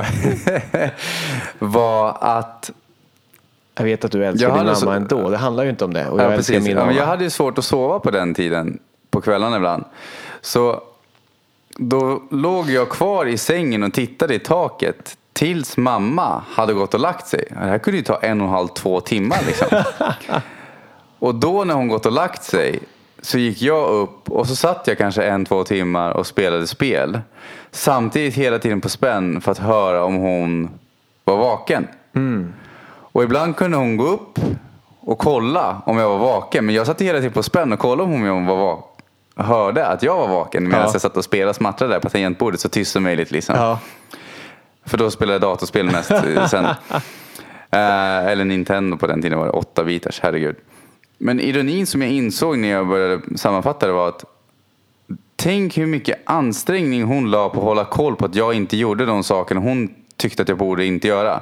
var 1.60 2.18
att 2.22 2.72
Jag 3.76 3.84
vet 3.84 4.06
att 4.06 4.12
du 4.12 4.26
älskar 4.26 4.48
Jag 4.50 4.58
din 4.58 4.64
mamma 4.66 4.76
så- 4.76 4.90
ändå. 4.90 5.30
Det 5.30 5.38
handlar 5.38 5.64
ju 5.64 5.70
inte 5.70 5.86
om 5.86 5.94
det. 5.94 6.08
Och 6.10 6.20
jag 6.22 6.32
Ja, 6.32 6.36
precis. 6.36 6.64
min 6.64 6.76
mamma. 6.76 6.88
men 6.88 6.96
jag 6.96 7.06
hade 7.06 7.24
ju 7.24 7.30
svårt 7.30 7.58
att 7.58 7.66
sova 7.66 8.00
på 8.00 8.12
den 8.12 8.34
tiden, 8.34 8.80
på 9.12 9.22
kvällarna 9.22 9.56
ibland. 9.58 9.84
Så 10.42 10.82
då 11.78 12.24
låg 12.32 12.70
jag 12.70 12.90
kvar 12.90 13.26
i 13.26 13.38
sängen 13.38 13.84
och 13.84 13.94
tittade 13.94 14.36
i 14.36 14.40
taket 14.40 15.18
tills 15.34 15.78
mamma 15.78 16.44
hade 16.50 16.74
gått 16.74 16.94
och 16.94 17.00
lagt 17.00 17.28
sig. 17.28 17.46
Det 17.50 17.56
här 17.56 17.78
kunde 17.78 17.98
ju 17.98 18.04
ta 18.04 18.20
en 18.20 18.42
och 18.42 18.48
en 18.48 18.54
halv, 18.54 18.68
två 18.68 19.00
timmar 19.00 19.38
liksom. 19.48 19.84
och 21.20 21.36
då 21.36 21.64
när 21.64 21.74
hon 21.74 21.88
gått 21.88 22.06
och 22.06 22.12
lagt 22.12 22.44
sig 22.44 22.80
så 23.22 23.38
gick 23.38 23.62
jag 23.62 23.90
upp 23.90 24.30
och 24.30 24.48
så 24.48 24.56
satt 24.56 24.88
jag 24.88 24.98
kanske 24.98 25.24
en, 25.24 25.46
två 25.46 25.64
timmar 25.64 26.12
och 26.12 26.28
spelade 26.28 26.68
spel. 26.68 27.22
Samtidigt 27.72 28.36
hela 28.36 28.60
tiden 28.60 28.82
på 28.82 28.90
spänn 28.90 29.42
för 29.42 29.52
att 29.52 29.58
höra 29.58 30.04
om 30.04 30.16
hon 30.16 30.70
var 31.24 31.38
vaken. 31.38 31.88
Och 33.14 33.24
ibland 33.24 33.56
kunde 33.56 33.78
hon 33.78 33.98
gå 33.98 34.04
upp 34.04 34.40
och 35.00 35.18
kolla 35.18 35.82
om 35.86 35.98
jag 35.98 36.10
var 36.10 36.18
vaken. 36.18 36.66
Men 36.66 36.76
jag 36.76 36.88
satt 36.88 37.02
hela 37.02 37.20
tiden 37.20 37.34
på 37.34 37.44
spänn 37.44 37.74
och 37.74 37.80
kollade 37.80 38.04
om 38.04 38.22
hon 38.22 38.46
var 38.46 38.56
vaken. 38.56 38.93
Hörde 39.36 39.88
att 39.88 40.04
jag 40.04 40.18
var 40.18 40.28
vaken 40.28 40.64
medan 40.64 40.80
Ja. 40.86 40.90
jag 40.94 41.02
satt 41.02 41.18
och 41.18 41.24
spelade 41.24 41.50
och 41.50 41.56
smattrade 41.56 41.94
där 41.94 42.00
på 42.00 42.10
tangentbordet 42.10 42.60
så 42.60 42.70
tyst 42.70 42.92
som 42.92 43.04
möjligt. 43.04 43.32
Liksom. 43.32 43.56
Ja. 43.56 43.80
För 44.86 44.98
då 44.98 45.12
spelade 45.12 45.34
jag 45.34 45.42
datorspel 45.42 45.86
mest 45.86 46.12
eh, 46.12 46.46
sen. 46.48 46.66
Eh, 46.66 48.26
eller 48.28 48.46
Nintendo 48.46 48.98
på 48.98 49.08
den 49.08 49.22
tiden 49.22 49.40
var 49.40 49.46
det 49.46 49.52
8 49.52 49.84
bitars, 49.84 50.20
herregud. 50.24 50.56
Men 51.18 51.40
ironin 51.40 51.88
som 51.88 52.02
jag 52.02 52.12
insåg 52.12 52.58
när 52.58 52.68
jag 52.68 52.88
började 52.88 53.22
sammanfatta 53.38 53.88
det 53.88 53.94
var 53.94 54.10
att 54.10 54.26
Tänk 55.36 55.78
hur 55.78 55.86
mycket 55.86 56.20
ansträngning 56.26 57.04
hon 57.04 57.32
la 57.32 57.50
på 57.50 57.58
att 57.60 57.64
hålla 57.66 57.86
koll 57.86 58.16
på 58.16 58.26
att 58.26 58.36
jag 58.36 58.54
inte 58.54 58.78
gjorde 58.78 59.06
de 59.06 59.24
sakerna 59.24 59.62
hon 59.62 59.90
tyckte 60.18 60.42
att 60.44 60.50
jag 60.50 60.58
borde 60.58 60.86
inte 60.86 61.08
göra. 61.08 61.42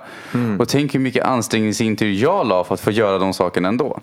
Och 0.60 0.70
tänk 0.70 0.96
hur 0.96 1.00
mycket 1.00 1.26
ansträngning 1.26 1.70
i 1.70 1.74
sin 1.74 1.96
tur 1.96 2.12
jag 2.12 2.48
la 2.48 2.64
för 2.64 2.74
att 2.74 2.80
få 2.82 2.92
göra 2.92 3.18
de 3.18 3.34
sakerna 3.34 3.68
ändå. 3.68 4.00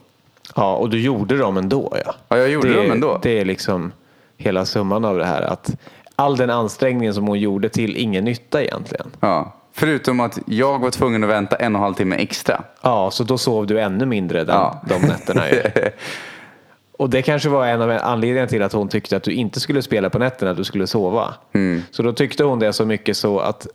Ja, 0.56 0.76
och 0.76 0.90
du 0.90 1.00
gjorde 1.00 1.36
dem 1.36 1.56
ändå 1.56 1.92
ja. 2.04 2.14
Ja, 2.28 2.36
jag 2.36 2.48
gjorde 2.50 2.68
det, 2.68 2.82
dem 2.82 2.90
ändå. 2.90 3.18
Det 3.22 3.40
är 3.40 3.44
liksom 3.44 3.92
hela 4.36 4.64
summan 4.64 5.04
av 5.04 5.18
det 5.18 5.24
här. 5.24 5.42
Att 5.42 5.70
all 6.16 6.36
den 6.36 6.50
ansträngningen 6.50 7.14
som 7.14 7.26
hon 7.26 7.40
gjorde 7.40 7.68
till 7.68 7.96
ingen 7.96 8.24
nytta 8.24 8.62
egentligen. 8.62 9.06
Ja. 9.20 9.54
Förutom 9.72 10.20
att 10.20 10.38
jag 10.46 10.78
var 10.78 10.90
tvungen 10.90 11.24
att 11.24 11.30
vänta 11.30 11.56
en 11.56 11.74
och 11.74 11.78
en 11.78 11.82
halv 11.82 11.94
timme 11.94 12.16
extra. 12.16 12.62
Ja, 12.82 13.10
så 13.10 13.24
då 13.24 13.38
sov 13.38 13.66
du 13.66 13.80
ännu 13.80 14.06
mindre 14.06 14.44
den, 14.44 14.54
Ja. 14.54 14.82
de 14.88 15.02
nätterna. 15.02 15.50
Ju. 15.50 15.62
Och 16.98 17.10
det 17.10 17.22
kanske 17.22 17.48
var 17.48 17.66
en 17.66 17.82
av 17.82 17.98
anledningarna 18.02 18.48
till 18.48 18.62
att 18.62 18.72
hon 18.72 18.88
tyckte 18.88 19.16
att 19.16 19.22
du 19.22 19.32
inte 19.32 19.60
skulle 19.60 19.82
spela 19.82 20.10
på 20.10 20.18
nätterna, 20.18 20.50
att 20.50 20.56
du 20.56 20.64
skulle 20.64 20.86
sova. 20.86 21.34
Mm. 21.52 21.82
Så 21.90 22.02
då 22.02 22.12
tyckte 22.12 22.44
hon 22.44 22.58
det 22.58 22.72
så 22.72 22.84
mycket 22.84 23.16
så 23.16 23.38
att 23.38 23.66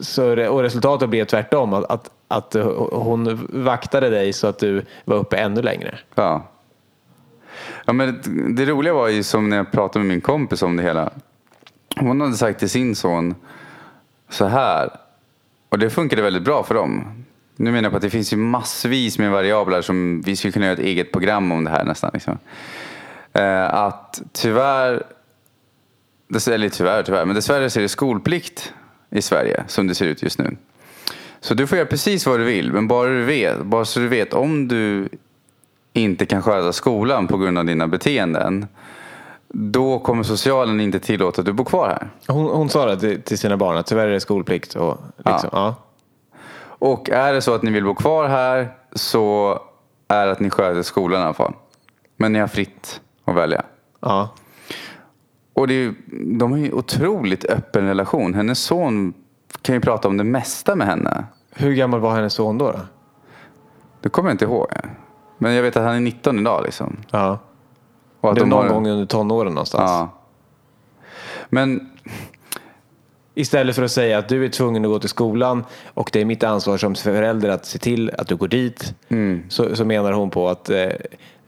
så, 0.00 0.48
och 0.48 0.62
resultatet 0.62 1.08
blev 1.08 1.24
tvärtom. 1.24 1.74
Att, 1.74 1.90
att, 1.90 2.10
att 2.32 2.54
eh, 2.54 2.66
hon 2.92 3.48
vaktade 3.64 4.10
dig 4.10 4.32
så 4.32 4.46
att 4.46 4.58
du 4.58 4.84
var 5.04 5.16
uppe 5.16 5.36
ännu 5.36 5.62
längre. 5.62 5.98
Ja. 6.14 6.46
ja 7.84 7.92
men 7.92 8.20
det, 8.24 8.64
det 8.64 8.70
roliga 8.70 8.94
var 8.94 9.08
ju 9.08 9.22
som 9.22 9.48
när 9.48 9.56
jag 9.56 9.72
pratade 9.72 10.04
med 10.04 10.08
min 10.08 10.20
kompis 10.20 10.62
om 10.62 10.76
det 10.76 10.82
hela. 10.82 11.10
Hon 11.96 12.20
hade 12.20 12.34
sagt 12.34 12.58
till 12.58 12.70
sin 12.70 12.96
son 12.96 13.34
så 14.28 14.46
här. 14.46 14.90
Och 15.68 15.78
det 15.78 15.90
funkade 15.90 16.22
väldigt 16.22 16.42
bra 16.42 16.62
för 16.62 16.74
dem. 16.74 17.24
Nu 17.56 17.70
menar 17.70 17.82
jag 17.82 17.92
på 17.92 17.96
att 17.96 18.02
det 18.02 18.10
finns 18.10 18.32
ju 18.32 18.36
massvis 18.36 19.18
med 19.18 19.30
variabler 19.30 19.82
som 19.82 20.22
vi 20.22 20.36
skulle 20.36 20.52
kunna 20.52 20.66
göra 20.66 20.74
ett 20.74 20.84
eget 20.84 21.12
program 21.12 21.52
om 21.52 21.64
det 21.64 21.70
här 21.70 21.84
nästan. 21.84 22.10
Liksom. 22.14 22.38
Eh, 23.32 23.74
att 23.74 24.22
tyvärr, 24.32 25.02
eller 26.50 26.68
tyvärr, 26.68 27.02
tyvärr, 27.02 27.24
men 27.24 27.34
dessvärre 27.34 27.70
så 27.70 27.78
är 27.78 27.82
det 27.82 27.88
skolplikt 27.88 28.72
i 29.10 29.22
Sverige 29.22 29.64
som 29.66 29.86
det 29.86 29.94
ser 29.94 30.06
ut 30.06 30.22
just 30.22 30.38
nu. 30.38 30.56
Så 31.42 31.54
du 31.54 31.66
får 31.66 31.78
göra 31.78 31.88
precis 31.88 32.26
vad 32.26 32.40
du 32.40 32.44
vill, 32.44 32.72
men 32.72 32.88
bara, 32.88 33.08
du 33.08 33.24
vet, 33.24 33.62
bara 33.62 33.84
så 33.84 34.00
du 34.00 34.08
vet 34.08 34.34
om 34.34 34.68
du 34.68 35.08
inte 35.92 36.26
kan 36.26 36.42
sköta 36.42 36.72
skolan 36.72 37.28
på 37.28 37.36
grund 37.36 37.58
av 37.58 37.64
dina 37.64 37.86
beteenden. 37.88 38.66
Då 39.48 39.98
kommer 39.98 40.22
socialen 40.22 40.80
inte 40.80 41.00
tillåta 41.00 41.40
att 41.40 41.46
du 41.46 41.52
bor 41.52 41.64
kvar 41.64 41.88
här. 41.88 42.08
Hon, 42.34 42.46
hon 42.46 42.68
sa 42.68 42.86
det 42.86 43.00
till, 43.00 43.22
till 43.22 43.38
sina 43.38 43.56
barn 43.56 43.76
att 43.76 43.86
tyvärr 43.86 44.08
är 44.08 44.12
det 44.12 44.20
skolplikt. 44.20 44.74
Och 44.74 44.98
liksom, 45.16 45.50
ja. 45.52 45.74
Och 46.64 47.10
är 47.10 47.32
det 47.32 47.42
så 47.42 47.54
att 47.54 47.62
ni 47.62 47.70
vill 47.70 47.84
bo 47.84 47.94
kvar 47.94 48.28
här 48.28 48.68
så 48.92 49.58
är 50.08 50.26
det 50.26 50.32
att 50.32 50.40
ni 50.40 50.50
sköter 50.50 50.82
skolan 50.82 51.20
i 51.20 51.24
alla 51.24 51.34
fall. 51.34 51.52
Men 52.16 52.32
ni 52.32 52.38
har 52.38 52.48
fritt 52.48 53.00
att 53.24 53.36
välja. 53.36 53.62
Ja. 54.00 54.34
Och 55.52 55.68
det 55.68 55.74
är, 55.74 55.94
de 56.38 56.52
har 56.52 56.58
ju 56.58 56.72
otroligt 56.72 57.44
öppen 57.44 57.86
relation. 57.86 58.34
Hennes 58.34 58.58
son 58.58 59.14
kan 59.62 59.74
ju 59.74 59.80
prata 59.80 60.08
om 60.08 60.16
det 60.16 60.24
mesta 60.24 60.76
med 60.76 60.86
henne. 60.86 61.24
Hur 61.54 61.72
gammal 61.72 62.00
var 62.00 62.14
hennes 62.14 62.34
son 62.34 62.58
då? 62.58 62.72
då? 62.72 62.80
Det 64.00 64.08
kommer 64.08 64.28
jag 64.30 64.34
inte 64.34 64.44
ihåg. 64.44 64.66
Men 65.38 65.52
jag 65.54 65.62
vet 65.62 65.76
att 65.76 65.84
han 65.84 65.94
är 65.94 66.00
19 66.00 66.38
idag 66.38 66.62
liksom. 66.64 66.96
Ja. 67.10 67.38
Och 68.20 68.28
att 68.30 68.34
Det 68.36 68.38
är 68.40 68.42
de 68.42 68.50
någon 68.50 68.66
har- 68.66 68.74
gång 68.74 68.88
under 68.88 69.06
tonåren 69.06 69.54
någonstans. 69.54 69.90
Ja. 69.90 70.08
Men 71.48 71.88
Istället 73.34 73.76
för 73.76 73.82
att 73.82 73.90
säga 73.90 74.18
att 74.18 74.28
du 74.28 74.44
är 74.44 74.48
tvungen 74.48 74.84
att 74.84 74.90
gå 74.90 74.98
till 74.98 75.08
skolan 75.08 75.64
och 75.94 76.10
det 76.12 76.20
är 76.20 76.24
mitt 76.24 76.42
ansvar 76.44 76.76
som 76.76 76.94
förälder 76.94 77.48
att 77.48 77.66
se 77.66 77.78
till 77.78 78.10
att 78.18 78.28
du 78.28 78.36
går 78.36 78.48
dit. 78.48 78.94
Så, 79.48 79.76
så 79.76 79.84
menar 79.84 80.12
hon 80.12 80.30
på 80.30 80.48
att 80.48 80.70
eh, 80.70 80.86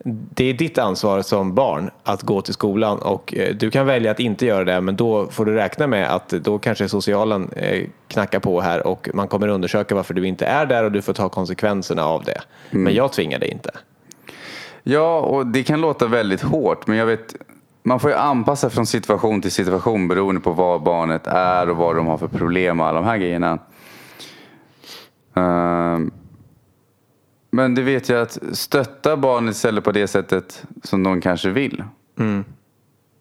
det 0.06 0.44
är 0.44 0.54
ditt 0.54 0.78
ansvar 0.78 1.22
som 1.22 1.54
barn 1.54 1.90
att 2.02 2.22
gå 2.22 2.42
till 2.42 2.54
skolan 2.54 2.98
och 2.98 3.34
eh, 3.34 3.54
du 3.54 3.70
kan 3.70 3.86
välja 3.86 4.10
att 4.10 4.20
inte 4.20 4.46
göra 4.46 4.64
det 4.64 4.80
men 4.80 4.96
då 4.96 5.26
får 5.26 5.44
du 5.44 5.54
räkna 5.54 5.86
med 5.86 6.14
att 6.14 6.28
då 6.28 6.58
kanske 6.58 6.88
socialen 6.88 7.50
eh, 7.56 7.86
knackar 8.08 8.40
på 8.40 8.60
här 8.60 8.86
och 8.86 9.08
man 9.14 9.28
kommer 9.28 9.48
undersöka 9.48 9.94
varför 9.94 10.14
du 10.14 10.26
inte 10.26 10.46
är 10.46 10.66
där 10.66 10.84
och 10.84 10.92
du 10.92 11.02
får 11.02 11.12
ta 11.12 11.28
konsekvenserna 11.28 12.04
av 12.04 12.24
det. 12.24 12.40
Men 12.70 12.94
jag 12.94 13.12
tvingar 13.12 13.38
dig 13.38 13.50
inte. 13.50 13.70
Ja, 14.82 15.20
och 15.20 15.46
det 15.46 15.62
kan 15.62 15.80
låta 15.80 16.06
väldigt 16.06 16.42
hårt, 16.42 16.86
men 16.86 16.96
jag 16.96 17.06
vet, 17.06 17.34
man 17.82 18.00
får 18.00 18.10
ju 18.10 18.16
anpassa 18.16 18.70
från 18.70 18.86
situation 18.86 19.42
till 19.42 19.50
situation 19.50 20.08
beroende 20.08 20.40
på 20.40 20.52
vad 20.52 20.82
barnet 20.82 21.26
är 21.26 21.70
och 21.70 21.76
vad 21.76 21.96
de 21.96 22.06
har 22.06 22.18
för 22.18 22.28
problem 22.28 22.80
och 22.80 22.86
alla 22.86 23.00
de 23.00 23.06
här 23.06 23.16
grejerna. 23.16 23.58
Ehm, 25.34 26.10
men 27.54 27.74
det 27.74 27.82
vet 27.82 28.08
jag 28.08 28.22
att 28.22 28.38
stötta 28.52 29.16
barnet 29.16 29.54
istället 29.54 29.84
på 29.84 29.92
det 29.92 30.06
sättet 30.06 30.64
som 30.82 31.02
de 31.02 31.20
kanske 31.20 31.50
vill. 31.50 31.84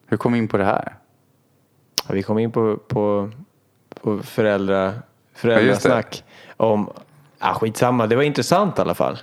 Hur 0.07 0.17
kom 0.17 0.33
vi 0.33 0.39
in 0.39 0.47
på 0.47 0.57
det 0.57 0.63
här? 0.65 0.95
Ja, 2.07 2.13
Vi 2.13 2.23
kom 2.23 2.39
in 2.39 2.51
på, 2.51 2.77
på, 2.77 3.29
på 4.01 4.19
föräldra, 4.23 4.93
föräldrasnack 5.35 6.23
om, 6.57 6.89
ah, 7.39 7.53
skitsamma, 7.53 8.07
det 8.07 8.15
var 8.15 8.23
intressant 8.23 8.77
i 8.77 8.81
alla 8.81 8.95
fall. 8.95 9.17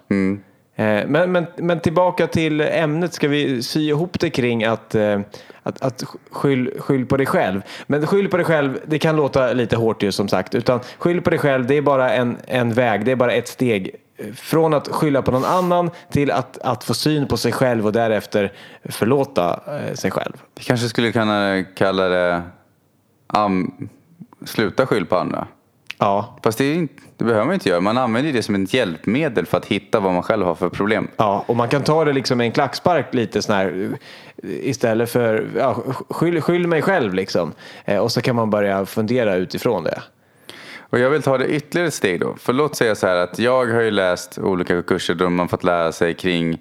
Eh, 0.75 1.07
Men, 1.09 1.33
men, 1.33 1.47
men 1.57 1.81
tillbaka 1.81 2.27
till 2.27 2.61
ämnet, 2.61 3.13
ska 3.15 3.29
vi 3.29 3.63
sy 3.63 3.89
ihop 3.89 4.21
det 4.21 4.31
kring 4.31 4.65
att, 4.65 4.95
eh, 4.95 5.21
att, 5.63 5.83
att 5.83 6.05
skyll, 6.31 6.71
skyll 6.79 7.07
på 7.07 7.17
dig 7.17 7.27
själv. 7.27 7.63
Men 7.87 8.07
skyll 8.07 8.29
på 8.29 8.37
dig 8.37 8.47
själv, 8.47 8.79
det 8.87 8.99
kan 8.99 9.17
låta 9.17 9.53
lite 9.53 9.77
hårt 9.77 10.03
ju 10.03 10.13
som 10.13 10.29
sagt. 10.29 10.55
Utan 10.55 10.81
skyll 10.99 11.23
på 11.23 11.31
dig 11.31 11.39
själv, 11.39 11.67
det 11.67 11.75
är 11.77 11.83
bara 11.83 12.11
en, 12.13 12.37
en 12.47 12.73
väg, 12.73 13.05
det 13.05 13.13
är 13.13 13.17
bara 13.17 13.33
ett 13.33 13.49
steg. 13.49 13.97
Från 14.37 14.75
att 14.75 14.89
skylla 14.89 15.23
på 15.23 15.31
någon 15.31 15.45
annan 15.45 15.91
till 16.11 16.31
att, 16.31 16.59
att 16.59 16.85
få 16.85 16.95
syn 16.95 17.29
på 17.29 17.37
sig 17.37 17.53
själv 17.53 17.87
och 17.87 17.93
därefter 17.93 18.53
förlåta 18.85 19.61
eh, 19.67 19.95
sig 19.95 20.11
själv. 20.11 20.33
Vi 20.55 20.63
kanske 20.65 20.89
skulle 20.89 21.13
kunna 21.13 21.65
kalla 21.77 22.09
det 22.09 22.43
am, 23.27 23.89
sluta 24.45 24.87
skyll 24.87 25.07
på 25.07 25.17
andra. 25.17 25.47
Ja, 25.99 26.39
Fast 26.43 26.59
det, 26.59 26.75
inte- 26.75 27.03
det 27.17 27.25
behöver 27.25 27.45
man 27.45 27.55
inte 27.55 27.69
göra. 27.69 27.81
Man 27.81 27.99
använder 27.99 28.33
det 28.33 28.43
som 28.43 28.55
ett 28.65 28.75
hjälpmedel 28.75 29.47
för 29.47 29.59
att 29.59 29.67
hitta 29.67 30.01
vad 30.01 30.13
man 30.13 30.23
själv 30.23 30.47
har 30.47 30.55
för 30.55 30.69
problem. 30.69 31.09
Ja, 31.17 31.45
och 31.47 31.57
man 31.57 31.69
kan 31.69 31.83
ta 31.83 32.05
det 32.05 32.13
liksom 32.13 32.39
med 32.39 32.45
en 32.45 32.53
klackspark 32.53 33.15
lite 33.15 33.43
sån 33.43 33.55
här 33.55 33.91
istället 34.43 35.11
för 35.11 35.49
ja, 35.57 35.77
skyll, 36.11 36.41
skyll 36.43 36.67
mig 36.67 36.83
själv 36.83 37.15
liksom. 37.15 37.53
Eh, 37.85 37.99
och 37.99 38.13
så 38.13 38.21
kan 38.21 38.37
man 38.37 38.51
börja 38.51 38.87
fundera 38.87 39.35
utifrån 39.35 39.85
det. 39.85 40.03
Och 40.91 40.99
jag 40.99 41.11
vill 41.11 41.23
ta 41.23 41.39
det 41.39 41.49
ytterligare 41.49 41.89
ett 41.89 41.95
steg 41.95 42.21
då. 42.21 42.35
För 42.35 42.53
låt 42.53 42.77
säga 42.77 42.95
så 42.95 43.07
här 43.07 43.17
att 43.17 43.39
jag 43.39 43.67
har 43.67 43.81
ju 43.81 43.91
läst 43.91 44.39
olika 44.39 44.83
kurser 44.83 45.15
där 45.15 45.29
man 45.29 45.49
fått 45.49 45.65
lära 45.65 45.93
sig 45.93 46.15
kring 46.15 46.59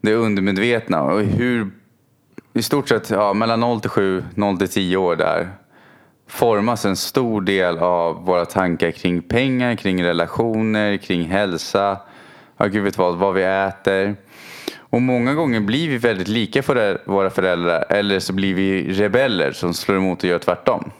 det 0.00 0.14
undermedvetna 0.14 1.02
och 1.02 1.20
hur 1.20 1.70
i 2.54 2.62
stort 2.62 2.88
sett 2.88 3.10
ja, 3.10 3.34
mellan 3.34 3.60
0 3.60 3.80
till 3.80 3.90
7, 3.90 4.24
0 4.34 4.58
till 4.58 4.68
10 4.68 4.96
år 4.96 5.16
där 5.16 5.48
formas 6.28 6.84
en 6.84 6.96
stor 6.96 7.40
del 7.40 7.78
av 7.78 8.24
våra 8.24 8.44
tankar 8.44 8.90
kring 8.90 9.22
pengar, 9.22 9.74
kring 9.74 10.04
relationer, 10.04 10.96
kring 10.96 11.24
hälsa, 11.24 12.00
ja 12.56 12.66
gud 12.66 12.82
vet 12.82 12.98
vad, 12.98 13.16
vad 13.16 13.34
vi 13.34 13.42
äter. 13.42 14.16
Och 14.78 15.02
många 15.02 15.34
gånger 15.34 15.60
blir 15.60 15.88
vi 15.88 15.98
väldigt 15.98 16.28
lika 16.28 16.62
för 16.62 17.02
våra 17.06 17.30
föräldrar 17.30 17.84
eller 17.88 18.18
så 18.18 18.32
blir 18.32 18.54
vi 18.54 18.92
rebeller 18.92 19.52
som 19.52 19.74
slår 19.74 19.96
emot 19.96 20.22
och 20.22 20.28
gör 20.28 20.38
tvärtom. 20.38 20.90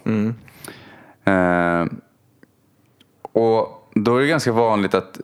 Eh, 1.25 1.85
och 3.33 3.89
då 3.95 4.17
är 4.17 4.21
det 4.21 4.27
ganska 4.27 4.53
vanligt 4.53 4.95
att 4.95 5.21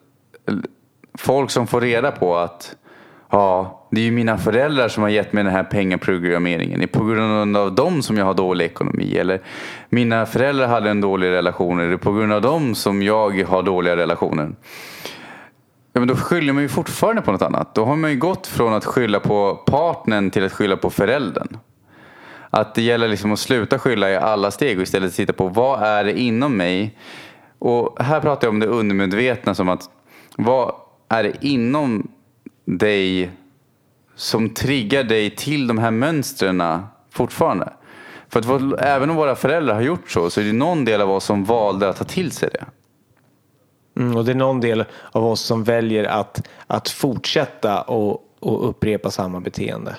folk 1.18 1.50
som 1.50 1.66
får 1.66 1.80
reda 1.80 2.10
på 2.10 2.36
att 2.36 2.76
ja, 3.30 3.88
det 3.90 4.00
är 4.00 4.04
ju 4.04 4.10
mina 4.10 4.38
föräldrar 4.38 4.88
som 4.88 5.02
har 5.02 5.10
gett 5.10 5.32
mig 5.32 5.44
den 5.44 5.52
här 5.52 5.64
pengaprogrammeringen. 5.64 6.78
Det 6.78 6.84
är 6.84 6.98
på 6.98 7.04
grund 7.04 7.56
av 7.56 7.74
dem 7.74 8.02
som 8.02 8.16
jag 8.16 8.24
har 8.24 8.34
dålig 8.34 8.64
ekonomi. 8.64 9.16
Eller 9.18 9.40
mina 9.88 10.26
föräldrar 10.26 10.66
hade 10.66 10.90
en 10.90 11.00
dålig 11.00 11.30
relation. 11.30 11.78
Eller 11.78 11.88
det 11.88 11.94
är 11.94 11.98
på 11.98 12.12
grund 12.12 12.32
av 12.32 12.42
dem 12.42 12.74
som 12.74 13.02
jag 13.02 13.44
har 13.44 13.62
dåliga 13.62 13.96
relationer. 13.96 14.52
Ja, 15.92 16.00
men 16.00 16.08
då 16.08 16.16
skyller 16.16 16.52
man 16.52 16.62
ju 16.62 16.68
fortfarande 16.68 17.22
på 17.22 17.32
något 17.32 17.42
annat. 17.42 17.74
Då 17.74 17.84
har 17.84 17.96
man 17.96 18.10
ju 18.10 18.16
gått 18.16 18.46
från 18.46 18.74
att 18.74 18.84
skylla 18.84 19.20
på 19.20 19.54
partnern 19.54 20.30
till 20.30 20.44
att 20.44 20.52
skylla 20.52 20.76
på 20.76 20.90
föräldern. 20.90 21.56
Att 22.50 22.74
det 22.74 22.82
gäller 22.82 23.08
liksom 23.08 23.32
att 23.32 23.38
sluta 23.38 23.78
skylla 23.78 24.10
i 24.10 24.16
alla 24.16 24.50
steg 24.50 24.76
och 24.76 24.82
istället 24.82 25.14
titta 25.14 25.32
på 25.32 25.48
vad 25.48 25.82
är 25.82 26.04
det 26.04 26.20
inom 26.20 26.56
mig. 26.56 26.98
Och 27.58 28.02
här 28.02 28.20
pratar 28.20 28.46
jag 28.46 28.52
om 28.52 28.60
det 28.60 28.66
undermedvetna 28.66 29.54
som 29.54 29.68
att 29.68 29.90
vad 30.36 30.74
är 31.08 31.22
det 31.22 31.32
inom 31.40 32.08
dig 32.64 33.30
som 34.14 34.50
triggar 34.50 35.04
dig 35.04 35.30
till 35.30 35.66
de 35.66 35.78
här 35.78 35.90
mönstren 35.90 36.62
fortfarande. 37.10 37.72
För 38.28 38.40
att 38.40 38.46
vår, 38.46 38.82
även 38.82 39.10
om 39.10 39.16
våra 39.16 39.34
föräldrar 39.36 39.74
har 39.74 39.82
gjort 39.82 40.10
så 40.10 40.30
så 40.30 40.40
är 40.40 40.44
det 40.44 40.52
någon 40.52 40.84
del 40.84 41.00
av 41.00 41.10
oss 41.10 41.24
som 41.24 41.44
valde 41.44 41.88
att 41.88 41.96
ta 41.96 42.04
till 42.04 42.32
sig 42.32 42.48
det. 42.52 42.64
Mm, 44.00 44.16
och 44.16 44.24
det 44.24 44.32
är 44.32 44.36
någon 44.36 44.60
del 44.60 44.84
av 45.12 45.26
oss 45.26 45.40
som 45.40 45.64
väljer 45.64 46.04
att, 46.04 46.48
att 46.66 46.88
fortsätta 46.88 47.82
och, 47.82 48.24
och 48.40 48.68
upprepa 48.68 49.10
samma 49.10 49.40
beteende. 49.40 49.96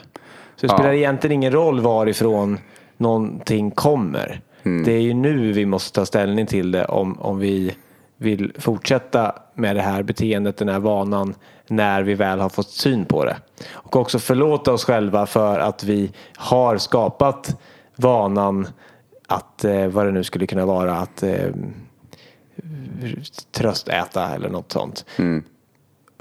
Så 0.56 0.68
det 0.68 0.74
Ja. 0.74 0.78
spelar 0.78 0.94
egentligen 0.94 1.34
ingen 1.34 1.52
roll 1.52 1.80
varifrån 1.80 2.60
någonting 2.98 3.72
kommer. 3.72 4.42
Det 4.64 4.92
är 4.92 5.02
ju 5.02 5.14
nu 5.14 5.52
vi 5.52 5.66
måste 5.66 5.96
ta 5.96 6.06
ställning 6.06 6.46
till 6.46 6.72
det 6.72 6.86
om, 6.86 7.20
om 7.20 7.40
vi 7.40 7.76
vill 8.18 8.54
fortsätta 8.58 9.36
med 9.54 9.76
det 9.76 9.82
här 9.82 10.04
beteendet, 10.04 10.58
den 10.58 10.70
här 10.70 10.80
vanan, 10.80 11.36
när 11.68 12.04
vi 12.04 12.14
väl 12.14 12.40
har 12.40 12.50
fått 12.50 12.70
syn 12.70 13.06
på 13.06 13.26
det. 13.26 13.38
Och 13.72 13.96
också 13.96 14.20
förlåta 14.20 14.74
oss 14.74 14.84
själva 14.86 15.26
för 15.26 15.60
att 15.60 15.84
vi 15.84 16.12
har 16.36 16.78
skapat 16.78 17.60
vanan 17.96 18.68
att, 19.28 19.64
eh, 19.64 19.88
vad 19.88 20.06
det 20.06 20.12
nu 20.12 20.24
skulle 20.24 20.48
kunna 20.48 20.66
vara, 20.66 20.96
att 20.96 21.24
eh, 21.24 21.50
tröstäta 23.52 24.36
eller 24.36 24.50
något 24.50 24.72
sånt. 24.72 25.06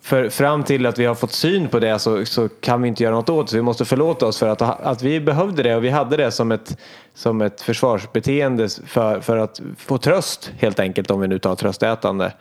För 0.08 0.28
fram 0.28 0.64
till 0.64 0.86
att 0.86 0.98
vi 0.98 1.04
har 1.04 1.14
fått 1.14 1.32
syn 1.32 1.68
på 1.68 1.78
det 1.78 1.98
så, 1.98 2.24
så 2.24 2.48
kan 2.48 2.82
vi 2.82 2.88
inte 2.88 3.02
göra 3.02 3.14
något 3.14 3.28
åt 3.28 3.50
det. 3.50 3.56
Vi 3.56 3.62
måste 3.62 3.84
förlåta 3.84 4.26
oss 4.26 4.38
för 4.38 4.48
att, 4.48 4.62
att 4.62 5.02
vi 5.02 5.20
behövde 5.20 5.62
det 5.62 5.76
och 5.76 5.84
vi 5.84 5.90
hade 5.90 6.16
det 6.16 6.30
som 6.30 6.52
ett, 6.52 6.76
som 7.14 7.42
ett 7.42 7.60
försvarsbeteende 7.60 8.68
för, 8.86 9.20
för 9.20 9.36
att 9.36 9.60
få 9.76 9.98
tröst 9.98 10.52
helt 10.58 10.80
enkelt 10.80 11.10
om 11.10 11.20
vi 11.20 11.28
nu 11.28 11.38
tar 11.38 11.54
tröstätande. 11.54 12.32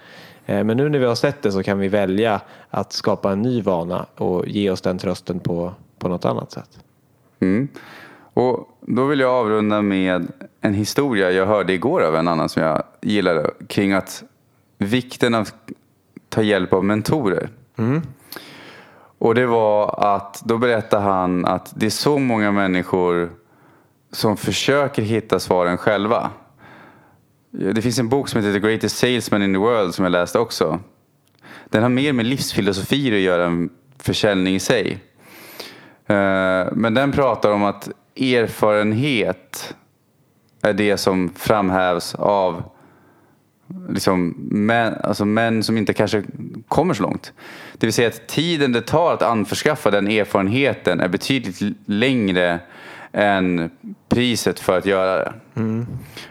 Eh, 0.46 0.64
men 0.64 0.78
nu 0.78 0.90
när 0.90 1.00
vi 1.00 1.06
har 1.06 1.16
sett 1.16 1.42
det 1.42 1.52
så 1.52 1.64
kan 1.64 1.80
vi 1.80 1.88
välja 1.88 2.42
att 2.70 2.94
skapa 2.94 3.32
en 3.32 3.42
ny 3.42 3.62
vana 3.62 4.06
och 4.16 4.48
ge 4.48 4.70
oss 4.70 4.82
den 4.82 4.98
trösten 4.98 5.40
på, 5.40 5.74
på 6.00 6.08
något 6.08 6.26
annat 6.26 6.52
sätt. 6.52 6.80
Mm. 7.40 7.68
Och 8.34 8.78
då 8.82 9.06
vill 9.06 9.20
jag 9.20 9.32
avrunda 9.32 9.82
med 9.82 10.32
en 10.62 10.74
historia 10.74 11.32
jag 11.32 11.46
hörde 11.46 11.74
igår 11.74 12.02
av 12.02 12.16
en 12.16 12.28
annan 12.28 12.50
som 12.50 12.64
jag 12.64 12.84
gillade 13.02 13.52
kring 13.68 13.94
att 13.94 14.24
vikten 14.78 15.36
av 15.36 15.42
att 15.42 15.54
ta 16.30 16.42
hjälp 16.42 16.74
av 16.74 16.84
mentorer. 16.84 17.50
Mm. 17.78 18.02
Och 19.18 19.36
det 19.36 19.46
var 19.46 20.00
att 20.16 20.42
då 20.46 20.58
berättade 20.58 21.04
han 21.04 21.46
att 21.46 21.74
det 21.76 21.86
är 21.86 21.90
så 21.90 22.18
många 22.18 22.52
människor 22.52 23.32
som 24.12 24.38
försöker 24.38 25.02
hitta 25.02 25.40
svaren 25.40 25.78
själva. 25.78 26.30
Det 27.52 27.82
finns 27.82 28.00
en 28.00 28.10
bok 28.10 28.30
som 28.30 28.42
heter 28.42 28.60
The 28.60 28.68
Greatest 28.68 28.98
Salesman 28.98 29.44
in 29.44 29.54
the 29.54 29.60
World 29.60 29.96
som 29.96 30.06
jag 30.06 30.12
läste 30.12 30.40
också. 30.40 30.80
Den 31.70 31.84
har 31.84 31.90
mer 31.90 32.14
med 32.14 32.26
livsfilosofier 32.26 33.14
att 33.16 33.20
göra 33.20 33.46
än 33.46 33.70
försäljning 33.98 34.56
i 34.56 34.60
sig. 34.60 35.04
Eh, 36.08 36.66
men 36.72 36.94
den 36.94 37.12
pratar 37.12 37.52
om 37.52 37.64
att 37.64 37.90
erfarenhet 38.16 39.76
är 40.62 40.74
det 40.74 40.98
som 40.98 41.30
framhävs 41.36 42.16
av 42.16 42.64
liksom 43.90 44.36
män, 44.52 44.96
alltså 45.04 45.26
män 45.26 45.64
som 45.64 45.78
inte 45.78 45.94
kanske 45.94 46.24
kommer 46.68 46.94
så 46.94 47.04
långt. 47.04 47.34
Det 47.78 47.88
vill 47.88 47.94
säga 47.94 48.08
att 48.08 48.28
tiden 48.28 48.72
det 48.72 48.82
tar 48.82 49.14
att 49.14 49.22
anförskaffa 49.22 49.92
den 49.92 50.08
erfarenheten 50.08 51.00
är 51.00 51.08
betydligt 51.08 51.78
längre 51.86 52.60
än 53.12 53.70
priset 54.10 54.60
för 54.60 54.78
att 54.78 54.86
göra 54.86 55.18
det. 55.18 55.34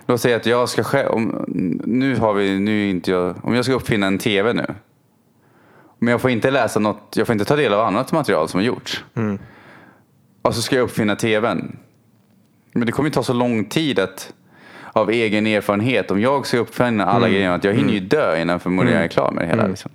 Låt 0.07 0.21
säga 0.21 0.37
att 0.37 0.47
jag 0.47 0.69
ska 0.69 0.83
själv, 0.85 1.09
om, 1.09 1.45
nu 1.87 2.17
har 2.17 2.33
vi, 2.35 2.59
nu 2.59 2.89
inte 2.89 3.11
jag, 3.11 3.35
om 3.43 3.55
jag 3.55 3.65
ska 3.65 3.75
uppfinna 3.75 4.07
en 4.07 4.19
tv 4.19 4.53
nu. 4.53 4.75
Men 5.99 6.11
jag 6.11 6.21
får 6.21 6.31
inte 6.31 6.51
läsa 6.51 6.81
något, 6.81 7.15
jag 7.17 7.27
får 7.27 7.33
inte 7.33 7.45
ta 7.45 7.57
del 7.57 7.73
av 7.73 7.81
annat 7.81 8.13
material 8.13 8.49
som 8.49 8.61
har 8.61 8.65
gjorts. 8.65 9.05
Och 10.43 10.55
så 10.55 10.63
ska 10.63 10.77
jag 10.77 10.83
uppfinna 10.83 11.17
tvn. 11.17 11.77
Men 12.73 12.87
det 12.87 12.93
kommer 12.93 13.09
ju 13.09 13.13
ta 13.13 13.23
så 13.23 13.33
lång 13.33 13.65
tid 13.65 13.99
att 13.99 14.33
av 14.93 15.11
egen 15.11 15.47
erfarenhet. 15.47 16.11
Om 16.11 16.21
jag 16.21 16.47
ska 16.47 16.59
uppfinna 16.59 17.07
alla 17.07 17.29
grejer, 17.29 17.51
att 17.51 17.65
jag 17.65 17.75
hinner 17.75 17.93
ju 17.93 18.01
dö 18.01 18.41
innan 18.41 18.61
förmodligen 18.61 18.97
jag 18.97 19.05
är 19.05 19.09
klar 19.09 19.31
med 19.31 19.45
det 19.45 19.49
hela. 19.49 19.67
Liksom. 19.67 19.91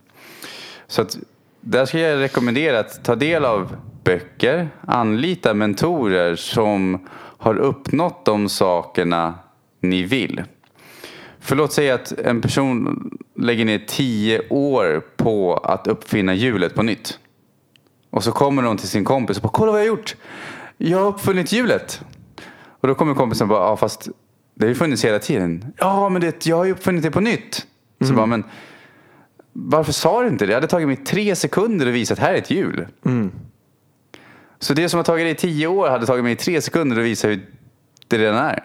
Så 0.91 1.01
att 1.01 1.17
där 1.61 1.85
ska 1.85 1.99
jag 1.99 2.19
rekommendera 2.19 2.79
att 2.79 3.03
ta 3.03 3.15
del 3.15 3.45
av 3.45 3.75
böcker, 4.03 4.69
anlita 4.87 5.53
mentorer 5.53 6.35
som 6.35 7.07
har 7.37 7.55
uppnått 7.55 8.25
de 8.25 8.49
sakerna 8.49 9.33
ni 9.79 10.03
vill. 10.03 10.43
För 11.39 11.55
låt 11.55 11.73
säga 11.73 11.95
att 11.95 12.11
en 12.11 12.41
person 12.41 13.09
lägger 13.35 13.65
ner 13.65 13.83
tio 13.87 14.49
år 14.49 15.03
på 15.17 15.53
att 15.53 15.87
uppfinna 15.87 16.33
hjulet 16.33 16.75
på 16.75 16.83
nytt. 16.83 17.19
Och 18.09 18.23
så 18.23 18.31
kommer 18.31 18.61
någon 18.61 18.77
till 18.77 18.89
sin 18.89 19.03
kompis 19.05 19.37
och 19.37 19.43
bara, 19.43 19.51
kolla 19.53 19.71
vad 19.71 19.81
jag 19.81 19.85
har 19.85 19.97
gjort. 19.97 20.15
Jag 20.77 20.99
har 20.99 21.07
uppfunnit 21.07 21.51
hjulet. 21.51 22.01
Och 22.81 22.87
då 22.87 22.95
kommer 22.95 23.13
kompisen 23.13 23.45
och 23.45 23.49
bara, 23.49 23.69
ja 23.69 23.77
fast 23.77 24.09
det 24.55 24.65
har 24.65 24.69
ju 24.69 24.75
funnits 24.75 25.05
hela 25.05 25.19
tiden. 25.19 25.65
Ja, 25.77 26.09
men 26.09 26.21
det, 26.21 26.45
jag 26.45 26.57
har 26.57 26.65
ju 26.65 26.71
uppfunnit 26.71 27.03
det 27.03 27.11
på 27.11 27.19
nytt. 27.19 27.67
Så 28.07 28.13
bara, 28.13 28.25
men 28.25 28.43
varför 29.53 29.91
sa 29.91 30.21
du 30.21 30.27
inte 30.27 30.45
det? 30.45 30.49
Det 30.49 30.55
hade 30.55 30.67
tagit 30.67 30.87
mig 30.87 30.97
tre 30.97 31.35
sekunder 31.35 31.87
att 31.87 31.93
visa 31.93 32.13
att 32.13 32.19
här 32.19 32.33
är 32.33 32.37
ett 32.37 32.51
hjul. 32.51 32.87
Så 34.59 34.73
det 34.73 34.89
som 34.89 34.97
har 34.97 35.03
tagit 35.03 35.25
dig 35.25 35.35
tio 35.35 35.67
år 35.67 35.89
hade 35.89 36.05
tagit 36.05 36.23
mig 36.23 36.35
tre 36.35 36.61
sekunder 36.61 36.97
att 36.97 37.05
visa 37.05 37.27
hur 37.27 37.45
det 38.07 38.17
redan 38.17 38.37
är. 38.37 38.63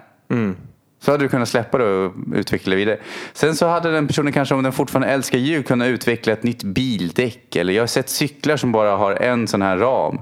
Så 1.01 1.11
hade 1.11 1.25
du 1.25 1.29
kunnat 1.29 1.49
släppa 1.49 1.79
det 1.79 1.85
och 1.85 2.13
utveckla 2.35 2.71
det 2.71 2.77
vidare. 2.77 2.99
Sen 3.33 3.57
så 3.57 3.67
hade 3.67 3.93
den 3.93 4.07
personen 4.07 4.33
kanske, 4.33 4.55
om 4.55 4.63
den 4.63 4.73
fortfarande 4.73 5.09
älskar 5.09 5.39
hjul, 5.39 5.63
kunnat 5.63 5.89
utveckla 5.89 6.33
ett 6.33 6.43
nytt 6.43 6.63
bildäck. 6.63 7.57
Eller 7.57 7.73
jag 7.73 7.83
har 7.83 7.87
sett 7.87 8.09
cyklar 8.09 8.57
som 8.57 8.73
bara 8.73 8.97
har 8.97 9.13
en 9.13 9.47
sån 9.49 9.63
här 9.63 9.77
ram. 9.77 10.21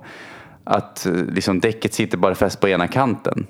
Att 0.64 1.06
eh, 1.06 1.12
liksom, 1.12 1.60
däcket 1.60 1.94
sitter 1.94 2.18
bara 2.18 2.34
fäst 2.34 2.60
på 2.60 2.68
ena 2.68 2.88
kanten. 2.88 3.46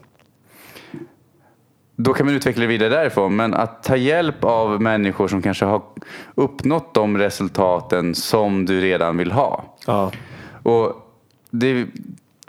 Då 1.97 2.15
kan 2.15 2.27
man 2.27 2.35
utveckla 2.35 2.61
det 2.61 2.67
vidare 2.67 2.89
därifrån. 2.89 3.37
Men 3.37 3.55
att 3.55 3.83
ta 3.83 3.97
hjälp 3.97 4.45
av 4.45 4.83
människor 4.83 5.29
som 5.29 5.43
kanske 5.43 5.65
har 5.65 5.83
uppnått 6.35 6.95
de 6.95 7.19
resultaten 7.19 8.15
som 8.15 8.67
du 8.67 8.81
redan 8.81 9.17
vill 9.17 9.33
ha. 9.33 9.65
Ja. 9.87 10.13
Och 10.63 10.93
det 11.51 11.87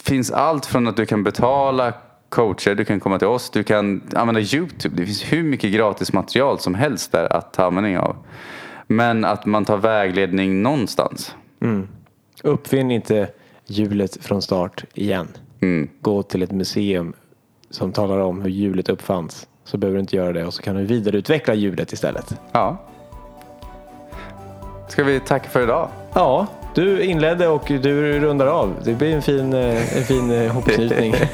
finns 0.03 0.31
allt 0.31 0.65
från 0.65 0.87
att 0.87 0.97
du 0.97 1.05
kan 1.05 1.23
betala 1.23 1.93
coacher, 2.29 2.75
du 2.75 2.85
kan 2.85 2.99
komma 2.99 3.19
till 3.19 3.27
oss, 3.27 3.49
du 3.49 3.63
kan 3.63 4.01
använda 4.15 4.41
YouTube. 4.41 4.95
Det 4.95 5.05
finns 5.05 5.23
hur 5.23 5.43
mycket 5.43 5.73
gratis 5.73 6.13
material 6.13 6.59
som 6.59 6.75
helst 6.75 7.11
där 7.11 7.33
att 7.33 7.53
ta 7.53 7.65
användning 7.65 7.97
av. 7.97 8.15
Men 8.87 9.25
att 9.25 9.45
man 9.45 9.65
tar 9.65 9.77
vägledning 9.77 10.61
någonstans. 10.61 11.35
Uppfinn 12.43 12.91
inte 12.91 13.29
hjulet 13.67 14.17
från 14.21 14.41
start 14.41 14.83
igen. 14.93 15.27
Mm. 15.61 15.89
Gå 16.01 16.23
till 16.23 16.43
ett 16.43 16.51
museum 16.51 17.13
som 17.75 17.91
talar 17.91 18.19
om 18.19 18.41
hur 18.41 18.49
hjulet 18.49 18.89
uppfanns. 18.89 19.47
Så 19.63 19.77
behöver 19.77 19.95
du 19.95 19.99
inte 20.01 20.15
göra 20.15 20.33
det 20.33 20.45
och 20.45 20.53
så 20.53 20.61
kan 20.61 20.75
du 20.75 20.83
vidareutveckla 20.85 21.53
hjulet 21.53 21.93
istället. 21.93 22.39
Ja. 22.51 22.77
Ska 24.87 25.03
vi 25.03 25.19
tacka 25.19 25.49
för 25.49 25.63
idag? 25.63 25.89
Ja, 26.13 26.47
du 26.75 27.03
inledde 27.03 27.47
och 27.47 27.63
du 27.67 28.19
rundar 28.19 28.47
av. 28.47 28.73
Det 28.83 28.93
blir 28.93 29.15
en 29.15 29.21
fin, 29.21 29.53
eh, 29.53 29.97
en 29.97 30.03
fin 30.03 30.31
eh, 30.31 30.51
hopknytning. 30.51 31.15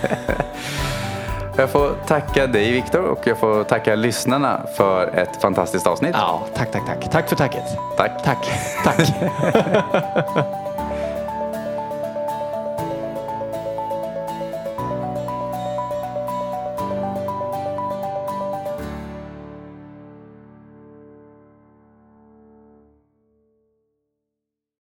Jag 1.58 1.70
får 1.70 1.92
tacka 2.08 2.48
dig 2.48 2.72
Viktor 2.72 3.02
och 3.02 3.28
jag 3.28 3.38
får 3.38 3.64
tacka 3.64 3.96
lyssnarna 3.96 4.62
för 4.78 5.08
ett 5.08 5.42
fantastiskt 5.42 5.88
avsnitt. 5.88 6.16
ja, 6.20 6.48
tack, 6.56 6.72
tack, 6.72 6.86
tack. 6.86 7.12
Tack 7.12 7.30
för 7.30 7.36
tacket. 7.36 7.64
Tack. 7.98 8.24
Tack, 8.24 8.48
tack. 8.84 9.14